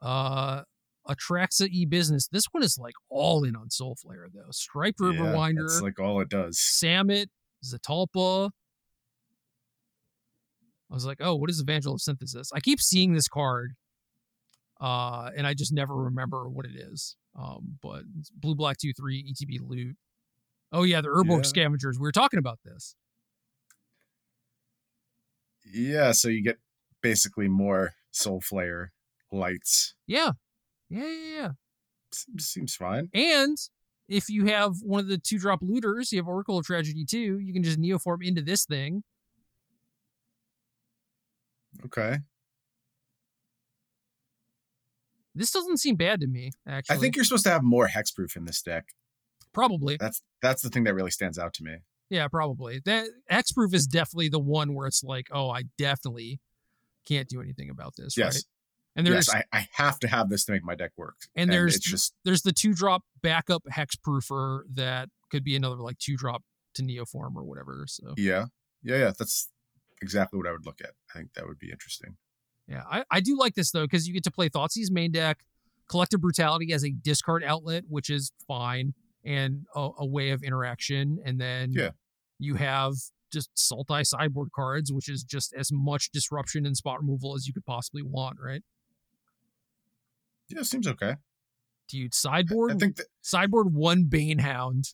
[0.00, 0.62] uh,
[1.10, 2.28] Atraxa e business.
[2.28, 4.50] This one is like all in on Soul Flare though.
[4.52, 6.58] Striped River Yeah, Winder, That's like all it does.
[6.60, 7.28] Samit,
[7.64, 8.50] Zatalpa.
[10.90, 12.50] I was like, oh, what is Evangel of Synthesis?
[12.52, 13.74] I keep seeing this card,
[14.80, 17.16] uh, and I just never remember what it is.
[17.38, 18.02] Um, but
[18.34, 19.96] blue, black, two, three, ETB loot.
[20.72, 21.48] Oh yeah, the Urborg Yeah.
[21.48, 21.98] scavengers.
[21.98, 22.94] We were talking about this.
[25.64, 26.58] Yeah, so you get
[27.02, 28.92] basically more Soul Flare
[29.30, 29.94] lights.
[30.06, 30.32] Yeah,
[30.90, 31.48] yeah, yeah, yeah.
[32.12, 33.08] Seems, seems fine.
[33.14, 33.56] And
[34.08, 37.38] if you have one of the two drop looters, you have Oracle of Tragedy too.
[37.38, 39.04] You can just neoform into this thing.
[41.84, 42.18] Okay.
[45.34, 46.50] This doesn't seem bad to me.
[46.66, 48.86] Actually, I think you're supposed to have more hexproof in this deck.
[49.52, 49.96] probably.
[49.96, 51.76] That's that's the thing that really stands out to me.
[52.08, 52.80] Yeah, probably.
[52.84, 56.40] That hexproof is definitely the one where it's like, oh, I definitely
[57.06, 58.16] can't do anything about this.
[58.16, 58.44] Yes.
[58.96, 61.16] And there's yes, I, I have to have this to make my deck work.
[61.36, 65.98] And there's- just there's the two drop backup hex hexproofer that could be another like
[65.98, 66.42] two drop
[66.74, 67.84] to neoform or whatever.
[67.86, 68.46] So yeah.
[68.82, 69.12] Yeah, yeah.
[69.18, 69.48] That's
[70.02, 70.90] exactly what I would look at.
[71.14, 72.16] I think that would be interesting.
[72.66, 75.38] yeah, I, I do like this though, because you get to play Thoughtseize main deck,
[75.88, 78.94] collective brutality as a discard outlet, which is fine,
[79.24, 81.18] and a, a way of interaction.
[81.24, 81.90] And then Yeah.
[82.38, 82.94] you have
[83.32, 87.52] just Sultai sideboard cards, which is just as much disruption and spot removal as you
[87.52, 88.62] could possibly want, right?
[90.50, 91.16] Yeah, seems okay.
[91.88, 92.72] Dude, sideboard.
[92.72, 94.86] I think that sideboard one Bane Hound.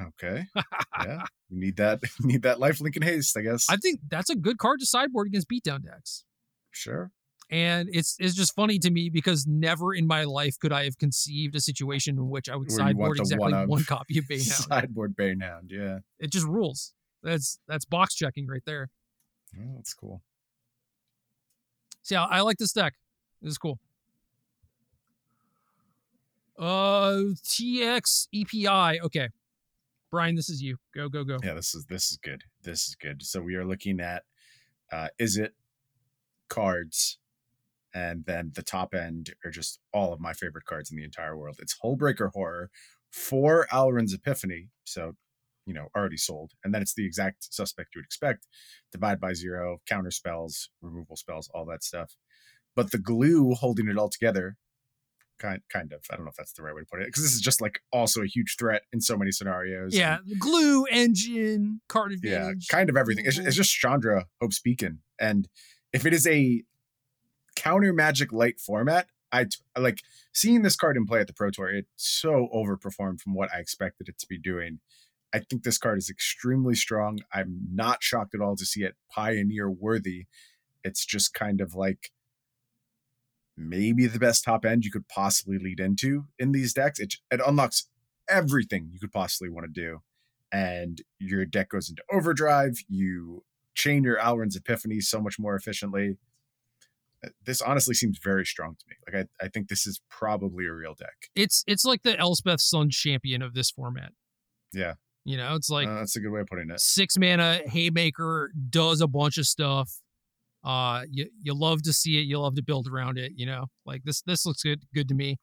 [0.00, 0.46] okay.
[1.04, 1.24] yeah.
[1.50, 3.66] We need that we need that life link and haste, I guess.
[3.68, 6.24] I think that's a good card to sideboard against beatdown decks.
[6.70, 7.10] sure.
[7.50, 10.98] And it's it's just funny to me because never in my life could I have
[10.98, 14.66] conceived a situation in which I would Where sideboard exactly one one, copy of Banehound.
[14.68, 15.98] Sideboard Banehound, yeah.
[16.18, 16.94] It just rules.
[17.22, 18.88] That's that's box checking right there.
[19.56, 20.22] Oh, that's cool.
[22.02, 22.94] See, I, I like this deck.
[23.42, 23.78] This is cool.
[26.58, 29.00] Uh, TX EPI.
[29.00, 29.28] Okay,
[30.10, 30.76] Bryan, this is you.
[30.94, 31.38] Go go go.
[31.42, 32.42] Yeah, this is this is good.
[32.62, 33.22] This is good.
[33.22, 34.22] So we are looking at
[34.92, 35.54] uh is it
[36.48, 37.18] cards
[37.94, 41.36] and then the top end are just all of my favorite cards in the entire
[41.36, 41.56] world.
[41.60, 42.70] It's Hullbreaker Horror
[43.10, 44.68] for Alrund's Epiphany.
[44.82, 45.14] So,
[45.64, 46.52] you know, already sold.
[46.64, 48.48] And then it's the exact suspect you would expect.
[48.90, 52.16] Divide by zero, counter spells, removal spells, all that stuff.
[52.74, 54.56] But the glue holding it all together,
[55.38, 57.22] kind kind of, I don't know if that's the right way to put it, because
[57.22, 59.94] this is just like also a huge threat in so many scenarios.
[59.94, 63.24] Yeah, and- glue engine card yeah, kind of everything.
[63.26, 65.48] It's, it's just Chandra Hope's Beacon, and
[65.92, 66.62] if it is a
[67.56, 70.00] counter Magic Light format, I t- like
[70.32, 71.68] seeing this card in play at the Pro Tour.
[71.68, 74.80] It so overperformed from what I expected it to be doing.
[75.32, 77.18] I think this card is extremely strong.
[77.32, 80.26] I'm not shocked at all to see it pioneer worthy.
[80.84, 82.10] It's just kind of like
[83.56, 86.98] maybe the best top end you could possibly lead into in these decks.
[86.98, 87.88] It, it unlocks
[88.28, 90.00] everything you could possibly want to do
[90.52, 92.78] and your deck goes into overdrive.
[92.88, 93.42] You
[93.74, 96.16] chain your Alrund's Epiphany so much more efficiently.
[97.24, 98.96] Uh, This honestly seems very strong to me.
[99.06, 101.30] Like I, I think this is probably a real deck.
[101.34, 104.12] It's it's like the Elspeth Sun champion of this format.
[104.72, 104.94] Yeah.
[105.24, 106.80] You know, it's like Uh, that's a good way of putting it.
[106.80, 109.90] six mana haymaker does a bunch of stuff.
[110.64, 112.22] Uh, you you love to see it.
[112.22, 113.32] You love to build around it.
[113.36, 115.36] You know, like this this looks good good to me.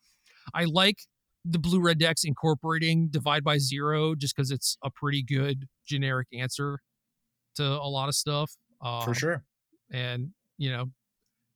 [0.53, 0.97] I like
[1.45, 6.27] the blue red decks incorporating divide by zero just because it's a pretty good generic
[6.33, 6.79] answer
[7.55, 8.51] to a lot of stuff.
[8.81, 9.43] Uh, For sure.
[9.91, 10.85] and you know,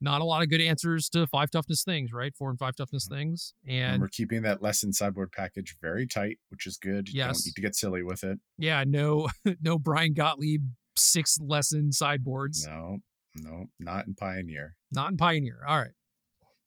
[0.02, 2.34] not a lot of good answers to five toughness things, right?
[2.36, 6.38] Four and five toughness things, And, and we're keeping that lesson sideboard package very tight,
[6.50, 7.08] which is good.
[7.08, 7.38] You Yes.
[7.38, 8.40] don't need to get silly with it.
[8.58, 9.28] yeah, no
[9.62, 10.64] no Bryan Gottlieb
[10.98, 12.66] six lesson sideboards.
[12.68, 12.98] No,
[13.36, 14.76] no, not in Pioneer.
[14.92, 15.60] Not in Pioneer.
[15.68, 15.92] All right.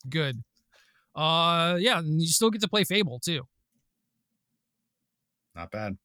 [0.08, 0.42] Good.
[1.14, 3.42] Uh yeah, and you still get to play Fable too.
[5.54, 5.96] Not bad.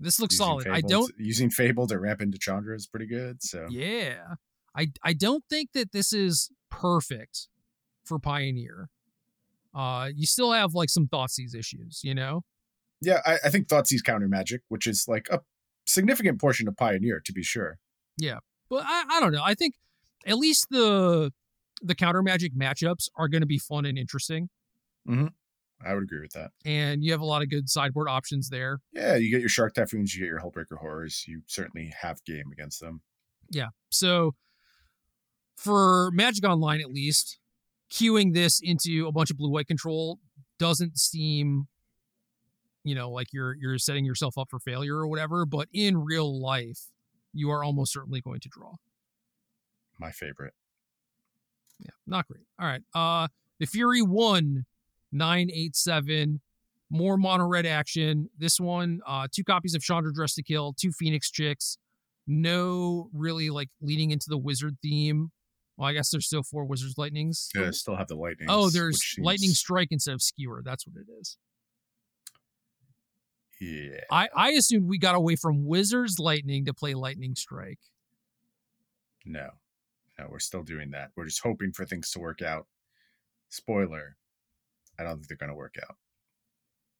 [0.00, 0.68] This looks Using solid.
[0.68, 3.42] I don't to- using Fable to ramp into Chandra is pretty good.
[3.42, 4.34] So yeah.
[4.76, 7.48] I I don't think that this is perfect
[8.04, 8.88] for Pioneer.
[9.74, 12.42] Uh you still have like some Thoughtseize issues, you know?
[13.00, 15.40] yeah, I, I think Thoughtseize counter magic, which is like a
[15.86, 17.78] significant portion of Pioneer, to be sure.
[18.72, 19.42] But I, I don't know.
[19.44, 19.74] I think
[20.26, 21.30] at least the
[21.82, 24.48] the counter magic matchups are gonna be fun and interesting.
[25.06, 25.26] Mm-hmm.
[25.84, 26.52] I would agree with that.
[26.64, 28.78] And you have a lot of good sideboard options there.
[28.92, 31.26] Yeah, you get your Shark Typhoons, you get your Hullbreaker Horrors.
[31.28, 33.02] You certainly have game against them.
[33.50, 33.68] Yeah.
[33.90, 34.36] So
[35.54, 37.38] for Magic Online, at least,
[37.92, 40.18] queuing this into a bunch of blue white control
[40.58, 41.66] doesn't seem,
[42.84, 45.44] you know, like you're you're setting yourself up for failure or whatever.
[45.44, 46.86] But in real life,
[47.32, 48.74] you are almost certainly going to draw.
[49.98, 50.54] My favorite.
[51.78, 52.44] Yeah, not great.
[52.58, 52.82] All right.
[52.94, 53.28] Uh
[53.58, 54.64] the Fury 1
[55.12, 56.40] 987
[56.92, 58.28] more mono red action.
[58.38, 61.78] This one, uh, two copies of Chandra Dress to Kill, two Phoenix Chicks.
[62.26, 65.32] No, really like leading into the wizard theme.
[65.76, 67.48] Well, I guess there's still four Wizards Lightnings.
[67.54, 68.48] Yeah, still have the lightning.
[68.50, 70.62] Oh, there's Lightning Strike instead of Skewer.
[70.64, 71.38] That's what it is.
[73.62, 74.00] Yeah.
[74.10, 77.78] I, I assumed we got away from Wizards Lightning to play Lightning Strike.
[79.24, 79.50] No.
[80.18, 81.10] No, we're still doing that.
[81.16, 82.66] We're just hoping for things to work out.
[83.48, 84.16] Spoiler.
[84.98, 85.96] I don't think they're going to work out.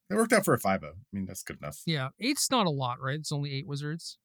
[0.08, 1.80] They worked out for a 5 I mean, that's good enough.
[1.86, 2.08] Yeah.
[2.20, 3.18] Eight's not a lot, right?
[3.18, 4.18] It's only eight Wizards.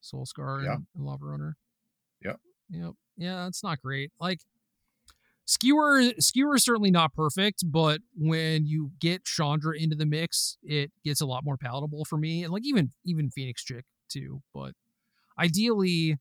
[0.00, 0.74] Soul Scar Yeah.
[0.74, 1.56] and, and Lava Runner.
[2.24, 2.40] Yep.
[2.70, 2.92] Yep.
[3.16, 4.12] Yeah, that's not great.
[4.20, 4.40] Like
[5.48, 10.92] Skewer Skewer is certainly not perfect, but when you get Chandra into the mix, it
[11.06, 12.44] gets a lot more palatable for me.
[12.44, 14.42] And like even even Phoenix Chick too.
[14.54, 14.72] But
[15.38, 16.18] ideally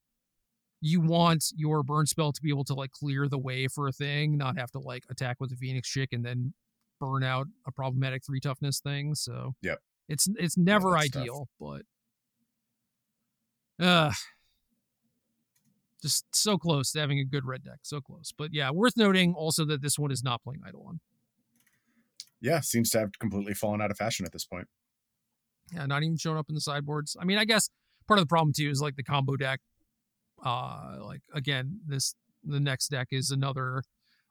[0.80, 3.92] you want your burn spell to be able to like clear the way for a
[3.92, 6.54] thing, not have to like attack with a Phoenix Chick and then
[6.98, 9.14] burn out a problematic three toughness thing.
[9.14, 9.76] So yeah,
[10.08, 11.04] it's it's never tough.
[11.04, 11.82] ideal, but
[13.78, 14.14] uh
[16.02, 17.80] just so close to having a good red deck.
[17.84, 18.34] So close.
[18.38, 21.00] But yeah, worth noting also that this one is not playing Eidolon.
[22.40, 24.68] Yeah, seems to have completely fallen out of fashion at this point.
[25.74, 27.18] Yeah, not even showing up in the sideboards.
[27.20, 27.70] I mean, I guess
[28.08, 29.60] part of the problem too is like the combo deck.
[30.44, 32.14] Uh like again, this
[32.44, 33.82] the next deck is another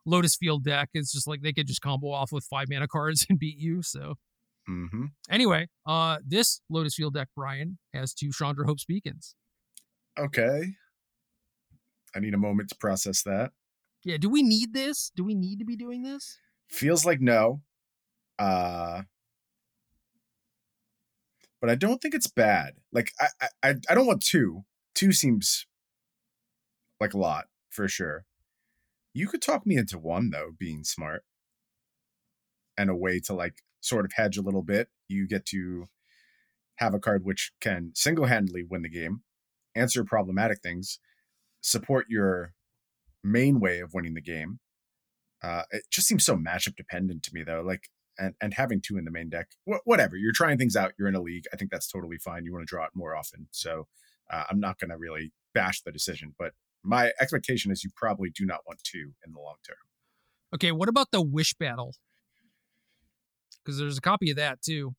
[0.06, 0.88] Lotus Field deck.
[0.94, 3.82] It's just like they could just combo off with five mana cards and beat you.
[3.82, 4.14] So
[4.68, 5.05] Mm-hmm.
[5.30, 9.34] anyway, uh this Lotus Field deck, Brian, has two Chandra Hope's beacons.
[10.18, 10.74] Okay.
[12.16, 13.52] I need a moment to process that.
[14.02, 15.12] Yeah, do we need this?
[15.14, 16.38] Do we need to be doing this?
[16.68, 17.60] Feels like no.
[18.38, 19.02] Uh
[21.60, 22.74] but I don't think it's bad.
[22.93, 24.64] Like I I I I don't want two.
[24.94, 25.66] Two seems
[27.01, 28.24] like a lot for sure.
[29.12, 31.24] You could talk me into one though, being smart.
[32.78, 34.88] And a way to like sort of hedge a little bit.
[35.09, 35.88] You get to
[36.76, 39.22] have a card which can single-handedly win the game,
[39.74, 40.98] answer problematic things,
[41.66, 42.52] support your
[43.24, 44.60] main way of winning the game.
[45.43, 47.62] Uh, it just seems so matchup dependent to me though.
[47.62, 50.16] Like and and having two in the main deck, wh- whatever.
[50.16, 50.93] You're trying things out.
[50.98, 51.44] You're in a league.
[51.52, 52.44] I think that's totally fine.
[52.44, 53.48] You want to draw it more often.
[53.51, 53.86] So
[54.30, 56.52] uh, I'm not going to really bash the decision, but
[56.82, 59.76] my expectation is you probably do not want two in the long term.
[60.55, 61.94] Okay, what about the Wish Battle?
[63.62, 64.94] Because there's a copy of that too.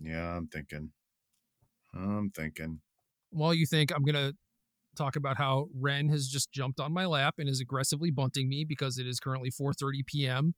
[0.00, 0.90] Yeah, I'm thinking.
[1.94, 2.80] I'm thinking.
[3.32, 4.32] While you think I'm gonna
[4.96, 8.64] talk about how Ren has just jumped on my lap and is aggressively bunting me
[8.64, 10.54] because it is currently 4:30 p.m.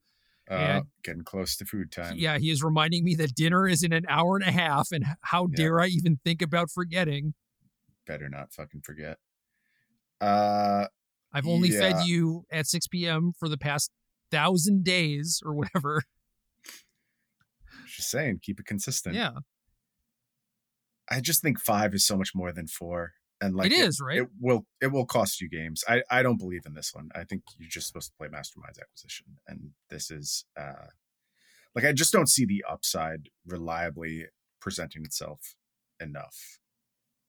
[0.51, 2.17] Uh, And- getting close to food time.
[2.19, 5.05] Yeah, he is reminding me that dinner is in an hour and a half, and
[5.23, 5.57] how Yeah.
[5.57, 7.35] dare I even think about forgetting?
[8.07, 9.19] Better not fucking forget.
[10.21, 10.89] Uh,
[11.33, 11.81] I've only Yeah.
[11.81, 13.33] fed you at 6 p.m.
[13.39, 13.91] for the past
[14.31, 16.03] thousand days or whatever.
[17.87, 19.15] just saying, keep it consistent.
[19.15, 19.33] yeah,
[21.10, 24.18] I just think five is so much more than four, and like it is right.
[24.18, 25.85] it will it will cost you games.
[25.89, 27.10] I I don't believe in this one.
[27.14, 30.89] I think you're just supposed to play Masterminds Acquisition, and this is uh
[31.74, 34.26] like I just don't see the upside reliably
[34.60, 35.56] presenting itself
[36.01, 36.59] enough.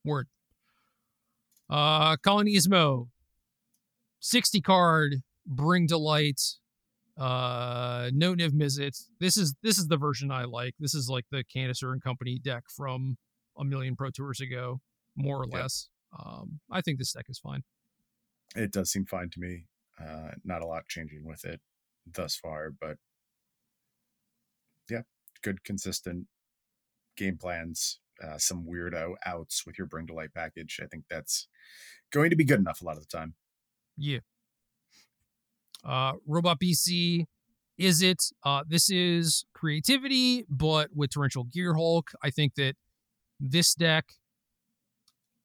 [0.04, 0.28] Word.
[1.68, 3.08] Uh Colonismo.
[4.20, 5.16] 60 card,
[5.46, 6.40] bring to light.
[7.18, 8.98] Uh no Niv Mizzet.
[9.20, 10.74] This is this is the version I like.
[10.78, 13.18] This is like the Canister and Company deck from
[13.58, 14.80] a million Pro Tours ago,
[15.16, 15.88] more or less.
[16.18, 17.62] Um, I think this deck is fine.
[18.54, 19.66] It does seem fine to me.
[20.00, 21.60] Uh, not a lot changing with it
[22.10, 22.96] thus far, but
[24.90, 25.02] yeah,
[25.42, 26.26] good consistent
[27.16, 27.98] game plans.
[28.22, 30.80] Uh, some weirdo outs with your bring to light package.
[30.82, 31.48] I think that's
[32.10, 33.34] going to be good enough a lot of the time.
[33.96, 34.20] Yeah.
[35.84, 37.26] Uh Robot BC.
[37.78, 38.22] Is it?
[38.42, 42.08] Uh this is creativity, but with Torrential Gearhulk.
[42.22, 42.74] I think that
[43.40, 44.06] this deck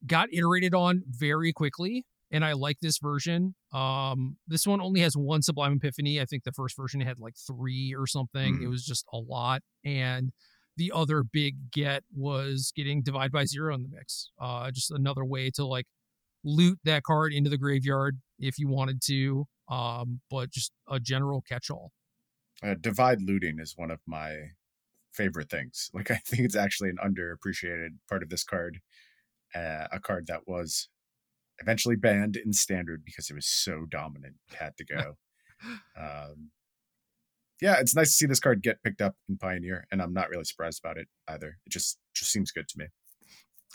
[0.05, 3.55] got iterated on very quickly, and I like this version.
[3.71, 6.19] Um, this one only has one Sublime Epiphany.
[6.19, 8.59] I think the first version had like three or something.
[8.59, 8.63] Mhm.
[8.63, 9.61] It was just a lot.
[9.83, 10.31] And
[10.77, 14.31] the other big get was getting Divide by Zero in the mix.
[14.39, 15.85] Uh, just another way to like
[16.43, 19.45] loot that card into the graveyard if you wanted to.
[19.67, 21.91] Um, but just a general catch-all.
[22.63, 24.51] Uh, divide looting is one of my
[25.13, 25.89] favorite things.
[25.93, 28.79] Like I think it's actually an underappreciated part of this card.
[29.53, 30.87] Uh, a card that was
[31.59, 35.17] eventually banned in standard because it was so dominant, it had to go.
[35.99, 36.51] um,
[37.61, 40.29] yeah, it's nice to see this card get picked up in Pioneer, and I'm not
[40.29, 41.57] really surprised about it either.
[41.65, 42.85] It just just seems good to me.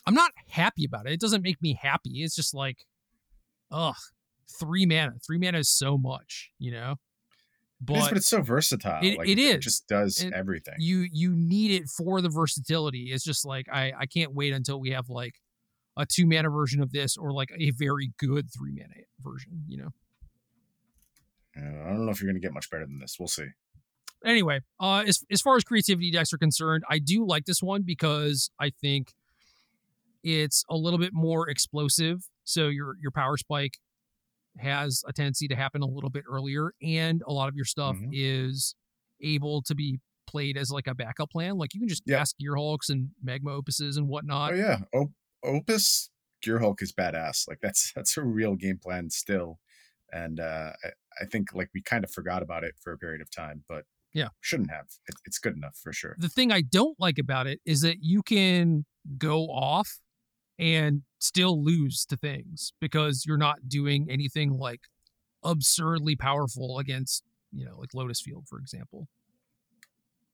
[0.06, 1.12] I'm not happy about it.
[1.12, 2.22] It doesn't make me happy.
[2.22, 2.78] It's just like
[3.70, 3.94] ugh,
[4.58, 5.12] three mana.
[5.24, 6.96] Three mana is so much, you know.
[7.80, 9.00] But, it is, but it's so versatile.
[9.02, 9.54] It, like, it is.
[9.56, 10.74] It just does and everything.
[10.78, 13.10] You you need it for the versatility.
[13.12, 15.34] It's just like I I can't wait until we have like
[15.96, 19.64] a two mana version of this or like a very good three mana version.
[19.68, 19.92] You know.
[21.56, 23.16] I don't know if you're going to get much better than this.
[23.18, 23.46] We'll see.
[24.24, 27.82] Anyway, uh, as as far as creativity decks are concerned, I do like this one
[27.82, 29.12] because I think
[30.24, 32.28] it's a little bit more explosive.
[32.44, 33.78] So your your power spike
[34.58, 37.96] has a tendency to happen a little bit earlier, and a lot of your stuff
[37.96, 38.10] mm-hmm.
[38.12, 38.74] is
[39.22, 41.56] able to be played as like a backup plan.
[41.56, 42.18] Like you can just yep.
[42.18, 44.52] cast Gearhulks and Magma Opuses and whatnot.
[44.52, 45.12] Oh yeah, Op-
[45.44, 46.10] Opus
[46.44, 47.48] Gearhulk is badass.
[47.48, 49.58] Like that's that's a real game plan still,
[50.12, 50.88] and uh, I,
[51.22, 53.84] I think like we kind of forgot about it for a period of time, but
[54.12, 54.86] yeah, shouldn't have.
[55.08, 56.16] It, it's good enough for sure.
[56.18, 58.84] The thing I don't like about it is that you can
[59.18, 59.98] go off
[60.58, 64.82] and still lose to things because you're not doing anything like
[65.42, 69.08] absurdly powerful against, you know, like Lotus Field, for example.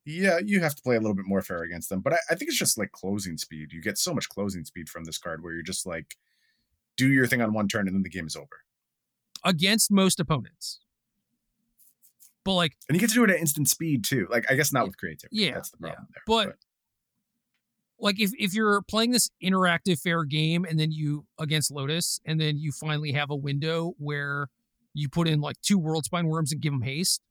[0.05, 2.35] Yeah, you have to play a little bit more fair against them, but I, I
[2.35, 3.71] think it's just like closing speed.
[3.71, 6.15] You get so much closing speed from this card where you're just like,
[6.97, 8.47] do your thing on one turn and then the game is over.
[9.45, 10.79] Against most opponents.
[12.43, 14.27] But like, and you get to do it at instant speed too.
[14.29, 15.37] Like, I guess not with creativity.
[15.37, 16.13] Yeah, that's the problem yeah.
[16.13, 16.23] there.
[16.27, 16.55] But, but
[18.03, 22.39] like if if you're playing this interactive fair game and then you against Lotus and
[22.39, 24.49] then you finally have a window where
[24.93, 27.21] you put in like two Worldspine Wurms and give them haste,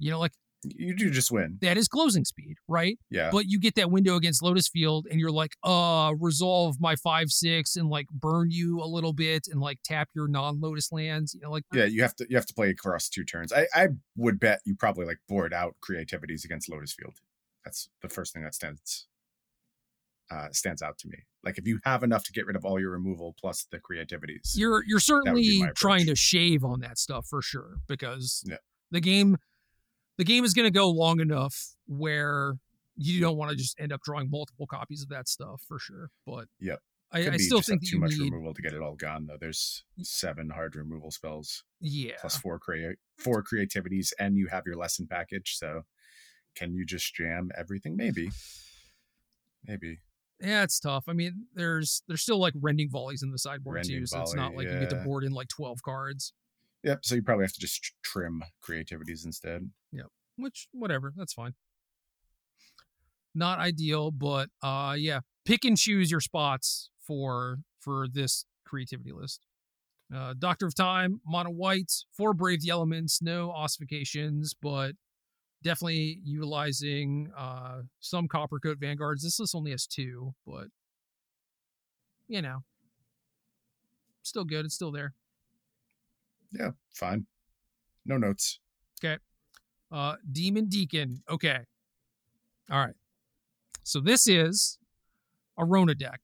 [0.00, 0.32] you know, like
[0.64, 1.58] you do just win.
[1.62, 2.98] That is closing speed, right?
[3.08, 3.30] Yeah.
[3.30, 7.30] But you get that window against Lotus Field and you're like, uh, resolve my five
[7.30, 11.34] six and like burn you a little bit and like tap your non Lotus lands.
[11.34, 13.52] You know, like Yeah, you have to you have to play across two turns.
[13.52, 17.14] I, I would bet you probably like board out creativities against Lotus Field.
[17.64, 19.06] That's the first thing that stands
[20.30, 21.18] uh, stands out to me.
[21.44, 24.54] Like if you have enough to get rid of all your removal plus the creativities,
[24.56, 28.56] you're you're certainly trying to shave on that stuff for sure because yeah.
[28.90, 29.36] the game
[30.18, 32.54] the game is going to go long enough where
[32.96, 36.10] you don't want to just end up drawing multiple copies of that stuff for sure.
[36.26, 36.76] But yeah,
[37.10, 38.30] I, I still think too much need...
[38.30, 39.38] removal to get it all gone though.
[39.40, 41.64] There's seven hard removal spells.
[41.80, 45.56] Yeah, plus four create four creativities, and you have your lesson package.
[45.56, 45.82] So
[46.54, 47.96] can you just jam everything?
[47.96, 48.30] Maybe.
[49.66, 49.98] Maybe
[50.40, 51.04] yeah, it's tough.
[51.08, 54.24] I mean, there's there's still like rending volleys in the sideboard rending too, so volley,
[54.24, 54.74] it's not like yeah.
[54.74, 56.32] you get to board in like twelve cards.
[56.84, 57.00] Yep.
[57.02, 59.70] So you probably have to just trim creativities instead.
[59.92, 60.06] Yep.
[60.36, 61.54] Which whatever, that's fine.
[63.34, 69.46] Not ideal, but uh yeah, pick and choose your spots for for this creativity list.
[70.14, 74.92] Uh, Doctor of Time, mono white, four brave the elements, no ossifications, but
[75.62, 79.22] definitely utilizing uh, some Coppercoat Vanguards.
[79.22, 80.66] This list only has two, but
[82.28, 82.58] you know,
[84.22, 84.64] still good.
[84.64, 85.14] It's still there.
[86.52, 87.26] Yeah, fine.
[88.04, 88.58] No notes.
[89.02, 89.18] Okay.
[89.92, 91.22] Uh, Demon Deacon.
[91.28, 91.58] Okay.
[92.70, 92.94] All right.
[93.82, 94.78] So this is
[95.58, 96.20] a Rona deck,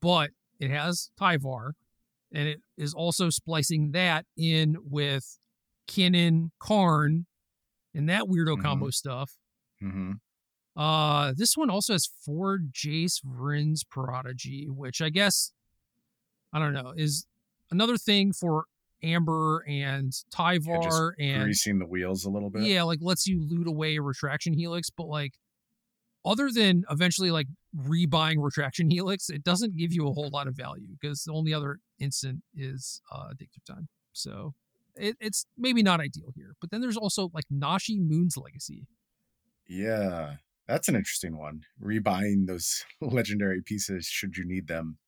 [0.00, 1.72] but it has Tyvar,
[2.32, 5.38] and it is also splicing that in with
[5.88, 7.26] Kinnan Karn
[7.94, 8.62] and that weirdo mm-hmm.
[8.62, 9.32] combo stuff.
[9.82, 10.12] Mm-hmm.
[10.76, 15.52] Uh, this one also has four Jace Vryn's Prodigy, which I guess
[16.52, 17.26] I don't know is
[17.70, 18.64] another thing for
[19.02, 22.62] Amber and Tyvar yeah, and greasing the wheels a little bit.
[22.62, 25.34] Yeah, like lets you loot away Retraction Helix, but like
[26.24, 27.46] other than eventually like
[27.76, 31.52] rebuying Retraction Helix, it doesn't give you a whole lot of value because the only
[31.52, 33.88] other instant is uh, Addictive Time.
[34.12, 34.54] So
[34.96, 36.54] it, it's maybe not ideal here.
[36.60, 38.86] But then there's also like Nashi Moon's Legacy.
[39.66, 40.36] Yeah,
[40.68, 41.62] that's an interesting one.
[41.82, 44.98] Rebuying those legendary pieces should you need them.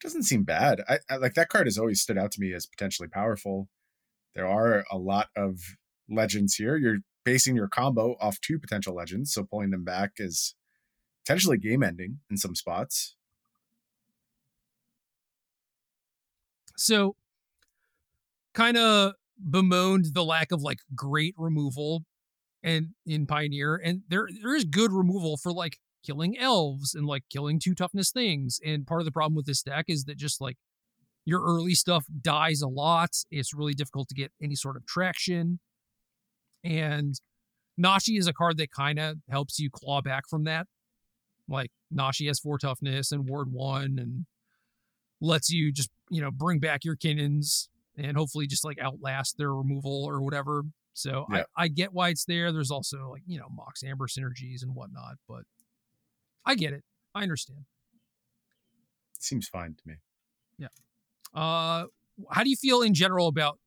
[0.00, 0.82] Doesn't seem bad.
[0.88, 3.68] I, I like that card has always stood out to me as potentially powerful.
[4.34, 5.58] There are a lot of
[6.08, 6.76] legends here.
[6.76, 10.54] You're basing your combo off two potential legends, so pulling them back is
[11.24, 13.16] potentially game ending in some spots.
[16.78, 17.16] So,
[18.54, 19.12] kind of
[19.50, 22.04] bemoaned the lack of like great removal
[22.62, 27.24] and in Pioneer, and there there is good removal for like killing elves and like
[27.30, 28.60] killing two toughness things.
[28.64, 30.56] And part of the problem with this deck is that just like
[31.24, 33.10] your early stuff dies a lot.
[33.30, 35.60] It's really difficult to get any sort of traction.
[36.64, 37.14] And
[37.76, 40.66] Nashi is a card that kind of helps you claw back from that.
[41.48, 44.26] Like Nashi has four toughness and ward one and
[45.20, 49.52] lets you just you know bring back your Kinnans and hopefully just like outlast their
[49.52, 50.62] removal or whatever.
[50.94, 51.44] So yeah.
[51.56, 52.52] I, I get why it's there.
[52.52, 55.42] There's also like you know Mox Amber synergies and whatnot, but
[56.44, 56.82] I get it.
[57.14, 57.64] I understand.
[59.18, 59.94] Seems fine to me.
[60.58, 60.68] Yeah.
[61.34, 61.86] Uh,
[62.30, 63.58] how do you feel in general about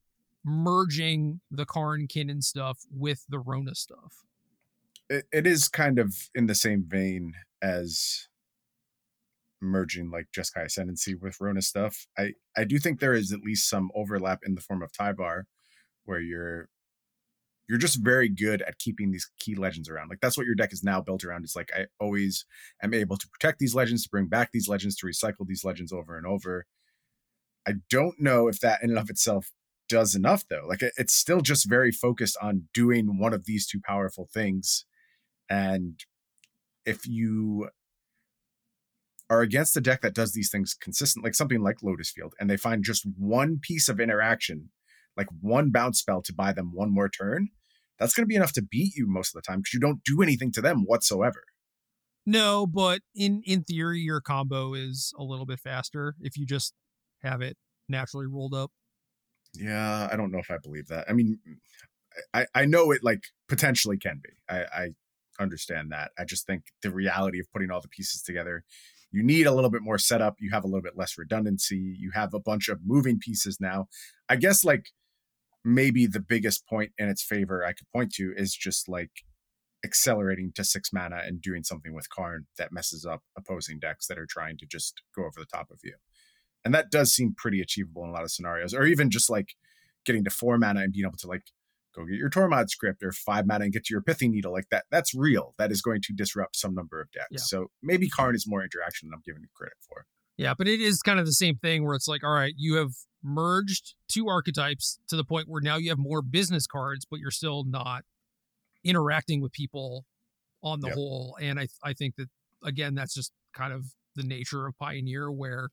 [0.43, 4.23] merging the Karn Kinnan stuff with the Rona stuff?
[5.09, 8.27] It, it is kind of in the same vein as
[9.61, 12.07] merging like Jeskai Ascendancy with Rona stuff.
[12.17, 15.43] I, I do think there is at least some overlap in the form of Tyvar,
[16.05, 16.69] where you're
[17.69, 20.09] you're just very good at keeping these key legends around.
[20.09, 21.43] Like that's what your deck is now built around.
[21.43, 22.45] It's like I always
[22.83, 25.93] am able to protect these legends, to bring back these legends, to recycle these legends
[25.93, 26.65] over and over.
[27.65, 29.51] I don't know if that in and of itself
[29.87, 30.65] does enough though.
[30.67, 34.85] Like it, it's still just very focused on doing one of these two powerful things.
[35.49, 35.99] And
[36.85, 37.69] if you
[39.31, 42.49] are against a deck that does these things consistent, like something like Lotus Field, and
[42.49, 44.69] they find just one piece of interaction,
[45.15, 47.47] like one bounce spell to buy them one more turn,
[47.97, 50.03] that's going to be enough to beat you most of the time because you don't
[50.03, 51.43] do anything to them whatsoever.
[52.25, 56.73] No, but in in theory, your combo is a little bit faster if you just
[57.23, 57.55] have it
[57.87, 58.71] naturally rolled up.
[59.53, 61.05] Yeah, I don't know if I believe that.
[61.09, 61.55] I mean, mm,
[62.33, 64.31] I I know it like potentially can be.
[64.49, 64.89] I I
[65.39, 66.11] understand that.
[66.19, 68.63] I just think the reality of putting all the pieces together,
[69.11, 70.35] you need a little bit more setup.
[70.39, 71.95] You have a little bit less redundancy.
[71.97, 73.87] You have a bunch of moving pieces now.
[74.29, 74.87] I guess like
[75.63, 79.11] maybe the biggest point in its favor I could point to is just like
[79.83, 84.19] accelerating to six mana and doing something with Karn that messes up opposing decks that
[84.19, 85.95] are trying to just go over the top of you.
[86.63, 89.55] And that does seem pretty achievable in a lot of scenarios, or even just like
[90.05, 91.43] getting to four mana and being able to like
[91.95, 94.51] go get your Tormod's Crypt or five mana and get to your Pithing Needle.
[94.51, 95.53] Like that, that's real.
[95.57, 97.27] That is going to disrupt some number of decks.
[97.31, 97.37] Yeah.
[97.39, 100.05] So maybe Karn is more interaction than I'm giving it credit for.
[100.37, 102.75] Yeah, but it is kind of the same thing where it's like, all right, you
[102.75, 102.91] have
[103.21, 107.29] merged two archetypes to the point where now you have more business cards, but you're
[107.31, 108.03] still not
[108.83, 110.05] interacting with people
[110.63, 110.95] on the Yep.
[110.95, 111.37] whole.
[111.41, 112.29] And I I think that
[112.63, 113.85] again, that's just kind of
[114.15, 115.69] the nature of Pioneer where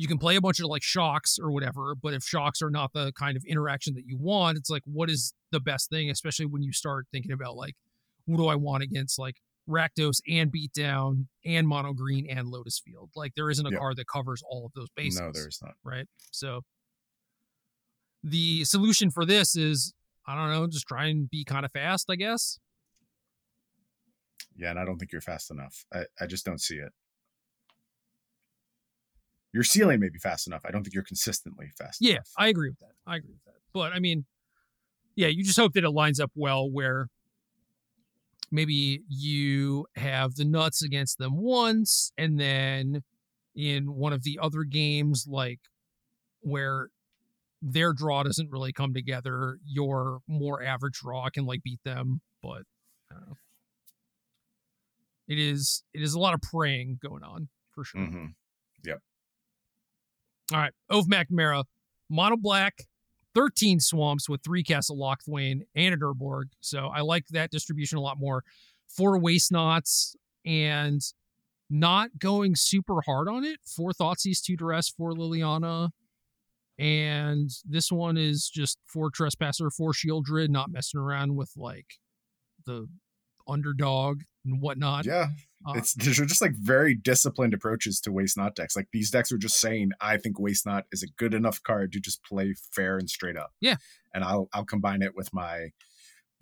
[0.00, 2.90] you can play a bunch of like shocks or whatever, but if shocks are not
[2.94, 6.46] the kind of interaction that you want, it's like what is the best thing, especially
[6.46, 7.74] when you start thinking about like
[8.24, 9.36] what do I want against like
[9.68, 13.10] Rakdos and Beatdown and Mono Green and Lotus Field.
[13.14, 13.78] Like there isn't a Yep.
[13.78, 15.74] card that covers all of those bases No, there's not.
[15.84, 16.06] right?
[16.32, 16.62] So
[18.24, 19.92] the solution for this is
[20.26, 22.58] I don't know, just try and be kind of fast, I guess.
[24.56, 25.84] Yeah, and I don't think you're fast enough.
[25.92, 26.92] I, I just don't see it.
[29.52, 30.62] Your ceiling may be fast enough.
[30.64, 31.98] I don't think you're consistently fast.
[32.00, 32.28] Yeah, enough.
[32.38, 32.92] I agree with that.
[33.06, 33.60] I agree with that.
[33.72, 34.26] But I mean,
[35.16, 37.08] yeah, you just hope that it lines up well where
[38.50, 43.02] maybe you have the nuts against them once and then
[43.54, 45.60] in one of the other games like
[46.40, 46.88] where
[47.62, 52.62] their draw doesn't really come together, your more average draw can like beat them, but
[53.10, 53.36] I don't know.
[55.28, 58.00] It is it is a lot of praying going on for sure.
[58.00, 58.34] Mhm.
[60.52, 60.72] All right.
[60.90, 61.64] Ove McNamara,
[62.08, 62.86] mono black,
[63.34, 66.46] 13 swamps with three Castle Locthwain and a Durborg.
[66.60, 68.42] So I like that distribution a lot more.
[68.88, 71.00] Four waste nots and
[71.68, 73.60] not going super hard on it.
[73.64, 75.90] Four Thoughtseize, two Duress, four Liliana.
[76.78, 81.98] And this one is just four Trespasser, four Sheoldred, not messing around with like
[82.66, 82.88] the
[83.50, 85.06] underdog and whatnot.
[85.06, 85.28] Yeah.
[85.66, 88.74] Uh, It's these are just like very disciplined approaches to waste not decks.
[88.74, 91.92] Like these decks are just saying, I think waste not is a good enough card
[91.92, 93.52] to just play fair and straight up.
[93.60, 93.76] Yeah.
[94.14, 95.70] And I'll I'll combine it with my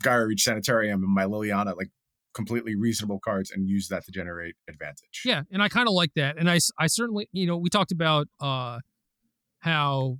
[0.03, 1.89] Geier Reach Sanitarium and my Liliana, like
[2.33, 5.23] completely reasonable cards, and use that to generate advantage.
[5.25, 6.37] Yeah, and I kind of like that.
[6.37, 8.79] And I I certainly, you know, we talked about uh
[9.59, 10.19] how,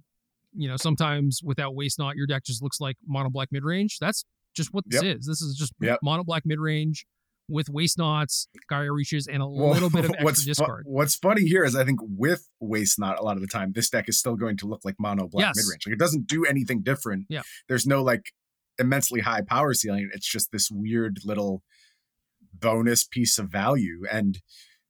[0.53, 3.99] you know, sometimes without waste not, your deck just looks like mono black mid range.
[3.99, 5.17] That's just what this Yep.
[5.17, 5.25] is.
[5.25, 5.99] This is just Yep.
[6.03, 7.05] mono black mid range
[7.51, 10.83] with waste nots, Geier reaches, and a Well, little bit of extra what's fu- discard.
[10.87, 13.89] what's funny here is I think with waste not, a lot of the time, this
[13.89, 15.57] deck is still going to look like mono black Yes.
[15.57, 15.87] mid range.
[15.87, 17.25] Like it doesn't do anything different.
[17.29, 17.41] Yeah.
[17.67, 18.31] There's no like
[18.77, 20.09] immensely high power ceiling.
[20.13, 21.63] It's just this weird little
[22.53, 24.03] bonus piece of value.
[24.11, 24.39] And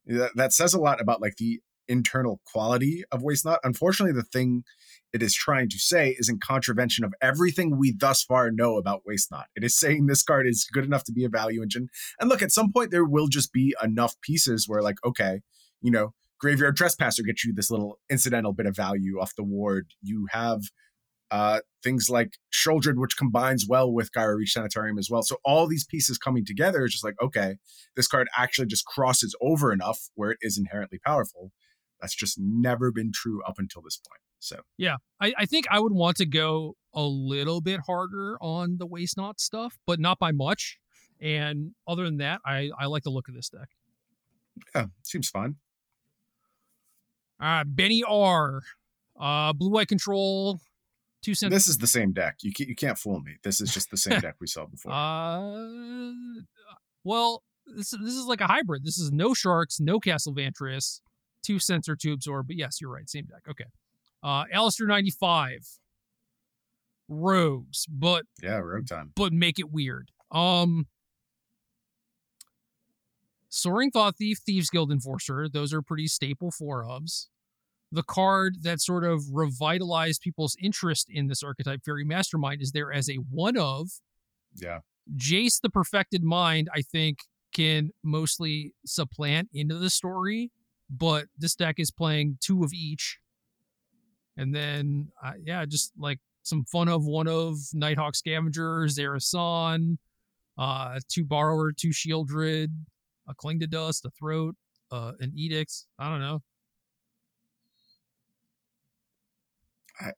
[0.05, 3.59] that, that says a lot about like the internal quality of waste not.
[3.63, 4.63] Unfortunately, the thing
[5.11, 9.01] it is trying to say is in contravention of everything we thus far know about
[9.05, 9.47] waste not.
[9.55, 11.89] It is saying this card is good enough to be a value engine.
[12.19, 15.41] And look, at some point there will just be enough pieces where like, okay,
[15.81, 19.87] you know, graveyard trespasser gets you this little incidental bit of value off the ward.
[20.01, 20.61] You have
[21.31, 25.23] uh things like Sheoldred, which combines well with Geier Reach Sanitarium as well.
[25.23, 27.55] So all these pieces coming together is just like, okay,
[27.95, 31.51] this card actually just crosses over enough where it is inherently powerful.
[32.01, 34.21] That's just never been true up until this point.
[34.39, 38.77] So Yeah, I, I think I would want to go a little bit harder on
[38.77, 40.79] the waste not stuff, but not by much.
[41.21, 43.67] And other than that, I, I like the look of this deck.
[44.73, 45.57] yeah, seems fine.
[47.39, 48.61] Uh, Benny R.
[49.19, 50.59] Uh, Blue White Control.
[51.21, 51.53] Two cents.
[51.53, 52.37] This is the same deck.
[52.41, 53.35] You can't, you can't fool me.
[53.43, 54.93] This is just the same deck we saw before.
[54.93, 55.67] Uh,
[57.03, 57.43] well,
[57.75, 58.85] this this is like a hybrid.
[58.85, 61.01] This is no sharks, no Castle Vantress,
[61.43, 62.47] two sensor, two absorb.
[62.47, 63.09] But yes, you're right.
[63.09, 63.43] Same deck.
[63.49, 63.65] Okay.
[64.23, 65.67] Uh, Alistair ninety five.
[67.07, 69.11] Rogues, but yeah, rogue time.
[69.15, 70.11] but make it weird.
[70.31, 70.85] Um,
[73.49, 75.49] Soaring Thought Thief, Thieves Guild Enforcer.
[75.49, 77.25] Those are pretty staple four ofs.
[77.91, 82.93] The card that sort of revitalized people's interest in this archetype, Faerie Mastermind, is there
[82.93, 83.89] as a one of.
[84.55, 84.81] Yeah.
[85.17, 87.17] Jace the Perfected Mind, I think,
[87.51, 90.51] can mostly supplant into the story,
[90.89, 93.19] but this deck is playing two of each.
[94.37, 99.97] And then, uh, yeah, just like some fun of one of Nighthawk Scavenger, Zareth San,
[100.57, 102.69] uh, two Borrower, two Sheoldred,
[103.27, 104.55] a Cling to Dust, a Throat,
[104.91, 105.73] uh, an Edict.
[105.99, 106.41] I don't know.
[110.01, 110.11] I,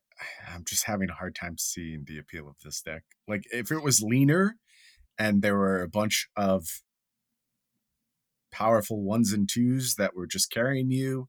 [0.52, 3.02] I'm just having a hard time seeing the appeal of this deck.
[3.26, 4.56] Like if it was leaner
[5.18, 6.82] and there were a bunch of
[8.52, 11.28] powerful ones and twos that were just carrying you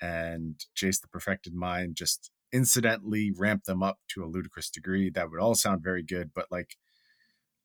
[0.00, 5.30] and Jace the Perfected Mind just incidentally ramp them up to a ludicrous degree, that
[5.30, 6.30] would all sound very good.
[6.34, 6.76] But like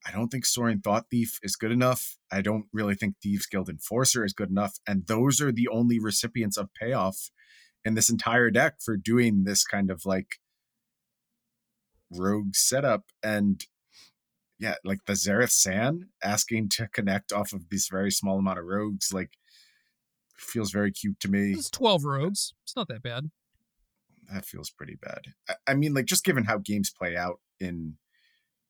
[0.06, 2.18] I don't think Soaring Thought Thief is good enough.
[2.32, 4.80] I don't really think Thieves Guild Enforcer is good enough.
[4.88, 7.32] And those are the only recipients of payoff
[7.84, 10.38] in this entire deck for doing this kind of like
[12.10, 13.06] rogue setup.
[13.22, 13.66] And
[14.60, 18.66] yeah, like the Zareth San asking to connect off of this very small amount of
[18.66, 19.32] rogues, like
[20.38, 21.52] feels very cute to me.
[21.54, 22.54] It's 12 rogues.
[22.64, 23.30] It's not that bad.
[24.32, 25.22] That feels pretty bad.
[25.48, 27.96] I, I mean, like just given how games play out in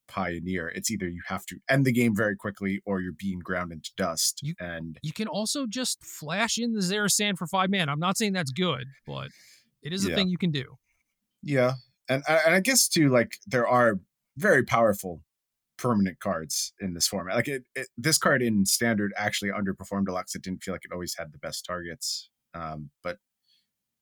[0.08, 3.72] Pioneer, it's either you have to end the game very quickly or you're being ground
[3.72, 4.40] into dust.
[4.42, 7.90] You- and You can also just flash in the Zareth San for five man.
[7.90, 9.30] I'm not saying that's good, but
[9.84, 10.16] it is a Yeah.
[10.16, 10.78] thing you can do.
[11.44, 11.74] yeah,
[12.10, 14.00] and and I guess too, like there are
[14.36, 15.24] very powerful
[15.80, 17.36] permanent cards in this format.
[17.36, 20.36] Like it, it this card in standard actually underperformed Deluxe.
[20.36, 22.30] It didn't feel like it always had the best targets.
[22.54, 23.18] Um, but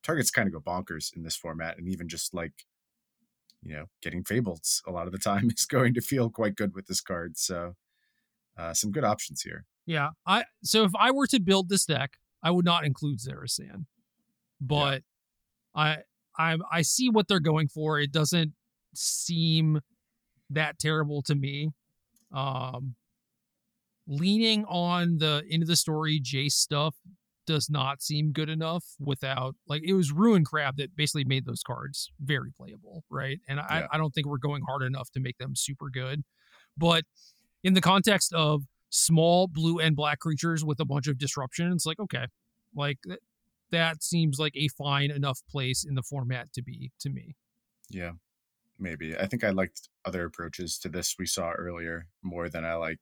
[0.03, 2.53] targets kind of go bonkers in this format, and even just like
[3.63, 6.73] you know, getting fables a lot of the time is going to feel quite good
[6.73, 7.37] with this card.
[7.37, 7.73] So
[8.57, 9.65] uh, some good options here.
[9.85, 10.09] Yeah.
[10.25, 12.13] I so if I were to build this deck,
[12.43, 13.85] I would not include Zareth San.
[14.59, 15.03] But
[15.75, 15.97] I
[16.37, 17.99] I I see what they're going for.
[17.99, 18.53] It doesn't
[18.93, 19.81] seem
[20.49, 21.71] that terrible to me.
[22.33, 22.95] Um
[24.07, 26.95] leaning on the end of the story Jace stuff
[27.45, 31.61] does not seem good enough without like it was ruin crab that basically made those
[31.65, 33.39] cards very playable, right?
[33.47, 33.87] And I, Yeah.
[33.91, 36.23] I don't think we're going hard enough to make them super good.
[36.77, 37.05] But
[37.63, 41.85] in the context of small blue and black creatures with a bunch of disruption, it's
[41.85, 42.27] like, okay,
[42.75, 43.19] like th-
[43.71, 47.35] that seems like a fine enough place in the format to be to me.
[47.89, 48.11] Yeah,
[48.79, 49.17] maybe.
[49.17, 52.99] I think I liked other approaches to this we saw earlier more than I like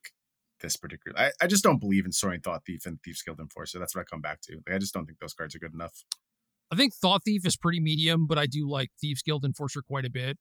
[0.62, 1.18] this particular.
[1.20, 3.80] I, I just don't believe in Soaring Thought Thief and Thief's Guild Enforcer.
[3.80, 4.56] That's what I come back to.
[4.68, 6.04] Like, I just don't think those cards are good enough.
[6.72, 10.06] I think Thought Thief is pretty medium, but I do like Thieves Guild Enforcer quite
[10.06, 10.38] a bit.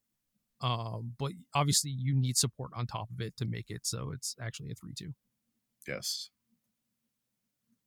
[0.60, 4.34] Um, but obviously you need support on top of it to make it so it's
[4.40, 5.12] actually a three two.
[5.86, 6.30] Yes.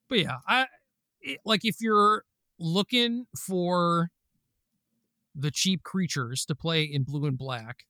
[0.10, 0.68] But yeah, I
[1.22, 2.24] it, like if you're
[2.60, 4.10] looking for
[5.38, 7.86] the cheap creatures to play in blue and black,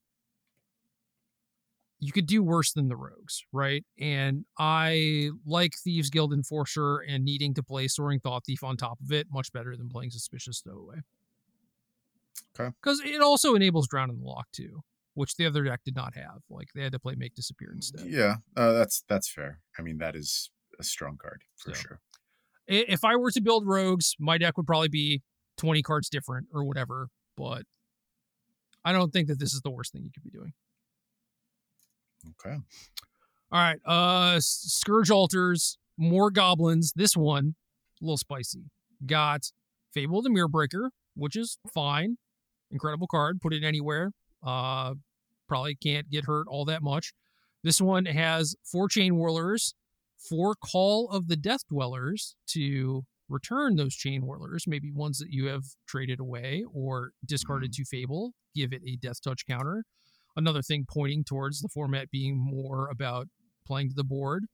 [1.99, 3.83] you could do worse than the rogues, right?
[3.99, 8.99] And I like Thieves Guild Enforcer and needing to play Soaring Thought Thief on top
[9.01, 10.97] of it much better than playing Suspicious Stowaway.
[12.59, 12.71] Okay.
[12.81, 14.81] Because it also enables Drown in the Loch too,
[15.15, 16.41] which the other deck did not have.
[16.49, 18.05] Like they had to play Make Disappear instead.
[18.07, 19.61] Yeah, uh, that's that's fair.
[19.79, 21.81] I mean, that is a strong card for So.
[21.81, 21.99] sure.
[22.67, 25.21] If I were to build rogues, my deck would probably be
[25.57, 27.07] 20 cards different or whatever,
[27.37, 27.63] but
[28.83, 30.53] I don't think that this is the worst thing you could be doing.
[32.45, 32.57] Okay.
[33.51, 36.91] All right, uh Scourge Altars, more goblins.
[36.95, 37.55] This one,
[38.01, 38.63] a little spicy.
[39.05, 39.51] Got
[39.93, 42.17] Fable the Mirror Breaker, which is fine.
[42.71, 44.11] Incredible card, put it anywhere.
[44.43, 44.95] Uh
[45.47, 47.13] probably can't get hurt all that much.
[47.63, 49.73] This one has four chain whirlers,
[50.17, 55.47] four call of the death dwellers to return those chain whirlers, maybe ones that you
[55.47, 59.83] have traded away or discarded to Fable, give it a death touch counter.
[60.35, 63.27] Another thing pointing towards the format being more about
[63.65, 64.45] playing to the board.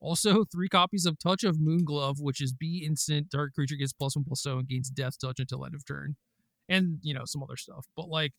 [0.00, 4.16] Also, three copies of Touch of Moonglove, which is B instant, Dark creature gets plus
[4.16, 6.16] one plus zero and gains death touch until end of turn.
[6.68, 7.86] And, you know, some other stuff.
[7.96, 8.32] But like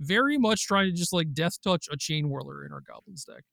[0.00, 3.44] very much trying to just like death touch a chain whirler in our goblins deck.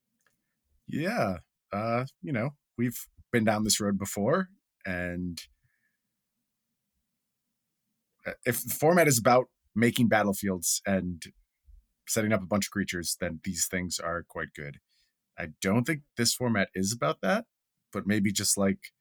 [0.87, 1.37] Yeah.
[1.71, 4.49] Uh, you know, we've been down this road before,
[4.85, 5.39] and
[8.45, 11.23] If the format is about making battlefields and
[12.07, 14.77] setting up a bunch of creatures, then these things are quite good.
[15.37, 17.45] I don't think this format is about that,
[17.93, 18.91] but maybe just like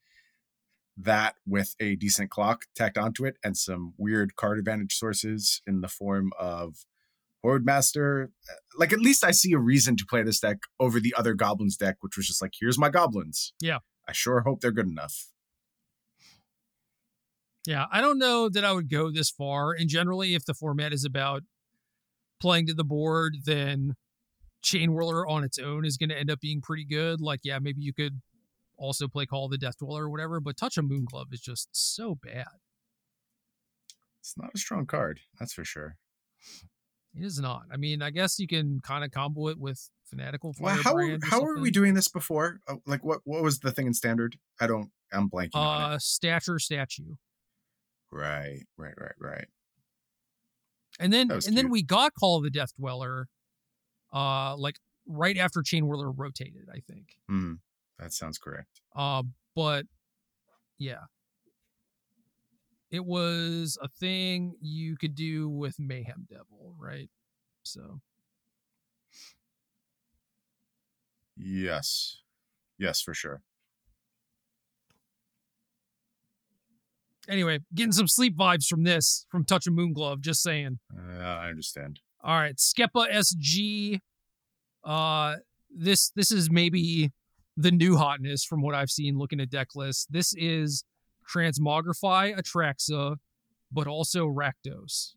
[0.97, 5.81] that with a decent clock tacked onto it and some weird card advantage sources in
[5.81, 6.85] the form of
[7.43, 8.31] Horde Master.
[8.51, 11.35] Uh, like at least I see a reason to play this deck over the other
[11.35, 13.53] goblins deck, which was just like, here's my goblins.
[13.61, 13.79] Yeah.
[14.09, 15.29] I sure hope they're good enough.
[17.69, 19.75] Yeah, I don't know that I would go this far.
[19.75, 21.43] And generally, if the format is about
[22.41, 23.95] playing to the board, then
[24.63, 27.21] Chain Whirler on its own is going to end up being pretty good.
[27.21, 28.23] Like, yeah, maybe you could
[28.79, 31.43] also play Call of the Death Dweller or whatever, but Touch a Moon Glove is
[31.43, 32.47] just so bad.
[34.23, 35.99] It's not a strong card, that's for sure.
[37.15, 37.65] It is not.
[37.71, 41.19] I mean, I guess you can kind of combo it with Fanatical Well, how or
[41.23, 42.61] how were we doing this before?
[42.67, 44.37] Uh, Like what what was the thing in standard?
[44.59, 44.91] I don't.
[45.13, 45.95] I'm blanking on it.
[45.95, 47.17] Uh, stature statue,
[48.11, 49.47] Right, right, right, right.
[50.99, 53.29] and then and then we got Call of the Death Dweller,
[54.13, 57.17] uh, like right after Chain Whirler rotated, I think.
[57.29, 57.55] Hmm.
[57.99, 58.81] That sounds correct.
[58.95, 59.25] Uh,
[59.55, 59.87] but
[60.79, 61.05] yeah,
[62.91, 67.11] it was a thing you could do with Mayhem Devil, right?
[67.63, 68.01] So
[71.37, 72.23] Yes,
[72.79, 73.43] yes, for sure.
[77.29, 80.21] Anyway, getting some sleep vibes from this from Touch of Moon Glove.
[80.21, 80.79] Just saying.
[80.97, 82.01] Uh, I understand.
[82.23, 84.01] All right, Skepa SG.
[84.85, 85.37] Uh,
[85.75, 87.13] this this is maybe
[87.57, 90.07] the new hotness from what I've seen looking at deck lists.
[90.11, 90.85] This is
[91.33, 93.17] Transmogrify Atraxa,
[93.73, 95.15] but also Rakdos,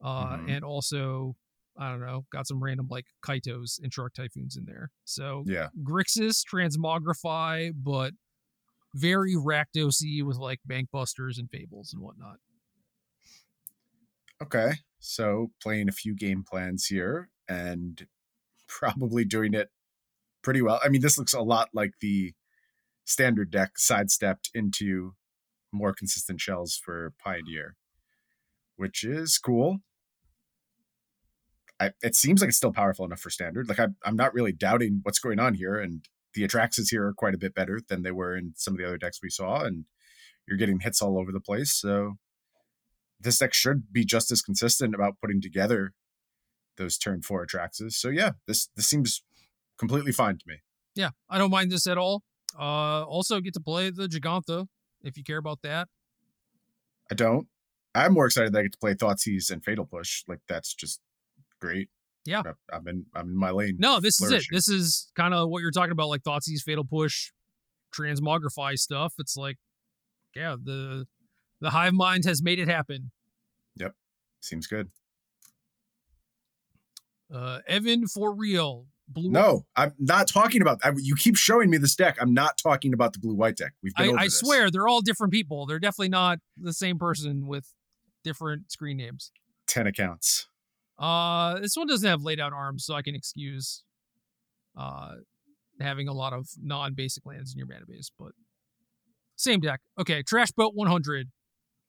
[0.00, 0.50] uh, Mhm.
[0.56, 1.36] and also
[1.76, 4.92] I don't know, got some random like Kaitos and Shark Typhoons in there.
[5.04, 8.12] So Yeah, Grixis Transmogrify, but
[8.94, 12.36] very Rakdosy with like Bankbusters and Fables and whatnot.
[14.42, 18.06] Okay, so playing a few game plans here and
[18.68, 19.70] probably doing it
[20.42, 20.80] pretty well.
[20.82, 22.34] I mean, this looks a lot like the
[23.04, 25.14] standard deck sidestepped into
[25.72, 27.76] more consistent shells for Pioneer,
[28.76, 29.78] which is cool.
[31.80, 33.68] I, it seems like it's still powerful enough for standard.
[33.68, 37.14] Like I, I'm not really doubting what's going on here, and the Atraxas here are
[37.14, 39.62] quite a bit better than they were in some of the other decks we saw,
[39.62, 39.84] and
[40.46, 41.72] you're getting hits all over the place.
[41.72, 42.14] So
[43.20, 45.92] this deck should be just as consistent about putting together
[46.76, 47.92] those turn four Atraxas.
[47.92, 49.22] So yeah, this this seems
[49.78, 50.56] completely fine to me.
[50.94, 52.22] Yeah, I don't mind this at all.
[52.58, 54.66] Uh, also get to play the Jegantha
[55.02, 55.88] if you care about that.
[57.10, 57.48] I don't.
[57.94, 60.24] I'm more excited that I get to play Thoughtseize and Fatal Push.
[60.26, 61.00] Like that's just
[61.60, 61.88] great.
[62.26, 62.42] Yeah.
[62.72, 63.76] I'm in I'm in my lane.
[63.78, 64.44] No, this is it.
[64.50, 67.32] This is kind of what you're talking about, like Thoughtseize, Fatal Push,
[67.94, 69.14] Transmogrify stuff.
[69.18, 69.56] It's like,
[70.34, 71.06] yeah, the
[71.60, 73.10] the hive mind has made it happen.
[73.76, 73.94] Yep,
[74.40, 74.90] seems good.
[77.32, 78.86] Uh, Evan for real.
[79.06, 79.30] Blue.
[79.30, 80.80] No, I'm not talking about.
[80.82, 82.16] I, you keep showing me this deck.
[82.20, 83.72] I'm not talking about the blue white deck.
[83.82, 84.38] We've been I, over I this.
[84.38, 85.66] swear they're all different people.
[85.66, 87.70] They're definitely not the same person with
[88.22, 89.30] different screen names.
[89.66, 90.48] ten accounts.
[90.98, 93.82] Uh, this one doesn't have lay down arms, so I can excuse
[94.76, 95.14] uh
[95.80, 98.32] having a lot of non-basic lands in your mana base, but
[99.36, 99.80] same deck.
[99.98, 101.30] Okay, Trash Boat 100.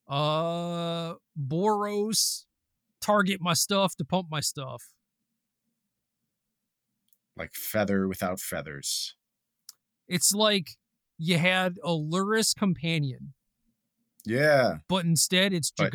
[0.08, 2.46] Uh, Boros,
[3.02, 4.82] target my stuff to pump my stuff.
[7.38, 9.16] Like feather without feathers.
[10.08, 10.70] It's like
[11.18, 13.34] you had a Lurrus companion,
[14.26, 15.92] Yeah, but instead it's But-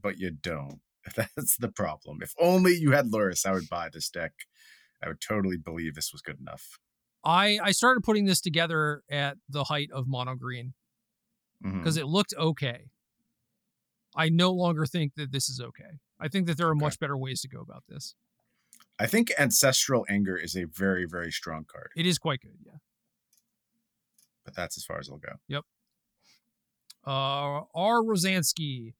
[0.00, 0.80] but you don't.
[1.36, 2.18] That's the problem.
[2.22, 4.32] If only you had Lurrus, I would buy this deck.
[5.02, 6.78] I would totally believe this was good enough.
[7.24, 10.74] I I started putting this together at the height of mono green
[11.62, 12.90] because it looked okay.
[14.14, 15.98] I no longer think that this is okay.
[16.20, 16.80] I think that there are Okay.
[16.84, 18.14] much better ways to go about this.
[18.98, 22.78] I think Ancestral Anger is a very, very strong card, It is quite good, yeah.
[24.44, 25.34] but that's as far as it'll go.
[25.48, 25.64] Yep.
[27.06, 28.02] Uh, R.
[28.02, 28.94] Rosansky,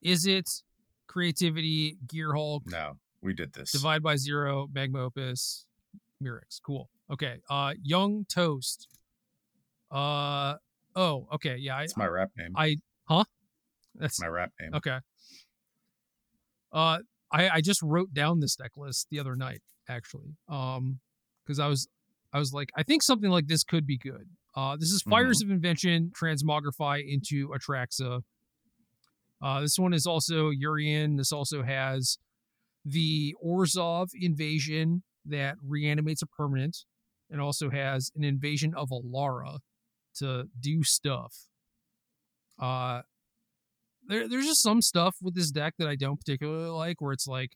[0.00, 0.62] is it
[1.06, 3.72] creativity, Gear Hulk, No, we did this.
[3.72, 5.66] Divide by Zero, Magma Opus,
[6.22, 6.60] Mirix?
[6.64, 6.88] Cool.
[7.10, 7.36] Okay.
[7.50, 8.88] Uh, Young Toast.
[9.90, 10.54] Uh,
[10.96, 11.80] oh, okay, yeah.
[11.82, 12.52] It's my rap name.
[12.56, 13.24] I, huh?
[13.94, 14.74] That's my rap name.
[14.74, 14.98] Okay.
[16.72, 16.98] Uh,
[17.30, 20.36] I I just wrote down this deck list the other night actually.
[20.48, 21.00] Um,
[21.44, 21.88] because I was
[22.32, 24.28] I was like I think something like this could be good.
[24.54, 28.22] Uh, this is Fires of Invention transmogrify into Atraxa.
[29.42, 31.16] Uh, this one is also Yorion.
[31.16, 32.18] This also has
[32.84, 36.84] the Orzhov invasion that reanimates a permanent,
[37.30, 39.58] and also has an invasion of Alara
[40.16, 41.48] to do stuff.
[42.58, 43.02] Uh,
[44.06, 47.00] there, there's just some stuff with this deck that I don't particularly like.
[47.00, 47.52] Where it's like,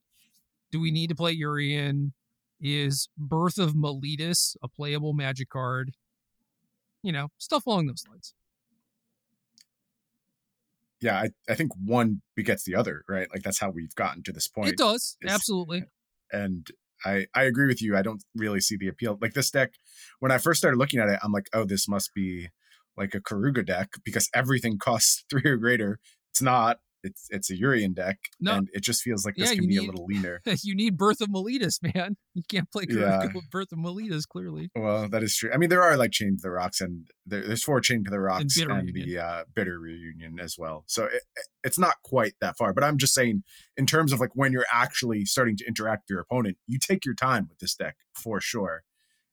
[0.70, 2.12] do we need to play Yorion?
[2.60, 5.92] Is Birth of Meletis a playable Magic card?
[7.02, 8.34] You know, stuff along those lines.
[11.00, 13.28] Yeah, I, I think one begets the other, right?
[13.32, 14.70] Like that's how we've gotten to this point.
[14.70, 15.84] It does It's- absolutely.
[16.32, 16.66] and
[17.04, 17.96] I I agree with you.
[17.96, 19.18] I don't really see the appeal.
[19.20, 19.72] Like this deck,
[20.20, 22.48] when I first started looking at it, I'm like, oh, this must be
[22.96, 25.98] like a Keruga deck because everything costs three or greater.
[26.32, 26.78] It's not.
[27.02, 28.54] It's it's a Yorion deck, No.
[28.54, 30.40] and it just feels like this Yeah, can be a little leaner.
[30.62, 32.16] you need Birth of Meletis, man.
[32.34, 33.32] You can't play Keruga Yeah.
[33.34, 34.70] with Birth of Meletis, clearly.
[34.76, 35.50] Well, that is true.
[35.54, 38.10] I mean, there are like Chain to the Rocks, and there, there's four Chain to
[38.10, 40.84] the Rocks Bitter and, the uh, Bitter Reunion as well.
[40.86, 41.22] So it,
[41.64, 42.74] it's not quite that far.
[42.74, 43.42] But I'm just saying,
[43.76, 47.06] in terms of like when you're actually starting to interact with your opponent, you take
[47.06, 48.82] your time with this deck for sure.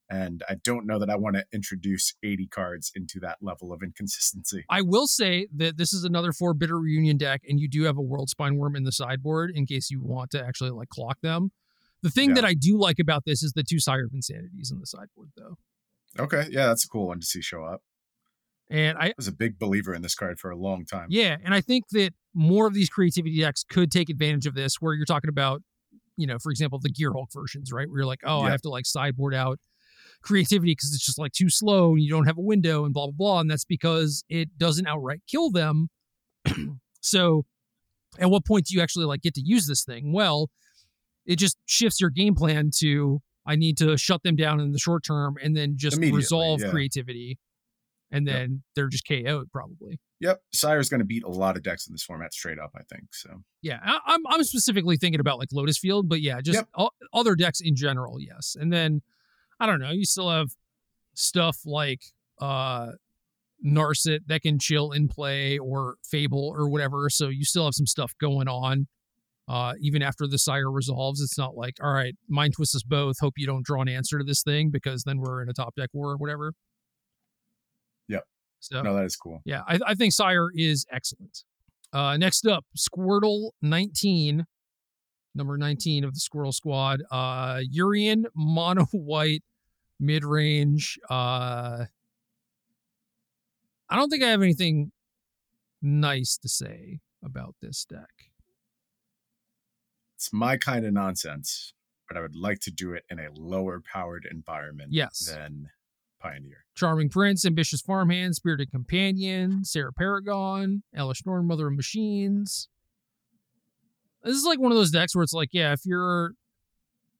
[0.09, 3.81] And I don't know that I want to introduce 80 cards into that level of
[3.81, 4.65] inconsistency.
[4.69, 7.97] I will say that this is another four bitter reunion deck, and you do have
[7.97, 11.51] a Worldspine Wurm in the sideboard in case you want to actually like clock them.
[12.01, 12.35] The thing Yeah.
[12.35, 15.29] that I do like about this is the two Sire of Insanities in the sideboard,
[15.37, 15.57] though.
[16.19, 17.81] Okay, yeah, that's a cool one to see show up.
[18.69, 21.07] And I, I was a big believer in this card for a long time.
[21.09, 24.75] yeah, and I think that more of these creativity decks could take advantage of this,
[24.81, 25.61] where you're talking about,
[26.17, 27.87] you know, for example, the Gear Hulk versions, right?
[27.89, 29.59] Where you're like, oh, I have to like sideboard out
[30.23, 33.05] creativity because it's just like too slow and you don't have a window and blah
[33.07, 35.89] blah blah, and that's because it doesn't outright kill them.
[37.01, 37.45] so,
[38.19, 40.13] at what point do you actually like get to use this thing?
[40.13, 40.49] Well,
[41.25, 44.79] it just shifts your game plan to I need to shut them down in the
[44.79, 46.69] short term and then just resolve yeah.
[46.69, 47.37] creativity,
[48.11, 48.35] and Yep.
[48.35, 49.99] then they're just KO'd probably.
[50.21, 52.83] Yep, Sire's going to beat a lot of decks in this format straight up, I
[52.83, 53.13] think.
[53.13, 56.67] So Yeah, I, I'm I'm specifically thinking about like Lotus Field, but yeah, just Yep.
[56.77, 58.55] o- other decks in general, yes.
[58.57, 59.01] And then
[59.59, 60.49] I don't know, you still have
[61.13, 62.01] stuff like
[62.39, 62.91] uh
[63.65, 67.87] Narset that can chill in play or Fable or whatever, so you still have some
[67.87, 68.87] stuff going on.
[69.47, 73.15] Uh, even after the sire resolves, it's not like, all right, mind twist us both.
[73.19, 75.75] Hope you don't draw an answer to this thing because then we're in a top
[75.75, 76.53] deck war or whatever.
[78.07, 78.23] Yep.
[78.59, 79.41] So no, that is cool.
[79.45, 81.43] yeah, I, I think Sire is excellent.
[81.91, 84.45] Uh, next up, Squirtle 19,
[85.35, 87.01] number 19 of the Squirrel Squad.
[87.11, 89.43] Uh, Yorion mono white
[89.99, 90.99] mid range.
[91.09, 91.85] Uh,
[93.89, 94.91] I don't think I have anything
[95.81, 98.09] nice to say about this deck.
[100.15, 101.73] It's my kind of nonsense,
[102.07, 105.19] but I would like to do it in a lower powered environment Yes.
[105.33, 105.69] than
[106.19, 106.63] Pioneer.
[106.75, 112.69] Charming Prince, Ambitious Farmhand, Spirited Companion, Serra Paragon, Elesh Norn, Mother of Machines.
[114.23, 116.33] This is like one of those decks where it's like, yeah, if your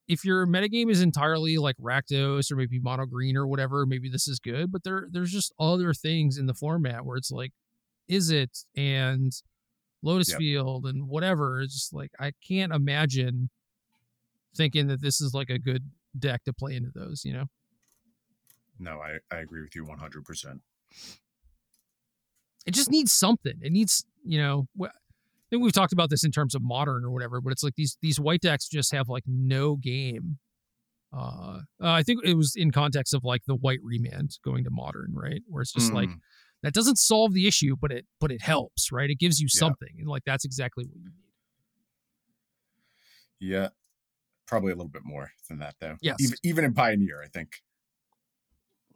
[0.07, 4.27] if your metagame is entirely like Rakdos or maybe mono green or whatever, maybe this
[4.27, 4.71] is good.
[4.71, 7.51] But there there's just other things in the format where it's like,
[8.07, 9.31] is it and
[10.01, 10.37] Lotus Yep.
[10.37, 11.61] Field and whatever.
[11.61, 13.49] It's just like I can't imagine
[14.55, 17.45] thinking that this is like a good deck to play into those, you know?
[18.79, 20.59] No, I, I agree with you 100%.
[22.65, 23.53] it just needs something.
[23.61, 24.67] It needs, you know,
[25.53, 27.75] I think we've talked about this in terms of modern or whatever, but it's like
[27.75, 30.39] these these white decks just have like no game.
[31.15, 34.71] Uh, uh, I think it was in context of like the white remand going to
[34.71, 35.43] modern, right?
[35.47, 36.17] Where it's just like Mm,
[36.63, 39.07] that doesn't solve the issue, but it but it helps, right?
[39.11, 39.59] It gives you Yeah.
[39.59, 41.19] something, and like that's exactly what you need.
[43.39, 43.67] yeah,
[44.47, 45.97] probably a little bit more than that, though.
[46.01, 46.15] Yes.
[46.19, 47.61] Even, even in Pioneer, I think.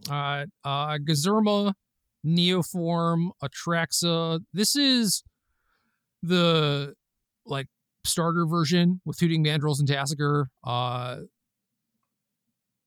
[0.09, 1.73] uh, uh, Gazerma,
[2.25, 4.39] Neoform, Atraxa.
[4.53, 5.21] This is
[6.23, 6.93] the
[7.45, 7.67] like
[8.05, 10.45] starter version with Hooting Mandrills and Tasigur.
[10.63, 11.17] Uh,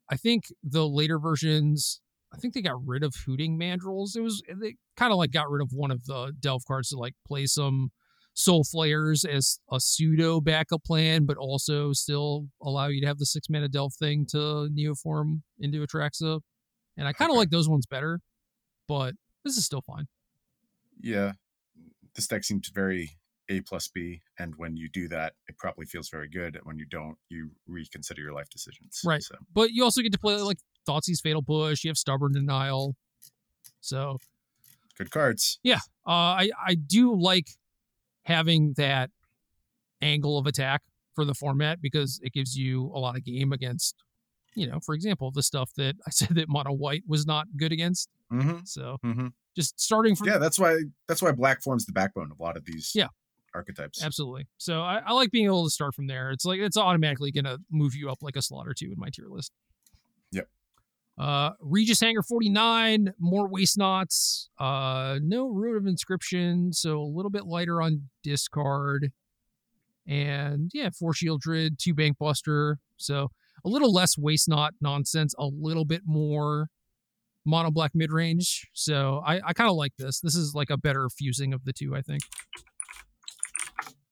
[0.09, 2.01] I think the later versions,
[2.35, 4.17] I think they got rid of Hooting Mandrills.
[4.17, 6.99] It was they kind of like got rid of one of the Delve cards to
[6.99, 7.91] like play some
[8.35, 13.27] Soul Flayers as a pseudo backup plan, but also still allow you to have the
[13.27, 16.41] six mana Delve thing to Neoform into Atraxa.
[16.97, 17.39] And I kind of Okay.
[17.39, 18.21] like those ones better,
[18.89, 20.07] but this is still fine.
[21.01, 21.33] Yeah.
[22.15, 23.11] This deck seems very
[23.51, 24.23] A plus B.
[24.39, 26.57] And when you do that, it probably feels very good.
[26.57, 29.01] And when you don't, you reconsider your life decisions.
[29.05, 29.23] Right.
[29.23, 30.59] So, But you also get to play like
[30.89, 31.85] Thoughtseize Fatal Push.
[31.85, 32.97] You have Stubborn Denial.
[33.81, 34.19] So
[34.97, 35.59] good cards.
[35.63, 35.81] Yeah.
[36.07, 36.11] Uh,
[36.41, 37.49] I I do like
[38.25, 39.11] having that
[40.03, 40.83] angle of attack
[41.15, 43.97] for the format because it gives you a lot of game against,
[44.55, 47.73] you know, for example, the stuff that I said that mono white was not good
[47.73, 48.09] against.
[48.33, 48.59] Mm-hmm.
[48.65, 49.29] So Mm-hmm.
[49.57, 50.79] just starting from Yeah, that's why
[51.09, 53.09] that's why black forms the backbone of a lot of these Yeah.
[53.55, 54.03] Archetypes.
[54.03, 54.47] Absolutely.
[54.59, 56.31] So I, I like being able to start from there.
[56.31, 59.09] It's like it's automatically gonna move you up like a slot or two in my
[59.13, 59.53] tier list.
[60.33, 60.49] Yep.
[61.19, 64.51] Uh, Regis Hanger 49, more waste nots.
[64.59, 69.13] Uh, no root of inscription, so a little bit lighter on discard.
[70.07, 72.79] And yeah, four Sheoldred, two bank buster.
[72.97, 73.31] So
[73.65, 76.69] a little less waste not nonsense, a little bit more
[77.45, 78.69] mono black mid range.
[78.73, 80.21] So I, I kind of like this.
[80.21, 82.23] This is like a better fusing of the two, I think.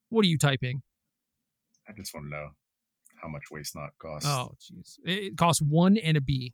[0.09, 0.81] What are you typing?
[1.87, 2.49] I just want to know
[3.21, 4.27] how much waste not costs.
[4.27, 4.97] Oh, jeez.
[5.03, 6.53] It, costs one and a B.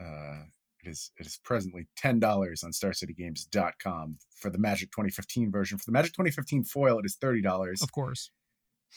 [0.00, 0.44] Uh,
[0.84, 5.78] it is it is presently ten dollars on StarCityGames.com for the Magic 2015 version.
[5.78, 8.30] For the Magic 2015 foil, it is thirty dollars, Of course.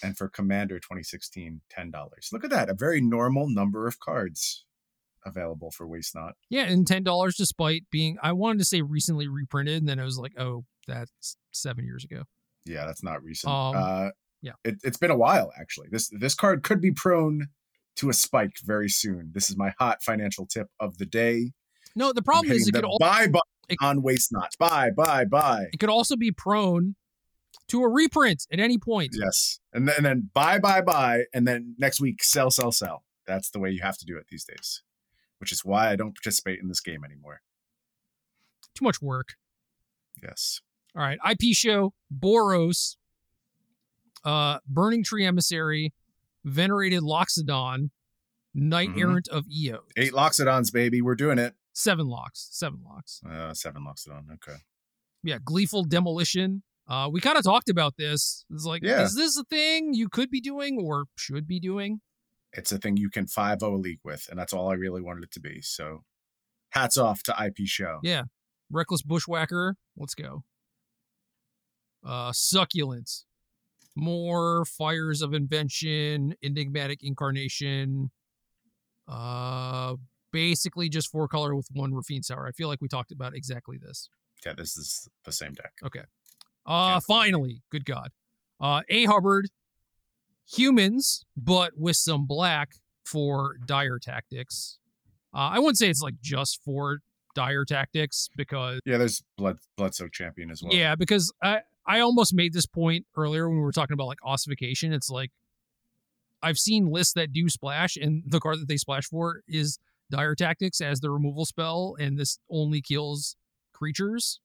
[0.04, 2.30] and for Commander 2016, ten dollars.
[2.32, 4.66] Look at that, a very normal number of cards
[5.26, 6.34] available for waste not.
[6.50, 10.04] Yeah, and ten dollars despite being I wanted to say recently reprinted, and then I
[10.04, 12.24] was like, oh, that's seven years ago.
[12.70, 13.52] Yeah, that's not recent.
[13.52, 14.10] Um, uh,
[14.42, 14.54] yeah.
[14.64, 15.88] it, it's been a while actually.
[15.92, 17.48] This this card could be prone
[17.98, 19.32] to a spike very soon.
[19.34, 21.52] This is my hot financial tip of the day.
[21.96, 24.92] No, the problem is it could the al- buy button it- on waste not Buy,
[24.92, 25.68] buy, buy.
[25.74, 26.96] it could also be prone
[27.68, 29.12] to a reprint at any point.
[29.14, 33.04] Yes, and then, and then buy, buy, buy, and then next week sell, sell, sell.
[33.28, 34.84] That's the way you have to do it these days.
[35.40, 37.42] Which is why I don't participate in this game anymore.
[38.76, 39.36] Too much work.
[40.22, 40.62] Yes.
[40.96, 42.96] All right, IP show Boros,
[44.24, 45.94] uh, Burning Tree Emissary,
[46.44, 47.92] Venerated Loxodon,
[48.54, 49.00] Knight Mhm.
[49.00, 49.84] Errant of Eos.
[49.96, 51.02] Eight Loxodons, baby.
[51.02, 51.56] We're doing it.
[51.74, 52.50] Seven locks.
[52.52, 53.22] Seven locks.
[53.24, 54.32] Uh, seven Loxodon.
[54.34, 54.58] Okay.
[55.24, 56.64] Yeah, Gleeful Demolition.
[56.88, 58.46] Uh, we kind of talked about this.
[58.50, 59.04] It's like, Yeah.
[59.04, 62.02] is this a thing you could be doing or should be doing?
[62.52, 65.24] It's a thing you can 5 0 league with, and that's all I really wanted
[65.26, 65.62] it to be.
[65.62, 66.04] So
[66.72, 68.00] hats off to IP Show.
[68.02, 68.24] Yeah.
[68.72, 69.76] Reckless Bushwhacker.
[69.96, 70.44] Let's go.
[72.06, 73.10] Uh, Succulent.
[73.96, 78.12] More Fires of Invention, Enigmatic Incarnation.
[79.08, 79.96] Uh,
[80.32, 82.48] basically just four color with one Raffine's Tower.
[82.48, 84.10] I feel like we talked about exactly this.
[84.46, 85.74] Yeah, this is the same deck.
[85.84, 86.04] Okay.
[86.66, 88.12] Uh, Can't- finally, good God.
[88.62, 89.50] Uh, A Hubbard,
[90.50, 92.74] humans, but with some black
[93.06, 94.78] for dire tactics.
[95.34, 97.00] Uh, I wouldn't say it's like just for
[97.36, 100.74] dire tactics because Yeah, there's Blood Bloodsoak Champion as well.
[100.74, 104.20] yeah, because I I almost made this point earlier when we were talking about like
[104.24, 104.94] ossification.
[104.94, 105.32] It's like
[106.42, 109.80] I've seen lists that do splash, and the card that they splash for is
[110.10, 113.36] dire tactics as the removal spell, and this only kills
[113.74, 114.40] creatures.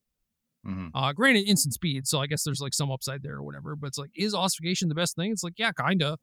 [0.66, 0.90] Mhm.
[0.94, 3.76] Uh, granted, instant speed, so I guess there's like some upside there or whatever.
[3.76, 5.30] But it's like, is ossification the best thing?
[5.30, 6.18] It's like, yeah, kinda.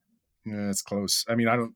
[0.45, 1.23] Yeah, it's close.
[1.27, 1.75] I mean, I don't.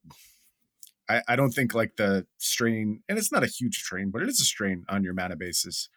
[1.07, 4.30] I, I don't think like the strain, and it's not a huge strain, but it
[4.30, 5.88] is a strain on your mana base is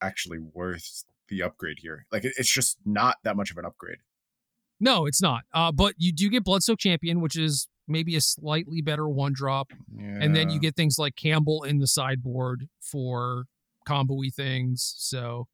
[0.00, 2.06] actually worth the upgrade here.
[2.12, 3.98] Like it, it's just not that much of an upgrade.
[4.80, 5.42] No, it's not.
[5.52, 9.72] Uh, but you do get Bloodsoak Champion, which is maybe a slightly better one drop,
[9.98, 13.46] and then you get things like Kambal in the sideboard for
[13.86, 14.94] combo-y things.
[14.98, 15.48] So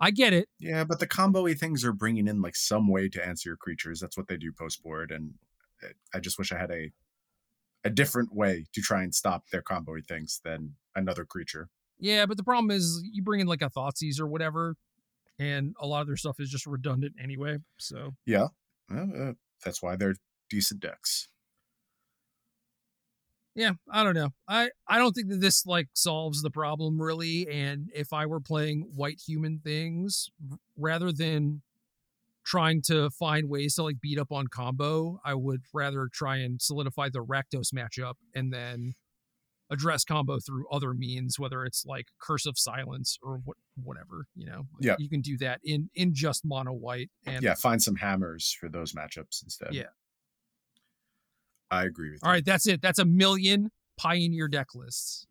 [0.00, 0.48] I get it.
[0.58, 4.00] Yeah, but the combo-y things are bringing in like some way to answer your creatures.
[4.00, 5.34] That's what they do post board, and
[6.14, 6.90] I just wish I had a
[7.84, 11.68] a different way to try and stop their combo-y things than another creature.
[12.00, 14.76] Yeah, but the problem is you bring in like a Thoughtseize or whatever,
[15.38, 17.58] and a lot of their stuff is just redundant anyway.
[17.78, 18.48] So Yeah,
[18.88, 19.32] well, uh,
[19.64, 20.16] that's why they're
[20.48, 21.28] decent decks.
[23.54, 24.30] yeah, I don't know.
[24.48, 27.48] I I don't think that this like solves the problem really.
[27.48, 30.30] And if I were playing white human things
[30.76, 31.62] rather than
[32.44, 36.62] trying to find ways to like beat up on combo, I would rather try and
[36.62, 38.94] solidify the Rakdos matchup and then
[39.70, 44.26] address combo through other means, whether it's like Curse of Silence or what whatever.
[44.34, 44.96] You know, Yeah.
[44.98, 47.10] you can do that in in just mono white.
[47.26, 49.72] And yeah, find some hammers for those matchups instead.
[49.74, 49.84] Yeah.
[51.70, 52.34] I agree with all you.
[52.34, 52.82] right, that's it.
[52.82, 55.26] That's a million Pioneer deck lists.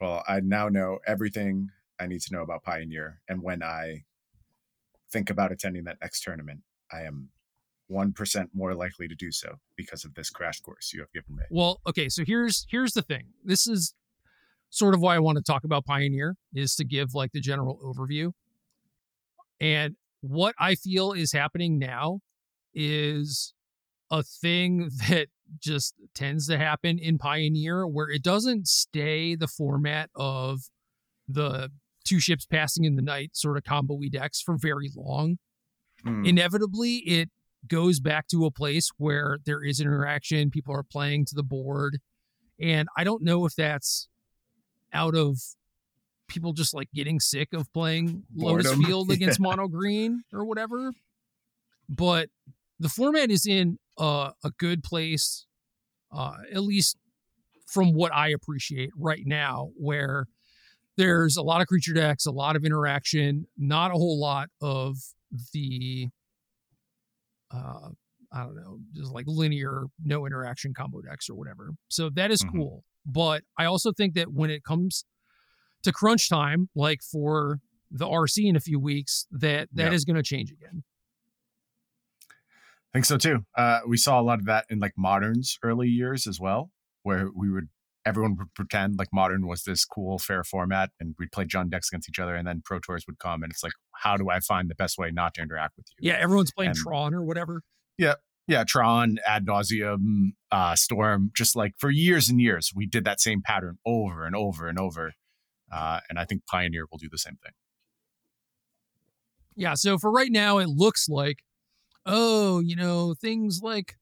[0.00, 1.70] Well, I now know everything
[2.00, 4.04] I need to know about Pioneer, and when I
[5.10, 7.28] think about attending that next tournament, I am
[7.92, 11.36] one percent more likely to do so because of this crash course you have given
[11.36, 11.42] me.
[11.50, 13.28] Well, okay, so here's here's the thing.
[13.44, 13.94] This is
[14.70, 17.78] sort of why I want to talk about Pioneer is to give like the general
[17.84, 18.32] overview.
[19.60, 22.20] And what I feel is happening now
[22.74, 23.52] is
[24.10, 25.28] a thing that
[25.60, 30.60] just tends to happen in Pioneer where it doesn't stay the format of
[31.28, 31.70] the
[32.04, 35.38] two ships passing in the night sort of combo decks for very long
[36.04, 36.24] Hmm.
[36.24, 37.30] inevitably it
[37.68, 41.98] goes back to a place where there is interaction people are playing to the board.
[42.60, 44.08] And i don't know if that's
[44.92, 45.38] out of
[46.28, 48.84] people just like getting sick of playing lotus Boredom.
[48.84, 50.92] field against mono green or whatever.
[51.88, 52.28] But
[52.78, 55.46] the format is in uh, a good place
[56.12, 56.96] uh, at least
[57.66, 60.26] from what I appreciate right now, where
[60.96, 64.96] there's a lot of creature decks, a lot of interaction, not a whole lot of
[65.52, 66.08] the
[67.52, 67.90] uh
[68.34, 71.72] I don't know, just like linear no interaction combo decks or whatever.
[71.88, 72.50] So that is Mhm.
[72.50, 72.84] cool.
[73.04, 75.04] But I also think that when it comes
[75.84, 77.60] to crunch time, like for
[77.90, 79.94] the RC in a few weeks, that that Yeah.
[79.94, 80.84] is going to change again.
[82.94, 83.44] I think so too.
[83.56, 86.70] Uh, we saw a lot of that in like modern's early years as well,
[87.02, 87.68] where we would
[88.04, 91.88] everyone would pretend like modern was this cool fair format, and we'd play Jund decks
[91.90, 93.72] against each other, and then pro tours would come, and it's like,
[94.02, 96.08] how do I find the best way not to interact with you?
[96.10, 97.62] Yeah, everyone's playing And- Tron or whatever.
[97.98, 98.14] yeah,
[98.48, 103.20] yeah, Tron, ad nauseam, uh, Storm, just like for years and years, we did that
[103.20, 105.12] same pattern over and over and over.
[105.70, 107.52] Uh, and I think Pioneer will do the same thing.
[109.54, 111.44] Yeah, so for right now, it looks like,
[112.06, 113.96] oh, you know, things like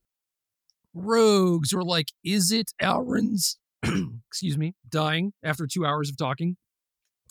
[0.94, 3.58] rogues or like, is it Alrund's,
[4.28, 6.56] excuse me, dying after two hours of talking?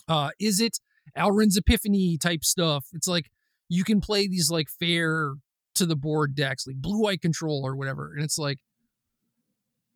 [0.08, 0.78] Uh, is it
[1.16, 2.86] Alrund's Epiphany type stuff?
[2.92, 3.30] It's like
[3.68, 5.34] you can play these like fair
[5.76, 8.12] to the board decks, like blue white control or whatever.
[8.14, 8.58] And it's like,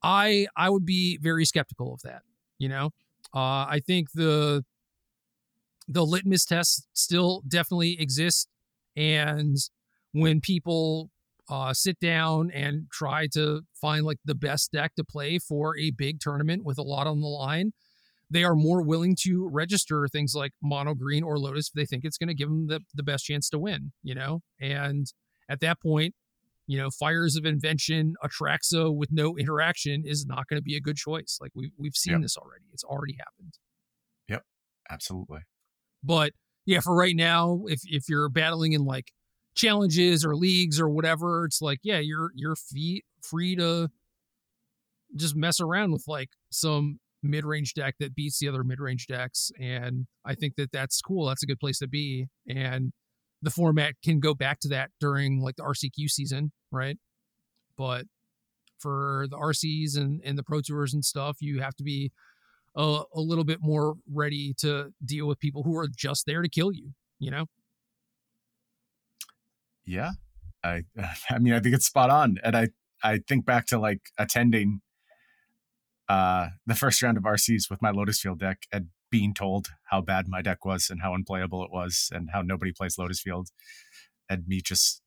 [0.03, 2.23] I I would be very skeptical of that,
[2.59, 2.91] you know?
[3.35, 4.65] Uh, I think the
[5.89, 8.47] the litmus test still definitely exists
[8.97, 9.57] and
[10.13, 11.11] when people
[11.51, 15.91] uh, sit down and try to find like the best deck to play for a
[15.91, 17.73] big tournament with a lot on the line
[18.35, 22.05] they are more willing to register things like mono green or lotus if they think
[22.05, 25.07] it's going to give them the, the best chance to win you know and
[25.49, 26.15] at that point
[26.67, 30.81] you know fires of invention atraxa with no interaction is not going to be a
[30.81, 32.23] good choice like we, we've seen Yep.
[32.23, 33.55] this already it's already happened
[34.29, 34.43] Yep.
[34.91, 35.41] Absolutely.
[36.03, 36.33] but
[36.67, 39.13] yeah, for right now, if if you're battling in like
[39.55, 43.91] challenges or leagues or whatever, it's like yeah, you're you're free free to
[45.17, 50.07] just mess around with like some mid-range deck that beats the other mid-range decks and
[50.25, 51.27] I think that that's cool.
[51.27, 52.93] That's a good place to be and
[53.43, 56.99] the format can go back to that during like the RCQ season, right?
[57.77, 58.07] But
[58.79, 62.11] for the RCs and and the pro tours and stuff, you have to be
[62.77, 66.49] a, a little bit more ready to deal with people who are just there to
[66.49, 67.47] kill you, you know?
[69.85, 70.13] Yeah.
[70.63, 70.85] I
[71.31, 72.39] I mean I think it's spot on.
[72.43, 72.69] And I
[73.03, 74.81] I think back to like attending
[76.09, 80.01] uh the first round of RCs with my Lotus Field deck and being told how
[80.01, 83.49] bad my deck was and how unplayable it was and how nobody plays Lotus Field
[84.29, 85.03] and me just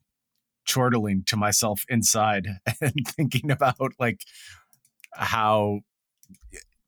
[0.67, 2.47] chortling to myself inside
[2.81, 4.21] and thinking about like
[5.13, 5.79] how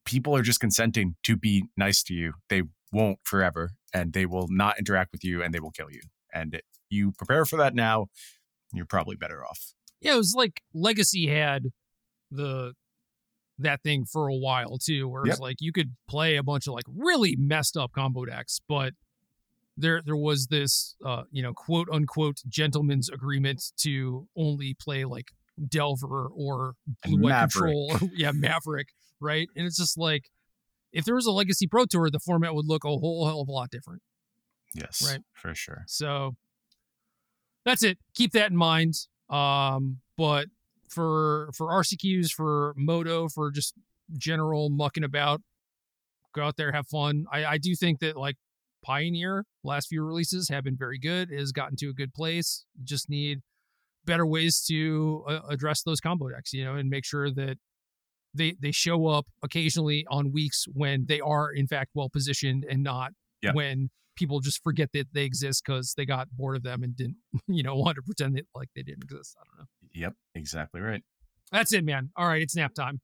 [0.06, 2.34] people are just consenting to be nice to you.
[2.50, 6.02] They won't forever and they will not interact with you and they will kill you.
[6.34, 8.08] And if you prepare for that now,
[8.74, 9.74] you're probably better off.
[10.02, 11.68] Yeah, it was like Legacy had
[12.32, 12.74] the
[13.60, 15.40] that thing for a while too, where it's Yep.
[15.40, 18.94] like you could play a bunch of like really messed up combo decks, but
[19.78, 25.28] there there was this uh, you know, quote unquote gentleman's agreement to only play like
[25.68, 26.74] Delver or
[27.06, 29.48] Blue White Control or yeah, Maverick, right?
[29.56, 30.30] And it's just like
[30.92, 33.48] if there was a Legacy Pro Tour, the format would look a whole hell of
[33.48, 34.02] a lot different.
[34.74, 35.22] Yes, Right.
[35.34, 35.84] for sure.
[35.88, 36.36] So
[37.66, 37.98] that's it.
[38.16, 38.96] Keep that in mind.
[39.30, 40.48] Um, but
[40.90, 43.74] for for RCQs, for Moto, for just
[44.18, 45.42] general mucking about,
[46.34, 47.26] go out there, have fun.
[47.32, 48.36] I, I do think that like
[48.84, 51.32] Pioneer, last few releases have been very good.
[51.32, 52.66] It has gotten to a good place.
[52.84, 53.40] Just need
[54.06, 57.58] better ways to uh, address those combo decks, you know, and make sure that
[58.34, 62.84] they they show up occasionally on weeks when they are in fact well positioned and
[62.84, 63.12] not
[63.42, 63.52] Yeah.
[63.54, 67.18] when people just forget that they exist because they got bored of them and didn't,
[67.48, 69.36] you know, want to pretend that like they didn't exist.
[69.40, 69.66] I don't know.
[69.94, 71.04] Yep, exactly right.
[71.52, 72.10] That's it, man.
[72.16, 73.02] All right, it's nap time.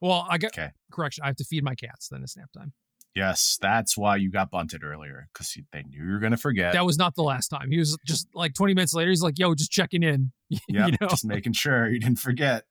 [0.00, 0.70] Well, I got Okay.
[0.92, 1.24] correction.
[1.24, 2.08] I have to feed my cats.
[2.08, 2.72] Then it's nap time.
[3.14, 6.72] Yes, that's why you got bunted earlier because they knew you were going to forget.
[6.74, 7.70] That was not the last time.
[7.72, 9.10] He was just like 20 minutes later.
[9.10, 11.08] He's like, "Yo, just checking in." Yeah, you know?
[11.08, 12.64] just making sure you didn't forget.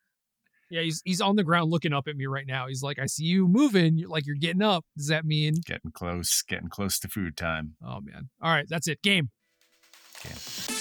[0.70, 2.68] Yeah, he's he's on the ground looking up at me right now.
[2.68, 3.98] He's like, "I see you moving.
[3.98, 4.86] You're like you're getting up.
[4.96, 7.76] Does that mean?" Getting close, getting close to food time.
[7.86, 8.30] Oh man.
[8.42, 9.02] All right, that's it.
[9.02, 9.32] Game.
[10.26, 10.77] Okay.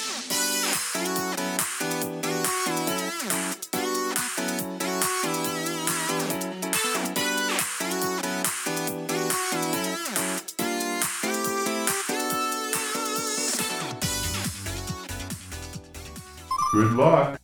[16.77, 17.36] Good luck.